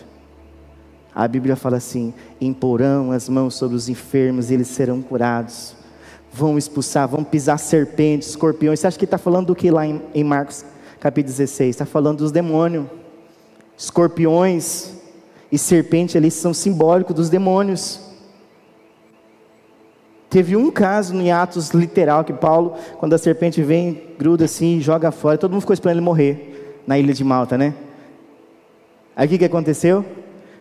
A 1.15 1.27
Bíblia 1.29 1.57
fala 1.57 1.77
assim: 1.77 2.13
imporão 2.41 3.13
as 3.13 3.29
mãos 3.29 3.55
sobre 3.55 3.77
os 3.77 3.89
enfermos 3.89 4.51
e 4.51 4.55
eles 4.55 4.69
serão 4.69 5.01
curados 5.01 5.77
vão 6.33 6.57
expulsar, 6.57 7.07
vão 7.07 7.23
pisar 7.23 7.59
serpentes, 7.59 8.31
escorpiões. 8.31 8.81
Você 8.81 8.87
acha 8.87 8.99
que 8.99 9.05
está 9.05 9.19
falando 9.19 9.49
do 9.49 9.55
que 9.55 9.71
lá 9.71 9.87
em, 9.87 10.01
em 10.15 10.25
Marcos 10.25 10.65
capítulo 10.99 11.33
16? 11.33 11.71
Está 11.71 11.85
falando 11.85 12.19
dos 12.19 12.33
demônios. 12.33 12.87
Escorpiões 13.77 14.95
e 15.53 15.59
serpente 15.59 16.17
ali 16.17 16.31
são 16.31 16.55
simbólicos 16.55 17.15
dos 17.15 17.29
demônios. 17.29 18.01
Teve 20.31 20.57
um 20.57 20.71
caso 20.71 21.15
em 21.15 21.31
Atos 21.31 21.73
literal 21.73 22.25
que 22.25 22.33
Paulo, 22.33 22.73
quando 22.99 23.13
a 23.13 23.19
serpente 23.19 23.63
vem, 23.63 24.15
gruda 24.19 24.47
assim, 24.47 24.81
joga 24.81 25.11
fora, 25.11 25.37
todo 25.37 25.51
mundo 25.53 25.61
ficou 25.61 25.75
esperando 25.75 25.99
ele 25.99 26.05
morrer 26.07 26.81
na 26.87 26.99
ilha 26.99 27.13
de 27.13 27.23
Malta, 27.23 27.59
né? 27.59 27.75
Aí 29.15 29.27
o 29.27 29.29
que, 29.29 29.37
que 29.37 29.45
aconteceu? 29.45 30.03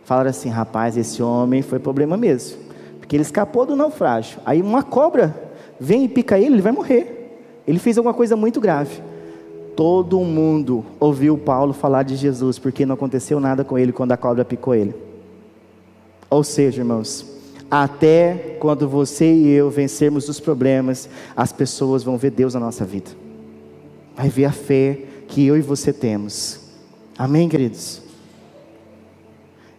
Falaram 0.03 0.29
assim, 0.29 0.49
rapaz, 0.49 0.97
esse 0.97 1.23
homem 1.23 1.61
foi 1.61 1.79
problema 1.79 2.17
mesmo, 2.17 2.57
porque 2.99 3.15
ele 3.15 3.23
escapou 3.23 3.65
do 3.65 3.77
naufrágio. 3.77 4.41
Aí 4.45 4.61
uma 4.61 4.83
cobra 4.83 5.33
vem 5.79 6.03
e 6.03 6.09
pica 6.09 6.37
ele, 6.37 6.55
ele 6.55 6.61
vai 6.61 6.73
morrer. 6.73 7.39
Ele 7.65 7.79
fez 7.79 7.97
alguma 7.97 8.13
coisa 8.13 8.35
muito 8.35 8.59
grave. 8.59 9.01
Todo 9.75 10.19
mundo 10.19 10.85
ouviu 10.99 11.37
Paulo 11.37 11.73
falar 11.73 12.03
de 12.03 12.15
Jesus, 12.15 12.59
porque 12.59 12.85
não 12.85 12.95
aconteceu 12.95 13.39
nada 13.39 13.63
com 13.63 13.77
ele 13.77 13.91
quando 13.91 14.11
a 14.11 14.17
cobra 14.17 14.43
picou 14.43 14.75
ele. 14.75 14.93
Ou 16.29 16.43
seja, 16.43 16.81
irmãos, 16.81 17.25
até 17.69 18.57
quando 18.59 18.87
você 18.87 19.31
e 19.33 19.49
eu 19.49 19.69
vencermos 19.69 20.27
os 20.27 20.39
problemas, 20.39 21.09
as 21.35 21.51
pessoas 21.51 22.03
vão 22.03 22.17
ver 22.17 22.31
Deus 22.31 22.53
na 22.53 22.59
nossa 22.59 22.85
vida. 22.85 23.11
Vai 24.15 24.29
ver 24.29 24.45
a 24.45 24.51
fé 24.51 24.99
que 25.27 25.45
eu 25.45 25.57
e 25.57 25.61
você 25.61 25.93
temos. 25.93 26.59
Amém, 27.17 27.47
queridos? 27.47 28.01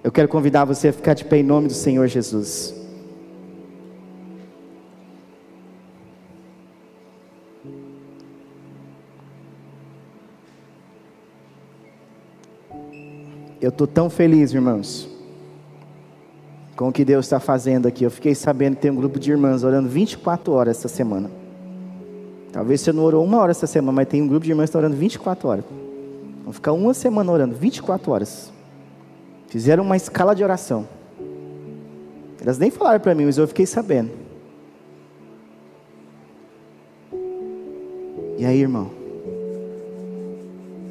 Eu 0.03 0.11
quero 0.11 0.29
convidar 0.29 0.65
você 0.65 0.89
a 0.89 0.93
ficar 0.93 1.15
de 1.15 1.25
pé 1.25 1.39
em 1.39 1.43
nome 1.43 1.69
do 1.69 1.75
Senhor 1.75 2.07
Jesus. 2.09 2.82
Eu 13.63 13.69
estou 13.69 13.87
tão 13.87 14.11
feliz, 14.11 14.53
irmãos, 14.53 15.09
com 16.75 16.89
o 16.89 16.93
que 16.93 17.05
Deus 17.05 17.27
está 17.27 17.39
fazendo 17.39 17.87
aqui. 17.87 18.03
Eu 18.03 18.11
fiquei 18.11 18.35
sabendo 18.35 18.75
que 18.75 18.83
tem 18.83 18.91
um 18.91 18.97
grupo 18.97 19.21
de 19.21 19.31
irmãs 19.31 19.63
orando 19.63 19.89
24 19.89 20.53
horas 20.53 20.79
essa 20.79 20.89
semana. 20.89 21.31
Talvez 22.51 22.81
você 22.81 22.93
não 22.93 23.05
orou 23.05 23.25
uma 23.25 23.39
hora 23.39 23.53
essa 23.53 23.69
semana, 23.69 23.93
mas 23.93 24.09
tem 24.09 24.21
um 24.21 24.27
grupo 24.27 24.45
de 24.45 24.51
irmãs 24.51 24.65
que 24.65 24.71
está 24.71 24.81
orando 24.81 24.97
24 24.97 25.49
horas. 25.49 25.65
Vão 26.43 26.53
ficar 26.53 26.73
uma 26.73 26.93
semana 26.93 27.31
orando, 27.31 27.55
24 27.55 28.11
horas. 28.11 28.53
Fizeram 29.47 29.85
uma 29.85 29.97
escala 29.97 30.35
de 30.35 30.43
oração. 30.43 30.89
Elas 32.41 32.59
nem 32.59 32.69
falaram 32.69 32.99
para 32.99 33.15
mim, 33.15 33.27
mas 33.27 33.39
eu 33.39 33.47
fiquei 33.47 33.65
sabendo. 33.65 34.11
E 38.37 38.45
aí, 38.45 38.61
irmão? 38.61 39.02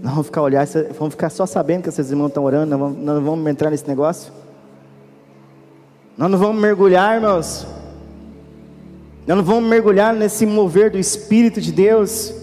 Nós 0.02 0.12
vamos 0.14 0.26
ficar 0.26 0.42
olhar, 0.42 0.66
vamos 0.98 1.14
ficar 1.14 1.30
só 1.30 1.46
sabendo 1.46 1.84
que 1.84 1.90
esses 1.90 2.10
irmãos 2.10 2.30
estão 2.30 2.44
orando, 2.44 2.72
nós, 2.72 2.80
vamos, 2.80 2.98
não 2.98 3.22
vamos 3.24 3.48
entrar 3.48 3.70
nesse 3.70 3.88
negócio? 3.88 4.34
Nós 6.18 6.30
não 6.30 6.38
vamos 6.38 6.60
mergulhar, 6.60 7.16
irmãos. 7.16 7.68
Nós 9.28 9.38
não 9.38 9.44
vamos 9.44 9.70
mergulhar 9.70 10.14
nesse 10.14 10.46
mover 10.46 10.90
do 10.90 10.98
Espírito 10.98 11.62
de 11.62 11.72
Deus, 11.72 12.34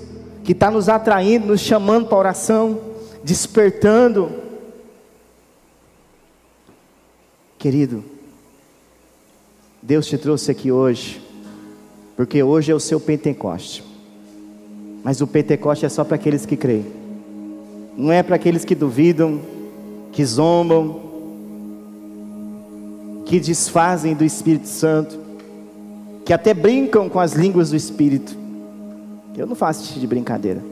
que 0.44 0.52
está 0.52 0.70
nos 0.70 0.88
atraindo, 0.88 1.48
nos 1.48 1.60
chamando 1.60 2.06
para 2.06 2.18
oração, 2.18 2.80
despertando. 3.24 4.30
Querido, 7.58 8.04
Deus 9.82 10.06
te 10.06 10.16
trouxe 10.16 10.52
aqui 10.52 10.70
hoje, 10.70 11.20
porque 12.16 12.40
hoje 12.40 12.70
é 12.70 12.74
o 12.74 12.80
seu 12.80 13.00
Pentecoste. 13.00 13.82
Mas 15.02 15.20
o 15.20 15.26
Pentecoste 15.26 15.84
é 15.84 15.88
só 15.88 16.04
para 16.04 16.14
aqueles 16.14 16.46
que 16.46 16.56
creem, 16.56 16.86
não 17.98 18.12
é 18.12 18.22
para 18.22 18.36
aqueles 18.36 18.64
que 18.64 18.76
duvidam, 18.76 19.40
que 20.12 20.24
zombam, 20.24 21.00
que 23.26 23.40
desfazem 23.40 24.14
do 24.14 24.24
Espírito 24.24 24.68
Santo, 24.68 25.18
que 26.24 26.32
até 26.32 26.54
brincam 26.54 27.08
com 27.08 27.18
as 27.18 27.32
línguas 27.32 27.70
do 27.70 27.76
Espírito. 27.76 28.36
Eu 29.36 29.48
não 29.48 29.56
faço 29.56 29.80
isso 29.80 29.88
tipo 29.88 30.00
de 30.00 30.06
brincadeira. 30.06 30.62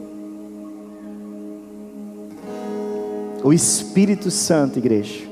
O 3.43 3.51
Espírito 3.51 4.31
Santo, 4.31 4.79
igreja, 4.79 5.25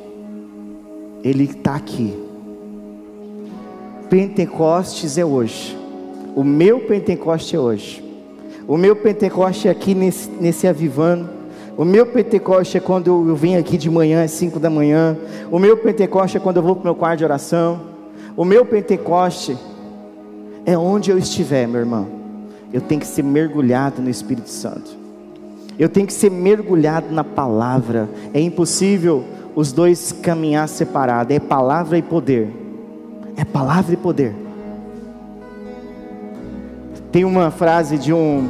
ele 1.23 1.45
está 1.45 1.75
aqui. 1.75 2.13
Pentecostes 4.09 5.17
é 5.17 5.23
hoje. 5.23 5.77
O 6.35 6.43
meu 6.43 6.81
Pentecoste 6.81 7.55
é 7.55 7.59
hoje. 7.59 8.03
O 8.67 8.75
meu 8.75 8.97
Pentecoste 8.97 9.69
é 9.69 9.71
aqui 9.71 9.95
nesse, 9.95 10.29
nesse 10.29 10.67
avivando. 10.67 11.34
O 11.77 11.83
meu 11.83 12.05
Pentecoste 12.05 12.77
é 12.77 12.79
quando 12.79 13.07
eu 13.27 13.35
venho 13.35 13.59
aqui 13.59 13.77
de 13.77 13.89
manhã 13.89 14.23
às 14.23 14.31
5 14.31 14.59
da 14.59 14.69
manhã. 14.69 15.17
O 15.51 15.59
meu 15.59 15.75
Pentecoste 15.75 16.37
é 16.37 16.39
quando 16.39 16.57
eu 16.57 16.63
vou 16.63 16.75
para 16.75 16.81
o 16.81 16.85
meu 16.85 16.95
quarto 16.95 17.17
de 17.17 17.25
oração. 17.25 17.81
O 18.37 18.45
meu 18.45 18.65
Pentecoste 18.65 19.57
é 20.65 20.77
onde 20.77 21.11
eu 21.11 21.17
estiver, 21.17 21.67
meu 21.67 21.81
irmão. 21.81 22.07
Eu 22.71 22.79
tenho 22.79 23.01
que 23.01 23.07
ser 23.07 23.23
mergulhado 23.23 24.01
no 24.01 24.09
Espírito 24.09 24.49
Santo. 24.49 24.95
Eu 25.77 25.89
tenho 25.89 26.07
que 26.07 26.13
ser 26.13 26.31
mergulhado 26.31 27.13
na 27.13 27.25
palavra. 27.25 28.09
É 28.33 28.39
impossível 28.39 29.25
os 29.53 29.73
dois 29.73 30.13
caminhar 30.13 30.69
separados. 30.69 31.35
É 31.35 31.39
palavra 31.39 31.97
e 31.97 32.01
poder. 32.01 32.49
É 33.35 33.43
palavra 33.43 33.93
e 33.93 33.97
poder. 33.97 34.33
Tem 37.11 37.25
uma 37.25 37.51
frase 37.51 37.97
de 37.97 38.13
um 38.13 38.47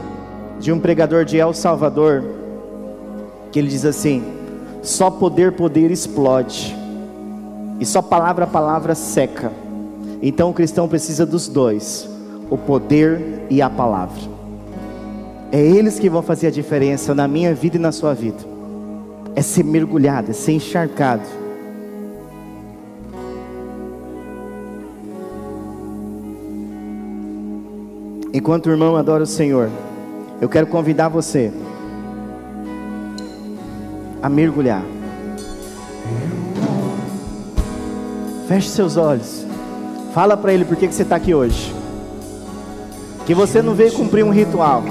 de 0.60 0.72
um 0.72 0.80
pregador 0.80 1.26
de 1.26 1.38
El 1.38 1.54
Salvador 1.54 2.24
que 3.56 3.60
ele 3.60 3.70
diz 3.70 3.86
assim: 3.86 4.22
só 4.84 5.10
poder, 5.10 5.54
poder 5.54 5.90
explode, 5.90 6.76
e 7.80 7.86
só 7.86 8.02
palavra, 8.02 8.46
palavra 8.46 8.94
seca. 8.94 9.50
Então 10.22 10.50
o 10.50 10.54
cristão 10.54 10.90
precisa 10.90 11.26
dos 11.26 11.48
dois, 11.48 12.06
o 12.50 12.58
poder 12.58 13.46
e 13.50 13.62
a 13.62 13.70
palavra. 13.70 14.20
É 15.54 15.62
eles 15.62 15.98
que 15.98 16.10
vão 16.10 16.22
fazer 16.22 16.48
a 16.48 16.52
diferença 16.52 17.16
na 17.16 17.30
minha 17.30 17.56
vida 17.56 17.78
e 17.78 17.80
na 17.80 17.94
sua 17.94 18.14
vida. 18.14 18.44
É 19.38 19.42
ser 19.42 19.64
mergulhado, 19.64 20.32
é 20.32 20.34
ser 20.34 20.52
encharcado. 20.52 21.24
Enquanto 28.34 28.66
o 28.66 28.72
irmão 28.72 28.98
adora 28.98 29.24
o 29.24 29.26
Senhor, 29.26 29.70
eu 30.42 30.50
quero 30.50 30.68
convidar 30.68 31.08
você 31.08 31.54
a 34.26 34.30
mergulhar. 34.30 34.84
Feche 38.48 38.70
seus 38.70 38.98
olhos. 38.98 39.46
Fala 40.16 40.36
para 40.36 40.52
ele 40.52 40.66
por 40.66 40.76
que, 40.76 40.88
que 40.88 40.96
você 40.96 41.04
está 41.04 41.16
aqui 41.16 41.36
hoje. 41.36 41.72
Que 43.28 43.36
você 43.36 43.62
não 43.62 43.76
veio 43.76 43.92
cumprir 43.92 44.26
um 44.26 44.32
ritual. 44.32 44.84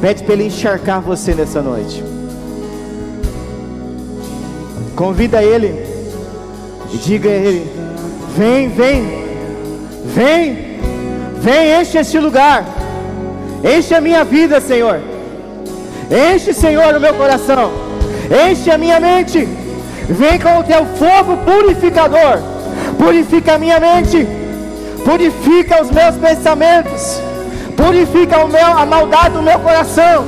Pede 0.00 0.22
para 0.22 0.34
ele 0.34 0.44
encharcar 0.44 1.00
você 1.00 1.34
nessa 1.34 1.60
noite. 1.60 2.00
Convida 4.94 5.42
ele 5.42 5.84
e 6.94 6.96
diga 6.98 7.28
a 7.28 7.32
ele: 7.32 7.68
Vem, 8.36 8.68
vem, 8.68 9.04
vem. 10.14 10.65
Vem, 11.46 11.80
enche 11.80 11.98
este 11.98 12.18
lugar. 12.18 12.64
Enche 13.62 13.94
a 13.94 14.00
minha 14.00 14.24
vida, 14.24 14.60
Senhor. 14.60 14.98
Enche, 16.10 16.52
Senhor, 16.52 16.92
o 16.92 16.98
meu 17.00 17.14
coração. 17.14 17.70
Enche 18.50 18.68
a 18.68 18.76
minha 18.76 18.98
mente. 18.98 19.46
Vem 20.08 20.40
com 20.40 20.58
o 20.58 20.64
teu 20.64 20.84
fogo 20.96 21.36
purificador. 21.44 22.40
Purifica 22.98 23.54
a 23.54 23.58
minha 23.58 23.78
mente. 23.78 24.26
Purifica 25.04 25.84
os 25.84 25.90
meus 25.92 26.16
pensamentos. 26.16 27.20
Purifica 27.76 28.44
o 28.44 28.48
meu, 28.48 28.66
a 28.66 28.84
maldade 28.84 29.34
do 29.34 29.42
meu 29.42 29.60
coração. 29.60 30.24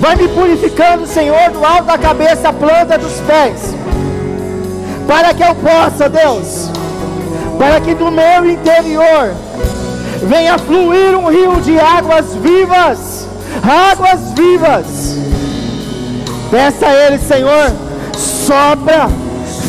Vai 0.00 0.16
me 0.16 0.28
purificando, 0.28 1.06
Senhor, 1.06 1.50
do 1.50 1.62
alto 1.62 1.84
da 1.84 1.98
cabeça 1.98 2.48
à 2.48 2.52
planta 2.54 2.96
dos 2.96 3.20
pés. 3.20 3.74
Para 5.06 5.34
que 5.34 5.42
eu 5.42 5.54
possa, 5.54 6.08
Deus, 6.08 6.70
para 7.58 7.78
que 7.78 7.94
do 7.94 8.10
meu 8.10 8.48
interior 8.48 9.47
venha 10.28 10.58
fluir 10.58 11.16
um 11.16 11.30
rio 11.30 11.60
de 11.62 11.80
águas 11.80 12.34
vivas, 12.34 13.26
águas 13.62 14.32
vivas. 14.36 15.16
Peça 16.50 16.86
a 16.86 16.94
Ele, 16.94 17.18
Senhor, 17.18 17.72
sopra, 18.16 19.08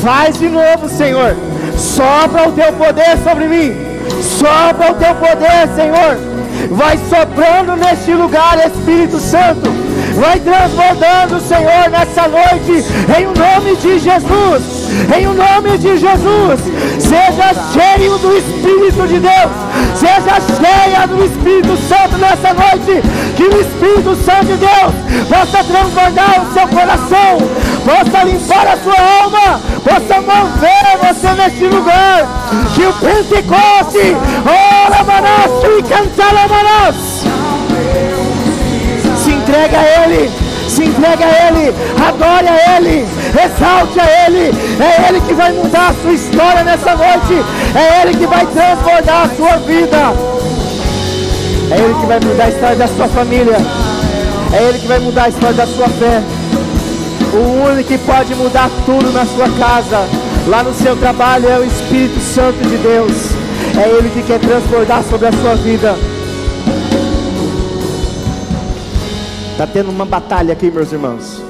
faz 0.04 0.38
de 0.38 0.50
novo, 0.50 0.90
Senhor, 0.90 1.36
sopra 1.78 2.50
o 2.50 2.52
teu 2.52 2.74
poder 2.74 3.18
sobre 3.24 3.48
mim, 3.48 3.74
sopra 4.22 4.92
o 4.92 4.96
teu 4.96 5.16
poder, 5.16 5.68
Senhor, 5.76 6.18
vai 6.72 6.98
soprando 7.10 7.76
neste 7.78 8.14
lugar, 8.14 8.58
Espírito 8.66 9.18
Santo, 9.20 9.70
vai 10.16 10.40
transbordando, 10.40 11.40
Senhor, 11.42 11.90
nessa 11.90 12.28
noite, 12.28 12.86
em 13.18 13.26
nome 13.26 13.76
de 13.78 14.00
Jesus 14.00 14.79
em 15.18 15.28
o 15.28 15.34
nome 15.34 15.78
de 15.78 15.98
Jesus. 15.98 16.60
Seja 17.00 17.54
cheio 17.74 18.18
do 18.18 18.38
Espírito 18.38 19.08
de 19.08 19.20
Deus, 19.20 19.52
seja 19.96 20.40
cheia 20.58 21.08
do 21.08 21.24
Espírito 21.24 21.78
Santo 21.78 22.18
nessa 22.18 22.54
noite. 22.54 23.02
Que 23.36 23.44
o 23.44 23.62
Espírito 23.62 24.16
Santo 24.24 24.46
de 24.46 24.58
Deus 24.58 25.28
possa 25.28 25.64
transbordar 25.64 26.42
o 26.42 26.54
seu 26.54 26.68
coração, 26.68 27.38
possa 27.86 28.24
limpar 28.24 28.68
a 28.68 28.78
sua 28.78 29.24
alma, 29.24 29.62
possa 29.84 30.22
mover 30.22 30.98
você 31.02 31.30
neste 31.42 31.66
lugar. 31.66 32.28
Que 32.76 32.86
o 32.86 32.94
Pentecoste, 32.94 34.16
ora 34.46 35.04
manás, 35.04 35.52
e 35.64 35.84
cantala 35.84 36.48
manás, 36.48 36.96
se 39.18 39.32
entrega 39.32 39.80
a 39.80 40.06
Ele 40.06 40.39
se 40.70 40.84
entregue 40.84 41.24
a 41.24 41.48
Ele, 41.48 41.74
adore 42.08 42.48
a 42.48 42.78
Ele, 42.78 43.06
exalte 43.34 44.00
a 44.00 44.28
Ele. 44.28 44.56
É 44.80 45.10
Ele 45.10 45.22
que 45.22 45.34
vai 45.34 45.52
mudar 45.52 45.90
a 45.90 45.94
sua 45.94 46.14
história 46.14 46.64
nessa 46.64 46.96
noite. 46.96 47.44
É 47.76 48.02
Ele 48.02 48.18
que 48.18 48.28
vai 48.28 48.46
transbordar 48.46 49.26
a 49.26 49.36
sua 49.36 49.58
vida. 49.58 49.98
É 51.72 51.80
Ele 51.80 51.94
que 52.00 52.06
vai 52.06 52.20
mudar 52.20 52.44
a 52.46 52.50
história 52.50 52.76
da 52.76 52.88
sua 52.88 53.08
família. 53.08 53.58
É 54.54 54.64
Ele 54.64 54.80
que 54.80 54.88
vai 54.88 55.00
mudar 55.00 55.24
a 55.24 55.30
história 55.30 55.56
da 55.56 55.68
sua 55.68 55.90
fé. 55.90 56.22
O 57.34 57.72
único 57.72 57.90
que 57.90 57.98
pode 58.00 58.34
mudar 58.36 58.70
tudo 58.86 59.12
na 59.12 59.26
sua 59.26 59.50
casa, 59.50 60.08
lá 60.48 60.64
no 60.64 60.74
seu 60.74 60.96
trabalho, 60.96 61.48
é 61.48 61.60
o 61.60 61.64
Espírito 61.64 62.20
Santo 62.20 62.58
de 62.68 62.78
Deus. 62.78 63.32
É 63.78 63.88
Ele 63.90 64.10
que 64.10 64.24
quer 64.24 64.40
transbordar 64.40 65.04
sobre 65.04 65.28
a 65.28 65.32
sua 65.32 65.56
vida. 65.56 65.96
Está 69.60 69.68
tendo 69.68 69.92
uma 69.92 70.06
batalha 70.06 70.54
aqui, 70.54 70.72
meus 70.72 70.90
irmãos. 70.94 71.44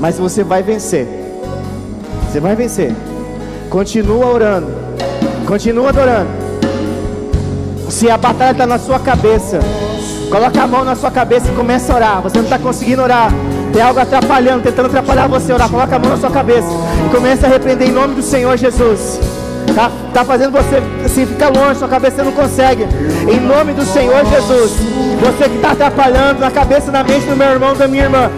Mas 0.00 0.18
você 0.18 0.42
vai 0.42 0.64
vencer. 0.64 1.06
Você 2.26 2.40
vai 2.40 2.56
vencer. 2.56 2.92
Continua 3.70 4.26
orando. 4.26 4.66
Continua 5.46 5.90
adorando. 5.90 6.28
Se 7.88 8.10
a 8.10 8.18
batalha 8.18 8.50
está 8.50 8.66
na 8.66 8.80
sua 8.80 8.98
cabeça, 8.98 9.60
coloca 10.28 10.60
a 10.60 10.66
mão 10.66 10.84
na 10.84 10.96
sua 10.96 11.12
cabeça 11.12 11.48
e 11.52 11.54
começa 11.54 11.92
a 11.92 11.96
orar. 11.96 12.22
Você 12.22 12.38
não 12.38 12.44
está 12.44 12.58
conseguindo 12.58 13.00
orar. 13.00 13.30
Tem 13.72 13.80
algo 13.80 14.00
atrapalhando, 14.00 14.64
tentando 14.64 14.86
atrapalhar 14.86 15.28
você 15.28 15.52
orar. 15.52 15.70
Coloca 15.70 15.94
a 15.94 15.98
mão 16.00 16.10
na 16.10 16.16
sua 16.16 16.32
cabeça 16.32 16.66
e 17.06 17.14
começa 17.14 17.46
a 17.46 17.48
repreender 17.48 17.88
em 17.88 17.92
nome 17.92 18.16
do 18.16 18.22
Senhor 18.22 18.56
Jesus. 18.56 19.20
Tá, 19.72 19.88
tá 20.12 20.24
fazendo 20.24 20.50
você 20.50 20.82
assim 21.04 21.24
ficar 21.24 21.48
longe, 21.48 21.78
sua 21.78 21.86
cabeça 21.86 22.24
não 22.24 22.32
consegue. 22.32 22.82
Em 23.32 23.38
nome 23.38 23.72
do 23.72 23.84
Senhor 23.84 24.24
Jesus. 24.26 25.01
Você 25.22 25.48
que 25.48 25.54
está 25.54 25.70
atrapalhando 25.70 26.40
na 26.40 26.50
cabeça, 26.50 26.90
na 26.90 27.04
mente 27.04 27.26
do 27.26 27.36
meu 27.36 27.48
irmão, 27.48 27.76
da 27.76 27.86
minha 27.86 28.02
irmã 28.02 28.28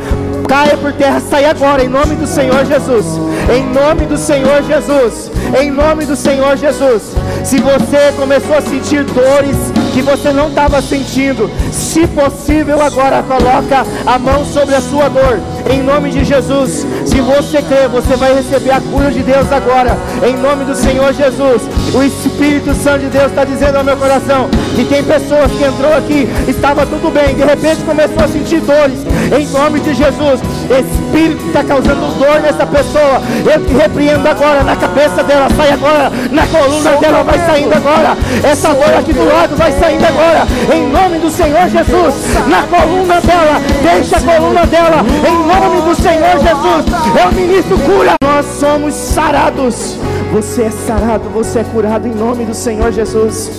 caia 0.47 0.77
por 0.77 0.93
terra, 0.93 1.19
sai 1.19 1.47
agora, 1.47 1.83
em 1.83 1.89
nome 1.89 2.15
do 2.15 2.27
Senhor 2.27 2.63
Jesus. 2.67 3.07
Em 3.51 3.65
nome 3.73 4.05
do 4.05 4.19
Senhor 4.19 4.63
Jesus. 4.63 5.31
Em 5.59 5.71
nome 5.71 6.05
do 6.05 6.15
Senhor 6.15 6.59
Jesus. 6.59 7.15
Se 7.43 7.59
você 7.59 8.13
começou 8.17 8.57
a 8.57 8.61
sentir 8.61 9.03
dores 9.05 9.57
que 9.95 10.03
você 10.03 10.31
não 10.31 10.49
estava 10.49 10.83
sentindo, 10.83 11.51
se 11.73 12.07
possível 12.07 12.83
agora 12.83 13.23
coloca 13.23 13.87
a 14.07 14.19
mão 14.19 14.45
sobre 14.45 14.75
a 14.75 14.81
sua 14.83 15.09
dor. 15.09 15.41
Em 15.71 15.83
nome 15.83 16.11
de 16.11 16.25
Jesus. 16.25 16.87
Se 17.07 17.21
você 17.21 17.63
crer, 17.63 17.89
você 17.89 18.17
vai 18.17 18.35
receber 18.35 18.73
a 18.73 18.81
cura 18.81 19.11
de 19.11 19.23
Deus 19.23 19.51
agora. 19.51 19.97
Em 20.23 20.37
nome 20.37 20.65
do 20.65 20.75
Senhor 20.75 21.13
Jesus. 21.13 21.63
O 21.95 22.03
Espírito 22.03 22.75
Santo 22.75 23.01
de 23.01 23.07
Deus 23.07 23.27
está 23.27 23.45
dizendo 23.45 23.77
ao 23.77 23.85
meu 23.85 23.97
coração 23.97 24.49
que 24.75 24.85
tem 24.85 25.03
pessoas 25.03 25.51
que 25.53 25.65
entrou 25.65 25.97
aqui, 25.97 26.29
estava 26.49 26.85
tudo 26.85 27.13
bem, 27.13 27.35
de 27.35 27.45
repente 27.45 27.83
começou 27.85 28.25
a 28.25 28.29
sentir 28.29 28.61
dores. 28.61 28.99
Em 29.37 29.47
nome 29.49 29.81
de 29.81 29.95
Jesus. 29.95 30.41
Espírito 30.65 31.47
está 31.47 31.65
causando 31.65 32.19
dor 32.19 32.41
nessa 32.41 32.67
pessoa. 32.67 33.23
Eu 33.45 33.65
te 33.65 33.73
repreendo 33.73 34.29
agora 34.29 34.63
na 34.63 34.77
cabeça 34.77 35.23
dela, 35.23 35.49
sai 35.57 35.73
agora, 35.73 36.11
na 36.31 36.47
coluna 36.47 36.91
dela 36.99 37.23
vai 37.23 37.39
saindo 37.39 37.75
agora. 37.75 38.17
Essa 38.43 38.75
dor 38.75 38.99
aqui 38.99 39.13
do 39.13 39.25
lado 39.25 39.57
vai 39.57 39.73
saindo 39.73 40.05
agora. 40.05 40.47
Em 40.75 40.89
nome 40.91 41.19
do 41.19 41.31
Senhor 41.31 41.69
Jesus, 41.69 42.15
na 42.49 42.63
coluna 42.63 43.21
dela, 43.21 43.61
deixa 43.83 44.17
a 44.17 44.21
coluna 44.21 44.67
dela. 44.67 45.05
Em 45.27 45.39
nome 45.39 45.54
do 45.83 45.95
Senhor 45.95 46.39
Jesus, 46.39 46.87
eu 47.23 47.33
ministro 47.33 47.79
cura. 47.79 48.15
Nós 48.23 48.47
somos 48.59 48.95
sarados. 48.95 49.97
Você 50.33 50.63
é 50.63 50.71
sarado, 50.71 51.29
você 51.31 51.61
é 51.61 51.65
curado 51.65 52.09
em 52.09 52.15
nome 52.15 52.45
do 52.45 52.55
Senhor 52.55 52.91
Jesus. 52.93 53.51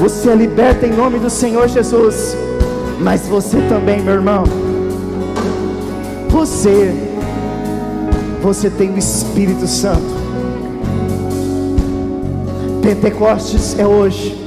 Você 0.00 0.30
é 0.30 0.34
liberto 0.34 0.84
em 0.84 0.92
nome 0.92 1.18
do 1.18 1.30
Senhor 1.30 1.68
Jesus. 1.68 2.36
Mas 3.00 3.28
você 3.28 3.58
também, 3.68 4.00
meu 4.00 4.14
irmão 4.14 4.44
você, 6.34 6.92
você 8.42 8.68
tem 8.68 8.90
o 8.90 8.98
Espírito 8.98 9.68
Santo. 9.68 10.02
Pentecostes 12.82 13.78
é 13.78 13.86
hoje. 13.86 14.44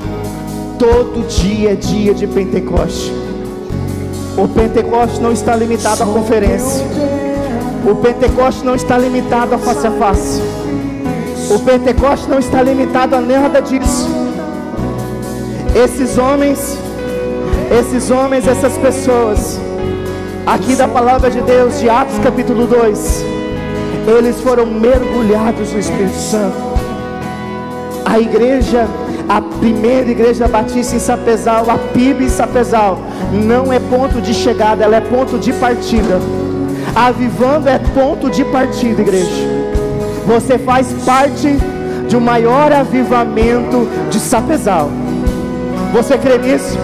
Todo 0.78 1.26
dia 1.28 1.72
é 1.72 1.76
dia 1.76 2.14
de 2.14 2.28
Pentecoste. 2.28 3.14
O 4.38 4.48
Pentecoste 4.48 5.20
não 5.20 5.32
está 5.32 5.56
limitado 5.56 6.04
à 6.04 6.06
conferência. 6.06 6.86
O 7.90 7.96
Pentecoste 7.96 8.64
não 8.64 8.76
está 8.76 8.96
limitado 8.96 9.56
a 9.56 9.58
face 9.58 9.88
a 9.88 9.92
face. 9.92 10.42
O 11.50 11.60
Pentecoste 11.60 12.30
não 12.30 12.38
está 12.38 12.62
limitado 12.62 13.16
a 13.16 13.22
nada 13.22 13.60
disso. 13.62 14.08
Esses 15.76 16.20
homens, 16.20 16.78
esses 17.80 18.12
homens, 18.12 18.48
essas 18.48 18.78
pessoas, 18.78 19.60
aqui 20.46 20.76
da 20.76 20.88
palavra 20.88 21.32
de 21.32 21.42
Deus, 21.42 21.80
de 21.80 21.90
Atos 21.90 22.20
capítulo 22.20 22.68
2, 22.68 23.26
eles 24.20 24.40
foram 24.42 24.68
mergulhados 24.68 25.74
no 25.74 25.80
Espírito 25.80 26.16
Santo. 26.16 26.58
A 28.06 28.20
igreja, 28.20 28.88
a 29.28 29.42
primeira 29.42 30.10
igreja 30.10 30.48
batista 30.48 30.96
em 30.96 31.00
Sapezal, 31.00 31.70
a 31.70 31.78
PIB 31.78 32.26
em 32.26 32.30
Sapezal, 32.30 33.00
não 33.34 33.72
é 33.74 33.80
ponto 33.80 34.22
de 34.22 34.34
chegada, 34.34 34.84
ela 34.84 34.96
é 34.96 35.02
ponto 35.02 35.38
de 35.38 35.52
partida. 35.54 36.20
Avivando 36.96 37.68
é 37.68 37.78
ponto 37.78 38.30
de 38.30 38.46
partida, 38.46 39.02
igreja. 39.02 39.46
Você 40.26 40.58
faz 40.58 40.92
parte 41.06 41.58
de 42.08 42.16
um 42.16 42.22
maior 42.22 42.72
avivamento 42.72 43.88
de 44.10 44.20
Sapezal. 44.20 44.90
Você 45.94 46.18
crê 46.18 46.38
nisso? 46.38 46.78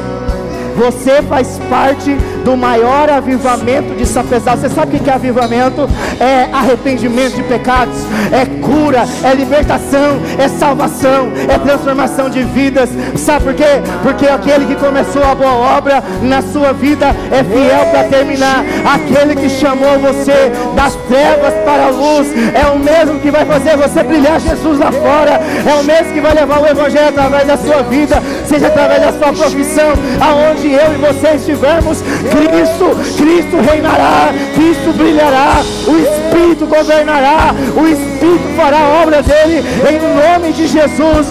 Você 0.76 1.21
faz 1.21 1.59
parte 1.69 2.17
do 2.43 2.57
maior 2.57 3.09
avivamento 3.09 3.95
de 3.95 4.05
Sapezal. 4.05 4.57
Você 4.57 4.69
sabe 4.69 4.97
o 4.97 4.99
que 4.99 5.09
é 5.09 5.13
avivamento? 5.13 5.89
É 6.19 6.49
arrependimento 6.51 7.36
de 7.36 7.43
pecados, 7.43 7.97
é 8.32 8.45
cura, 8.61 9.03
é 9.24 9.34
libertação, 9.34 10.19
é 10.38 10.47
salvação, 10.47 11.32
é 11.49 11.57
transformação 11.57 12.30
de 12.30 12.43
vidas. 12.43 12.89
Sabe 13.15 13.45
por 13.45 13.53
quê? 13.53 13.82
Porque 14.01 14.28
aquele 14.28 14.65
que 14.65 14.76
começou 14.76 15.24
a 15.24 15.36
boa 15.36 15.53
obra 15.78 16.03
na 16.21 16.41
sua 16.41 16.74
vida 16.74 17.07
é 17.32 17.43
fiel 17.43 17.86
para 17.91 18.03
terminar. 18.05 18.63
Aquele 18.86 19.36
que 19.36 19.49
chamou 19.49 19.99
você 19.99 20.51
das 20.76 20.95
trevas 21.07 21.53
para 21.65 21.86
a 21.86 21.89
luz 21.89 22.28
é 22.53 22.65
o 22.67 22.80
mesmo 22.80 23.19
que 23.19 23.32
vai 23.32 23.45
fazer 23.45 23.78
você 23.78 24.03
brilhar 24.03 24.39
Jesus 24.39 24.80
lá 24.80 24.91
fora. 24.91 25.39
É 25.65 25.80
o 25.80 25.84
mesmo 25.84 26.13
que 26.13 26.21
vai 26.21 26.34
levar 26.34 26.59
o 26.61 26.67
evangelho 26.67 27.09
através 27.09 27.47
da 27.47 27.57
sua 27.57 27.82
vida, 27.84 28.21
seja 28.45 28.67
através 28.67 29.01
da 29.01 29.11
sua 29.13 29.34
profissão, 29.34 29.93
aonde 30.19 30.62
eu 30.68 30.93
e 30.93 30.97
você 30.97 31.36
estivermos 31.36 32.01
Cristo, 32.01 33.18
Cristo 33.18 33.57
reinará, 33.70 34.34
Cristo 34.53 34.93
brilhará, 34.97 35.61
o 35.88 35.97
Espírito 35.97 36.66
governará, 36.66 37.53
o 37.76 37.88
Espírito 37.88 38.55
fará 38.55 38.80
a 38.80 39.01
obra 39.03 39.22
dele 39.22 39.64
em 39.89 39.99
nome 39.99 40.53
de 40.53 40.68
Jesus, 40.68 41.28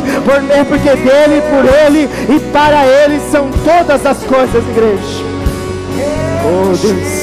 é 0.50 0.64
porque 0.64 0.90
dele, 0.96 1.42
por 1.50 1.64
ele 1.64 2.08
e 2.28 2.40
para 2.52 2.86
ele 2.86 3.20
são 3.30 3.50
todas 3.64 4.04
as 4.04 4.18
coisas, 4.24 4.62
igreja. 4.68 5.24
Oh 6.44 6.76
Deus. 6.76 7.21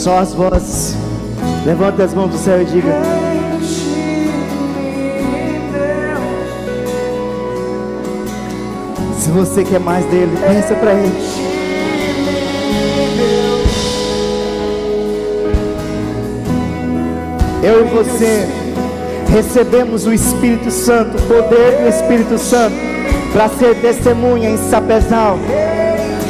Só 0.00 0.16
as 0.16 0.32
vozes. 0.32 0.96
Levanta 1.66 2.02
as 2.02 2.14
mãos 2.14 2.30
do 2.30 2.38
céu 2.38 2.62
e 2.62 2.64
diga. 2.64 2.90
Se 9.18 9.30
você 9.30 9.62
quer 9.62 9.78
mais 9.78 10.02
dele, 10.06 10.32
pensa 10.40 10.74
para 10.74 10.94
ele. 10.94 11.12
Eu 17.62 17.84
e 17.84 17.90
você 17.90 18.48
recebemos 19.30 20.06
o 20.06 20.14
Espírito 20.14 20.70
Santo, 20.70 21.18
o 21.18 21.22
poder 21.26 21.82
do 21.82 21.88
Espírito 21.90 22.38
Santo, 22.38 22.74
para 23.34 23.50
ser 23.50 23.74
testemunha 23.82 24.48
em 24.48 24.56
Sapezal, 24.56 25.38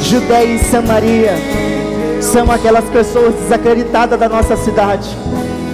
Judéia 0.01 0.55
e 0.55 0.59
Samaria. 0.59 1.60
São 2.31 2.49
aquelas 2.49 2.85
pessoas 2.85 3.35
desacreditadas 3.35 4.17
da 4.17 4.29
nossa 4.29 4.55
cidade, 4.55 5.09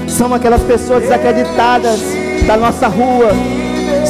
são 0.07 0.33
aquelas 0.33 0.63
pessoas 0.63 1.03
desacreditadas 1.03 1.99
da 2.47 2.57
nossa 2.57 2.87
rua, 2.87 3.29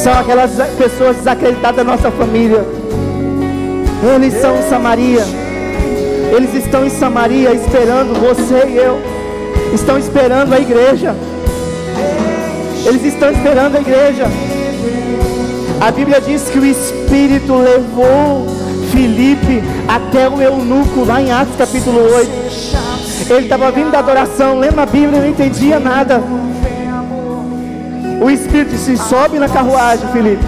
são 0.02 0.14
aquelas 0.14 0.52
pessoas 0.78 1.18
desacreditadas 1.18 1.76
da 1.76 1.84
nossa 1.84 2.10
família. 2.10 2.66
Eles 4.16 4.34
são 4.40 4.56
Samaria, 4.70 5.26
eles 6.34 6.54
estão 6.54 6.86
em 6.86 6.90
Samaria 6.90 7.54
esperando 7.54 8.18
você 8.18 8.66
e 8.70 8.78
eu, 8.78 8.98
estão 9.74 10.00
esperando 10.00 10.54
a 10.54 10.60
igreja. 10.60 11.14
Eles 12.86 13.04
estão 13.04 13.30
esperando 13.30 13.76
a 13.76 13.82
igreja. 13.82 14.24
A 15.82 15.92
Bíblia 15.92 16.22
diz 16.22 16.44
que 16.44 16.60
o 16.60 16.66
Espírito 16.66 17.54
levou 17.58 18.57
Filipe 18.98 19.64
até 19.88 20.28
o 20.28 20.42
eunuco, 20.42 21.06
lá 21.06 21.22
em 21.22 21.32
Atos 21.32 21.56
capítulo 21.56 22.00
8. 22.16 22.32
Ele 23.30 23.44
estava 23.44 23.70
vindo 23.70 23.92
da 23.92 24.00
adoração, 24.00 24.58
lendo 24.58 24.80
a 24.80 24.88
Bíblia, 24.88 25.22
não 25.22 25.30
entendia 25.30 25.80
nada. 25.80 26.20
O 28.20 28.28
Espírito 28.28 28.72
disse: 28.72 28.98
sobe 28.98 29.38
na 29.38 29.48
carruagem, 29.48 30.08
Filipe. 30.08 30.44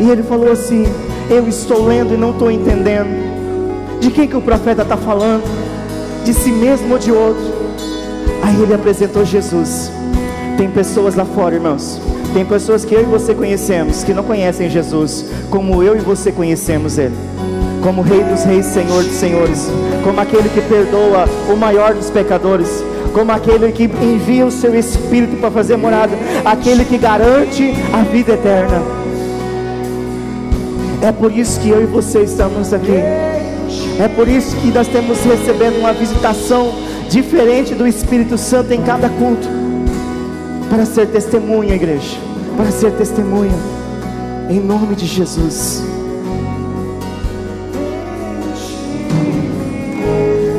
E 0.00 0.10
ele 0.10 0.24
falou 0.24 0.50
assim: 0.50 0.84
Eu 1.30 1.46
estou 1.46 1.86
lendo 1.86 2.14
e 2.14 2.16
não 2.16 2.30
estou 2.30 2.50
entendendo. 2.50 3.22
De 4.00 4.10
quem 4.10 4.26
que 4.26 4.36
o 4.36 4.42
profeta 4.42 4.82
está 4.82 4.96
falando? 4.96 5.44
De 6.24 6.34
si 6.34 6.50
mesmo 6.50 6.94
ou 6.94 6.98
de 6.98 7.12
outro? 7.12 7.54
Aí 8.42 8.60
ele 8.60 8.74
apresentou 8.74 9.24
Jesus. 9.24 9.92
Tem 10.58 10.68
pessoas 10.68 11.14
lá 11.14 11.24
fora, 11.24 11.54
irmãos. 11.54 12.00
Tem 12.34 12.44
pessoas 12.44 12.84
que 12.84 12.92
eu 12.92 13.02
e 13.02 13.04
você 13.04 13.32
conhecemos, 13.32 14.02
que 14.02 14.12
não 14.12 14.24
conhecem 14.24 14.68
Jesus, 14.68 15.24
como 15.50 15.80
eu 15.84 15.96
e 15.96 16.00
você 16.00 16.32
conhecemos 16.32 16.98
Ele, 16.98 17.14
como 17.80 18.02
Rei 18.02 18.24
dos 18.24 18.42
Reis, 18.42 18.66
Senhor 18.66 19.04
dos 19.04 19.12
Senhores, 19.12 19.68
como 20.02 20.20
aquele 20.20 20.48
que 20.48 20.60
perdoa 20.62 21.26
o 21.48 21.56
maior 21.56 21.94
dos 21.94 22.10
pecadores, 22.10 22.84
como 23.12 23.30
aquele 23.30 23.70
que 23.70 23.84
envia 23.84 24.44
o 24.44 24.50
seu 24.50 24.74
Espírito 24.74 25.36
para 25.36 25.48
fazer 25.48 25.76
morada, 25.76 26.10
aquele 26.44 26.84
que 26.84 26.98
garante 26.98 27.72
a 27.92 28.02
vida 28.02 28.32
eterna. 28.32 28.82
É 31.02 31.12
por 31.12 31.30
isso 31.30 31.60
que 31.60 31.68
eu 31.68 31.84
e 31.84 31.86
você 31.86 32.22
estamos 32.22 32.72
aqui. 32.72 32.98
É 34.00 34.08
por 34.08 34.26
isso 34.26 34.56
que 34.56 34.72
nós 34.72 34.88
temos 34.88 35.20
recebendo 35.20 35.78
uma 35.78 35.92
visitação 35.92 36.74
diferente 37.08 37.76
do 37.76 37.86
Espírito 37.86 38.36
Santo 38.36 38.72
em 38.72 38.82
cada 38.82 39.08
culto 39.08 39.63
para 40.74 40.84
ser 40.84 41.06
testemunha, 41.06 41.76
igreja, 41.76 42.18
para 42.56 42.68
ser 42.72 42.90
testemunha, 42.94 43.54
em 44.50 44.58
nome 44.58 44.96
de 44.96 45.06
Jesus. 45.06 45.84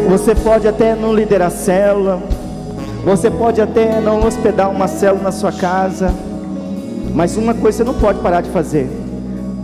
Você 0.07 0.34
pode 0.34 0.70
até 0.70 0.95
não 0.95 1.13
liderar 1.13 1.51
célula, 1.51 2.24
você 3.03 3.30
pode 3.30 3.59
até 3.59 3.99
não 3.99 4.26
hospedar 4.26 4.72
uma 4.72 4.88
célula 4.88 5.24
na 5.24 5.32
sua 5.34 5.51
casa, 5.51 6.13
mas 7.13 7.36
uma 7.36 7.53
coisa 7.53 7.80
você 7.80 7.84
não 7.84 7.95
pode 7.95 8.20
parar 8.20 8.39
de 8.39 8.49
fazer: 8.51 8.89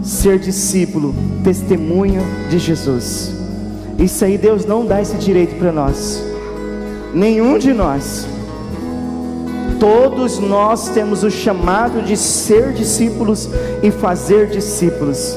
ser 0.03 0.37
discípulo, 0.37 1.15
testemunha 1.45 2.23
de 2.49 2.59
Jesus. 2.59 3.33
Isso 3.97 4.25
aí 4.25 4.37
Deus 4.37 4.65
não 4.65 4.85
dá 4.85 5.01
esse 5.01 5.15
direito 5.15 5.55
para 5.55 5.71
nós, 5.71 6.21
nenhum 7.13 7.57
de 7.57 7.71
nós. 7.71 8.30
Todos 9.81 10.37
nós 10.37 10.89
temos 10.89 11.23
o 11.23 11.31
chamado 11.31 12.03
de 12.03 12.15
ser 12.15 12.71
discípulos 12.71 13.49
e 13.81 13.89
fazer 13.89 14.45
discípulos. 14.45 15.35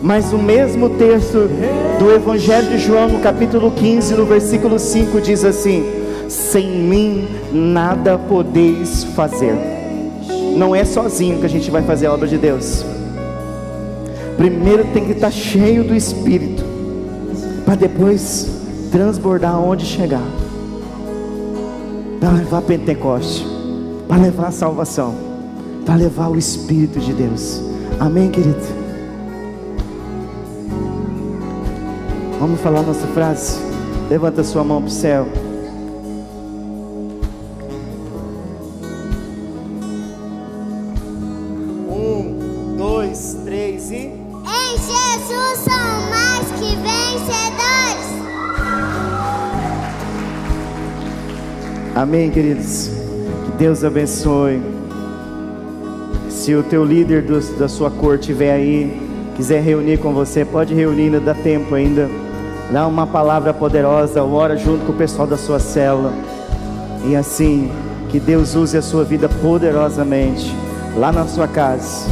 Mas 0.00 0.32
o 0.32 0.38
mesmo 0.38 0.90
texto 0.90 1.50
do 1.98 2.12
Evangelho 2.12 2.68
de 2.68 2.78
João, 2.78 3.08
no 3.08 3.18
capítulo 3.18 3.72
15, 3.72 4.14
no 4.14 4.24
versículo 4.24 4.78
5, 4.78 5.20
diz 5.20 5.44
assim: 5.44 5.84
Sem 6.28 6.78
mim 6.78 7.26
nada 7.52 8.16
podeis 8.16 9.02
fazer. 9.16 9.56
Não 10.56 10.72
é 10.72 10.84
sozinho 10.84 11.40
que 11.40 11.46
a 11.46 11.50
gente 11.50 11.68
vai 11.68 11.82
fazer 11.82 12.06
a 12.06 12.14
obra 12.14 12.28
de 12.28 12.38
Deus. 12.38 12.86
Primeiro 14.36 14.84
tem 14.94 15.06
que 15.06 15.10
estar 15.10 15.32
cheio 15.32 15.82
do 15.82 15.92
Espírito, 15.92 16.62
para 17.64 17.74
depois 17.74 18.48
transbordar 18.92 19.60
onde 19.60 19.84
chegar, 19.84 20.22
para 22.20 22.30
levar 22.30 22.62
Pentecoste 22.62 23.55
para 24.08 24.22
levar 24.22 24.48
a 24.48 24.52
salvação, 24.52 25.14
para 25.84 25.96
levar 25.96 26.28
o 26.28 26.38
Espírito 26.38 26.98
de 27.00 27.12
Deus. 27.12 27.60
Amém, 27.98 28.30
querido? 28.30 28.86
Vamos 32.38 32.60
falar 32.60 32.82
nossa 32.82 33.06
frase? 33.08 33.58
Levanta 34.08 34.44
sua 34.44 34.62
mão 34.62 34.80
para 34.80 34.88
o 34.88 34.90
céu. 34.90 35.26
Um, 41.88 42.76
dois, 42.76 43.38
três 43.44 43.90
e. 43.90 43.96
Em 43.96 44.76
Jesus 44.76 45.58
são 45.64 46.10
mais 46.10 46.46
que 46.52 46.76
vencedores. 46.76 48.06
Amém, 51.96 52.30
queridos. 52.30 52.95
Deus 53.58 53.82
abençoe. 53.82 54.60
Se 56.28 56.54
o 56.54 56.62
teu 56.62 56.84
líder 56.84 57.22
do, 57.22 57.40
da 57.58 57.68
sua 57.68 57.90
corte 57.90 58.30
estiver 58.30 58.52
aí, 58.52 59.00
quiser 59.34 59.62
reunir 59.62 59.98
com 59.98 60.12
você, 60.12 60.44
pode 60.44 60.74
reunir, 60.74 61.04
ainda 61.04 61.20
dá 61.20 61.34
tempo 61.34 61.74
ainda. 61.74 62.10
Dá 62.70 62.86
uma 62.86 63.06
palavra 63.06 63.54
poderosa, 63.54 64.22
ora 64.22 64.56
junto 64.58 64.84
com 64.84 64.92
o 64.92 64.96
pessoal 64.96 65.26
da 65.26 65.38
sua 65.38 65.58
célula. 65.58 66.12
E 67.06 67.16
assim, 67.16 67.70
que 68.10 68.20
Deus 68.20 68.54
use 68.54 68.76
a 68.76 68.82
sua 68.82 69.04
vida 69.04 69.26
poderosamente, 69.26 70.54
lá 70.94 71.10
na 71.10 71.26
sua 71.26 71.48
casa, 71.48 72.06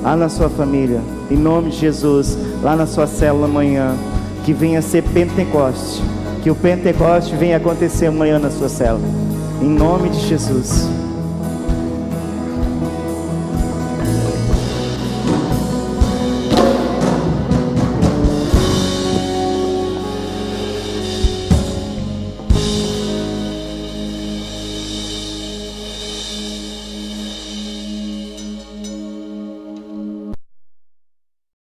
lá 0.00 0.14
na 0.14 0.28
sua 0.28 0.48
família, 0.48 1.00
em 1.28 1.36
nome 1.36 1.70
de 1.70 1.78
Jesus, 1.78 2.38
lá 2.62 2.76
na 2.76 2.86
sua 2.86 3.08
célula 3.08 3.46
amanhã. 3.46 3.96
Que 4.44 4.52
venha 4.52 4.80
ser 4.80 5.02
Pentecoste, 5.02 6.02
que 6.42 6.50
o 6.50 6.54
Pentecoste 6.54 7.34
venha 7.34 7.56
acontecer 7.56 8.06
amanhã 8.06 8.38
na 8.38 8.50
sua 8.50 8.68
célula. 8.68 9.23
Em 9.64 9.70
nome 9.70 10.10
de 10.10 10.20
Jesus. 10.20 10.93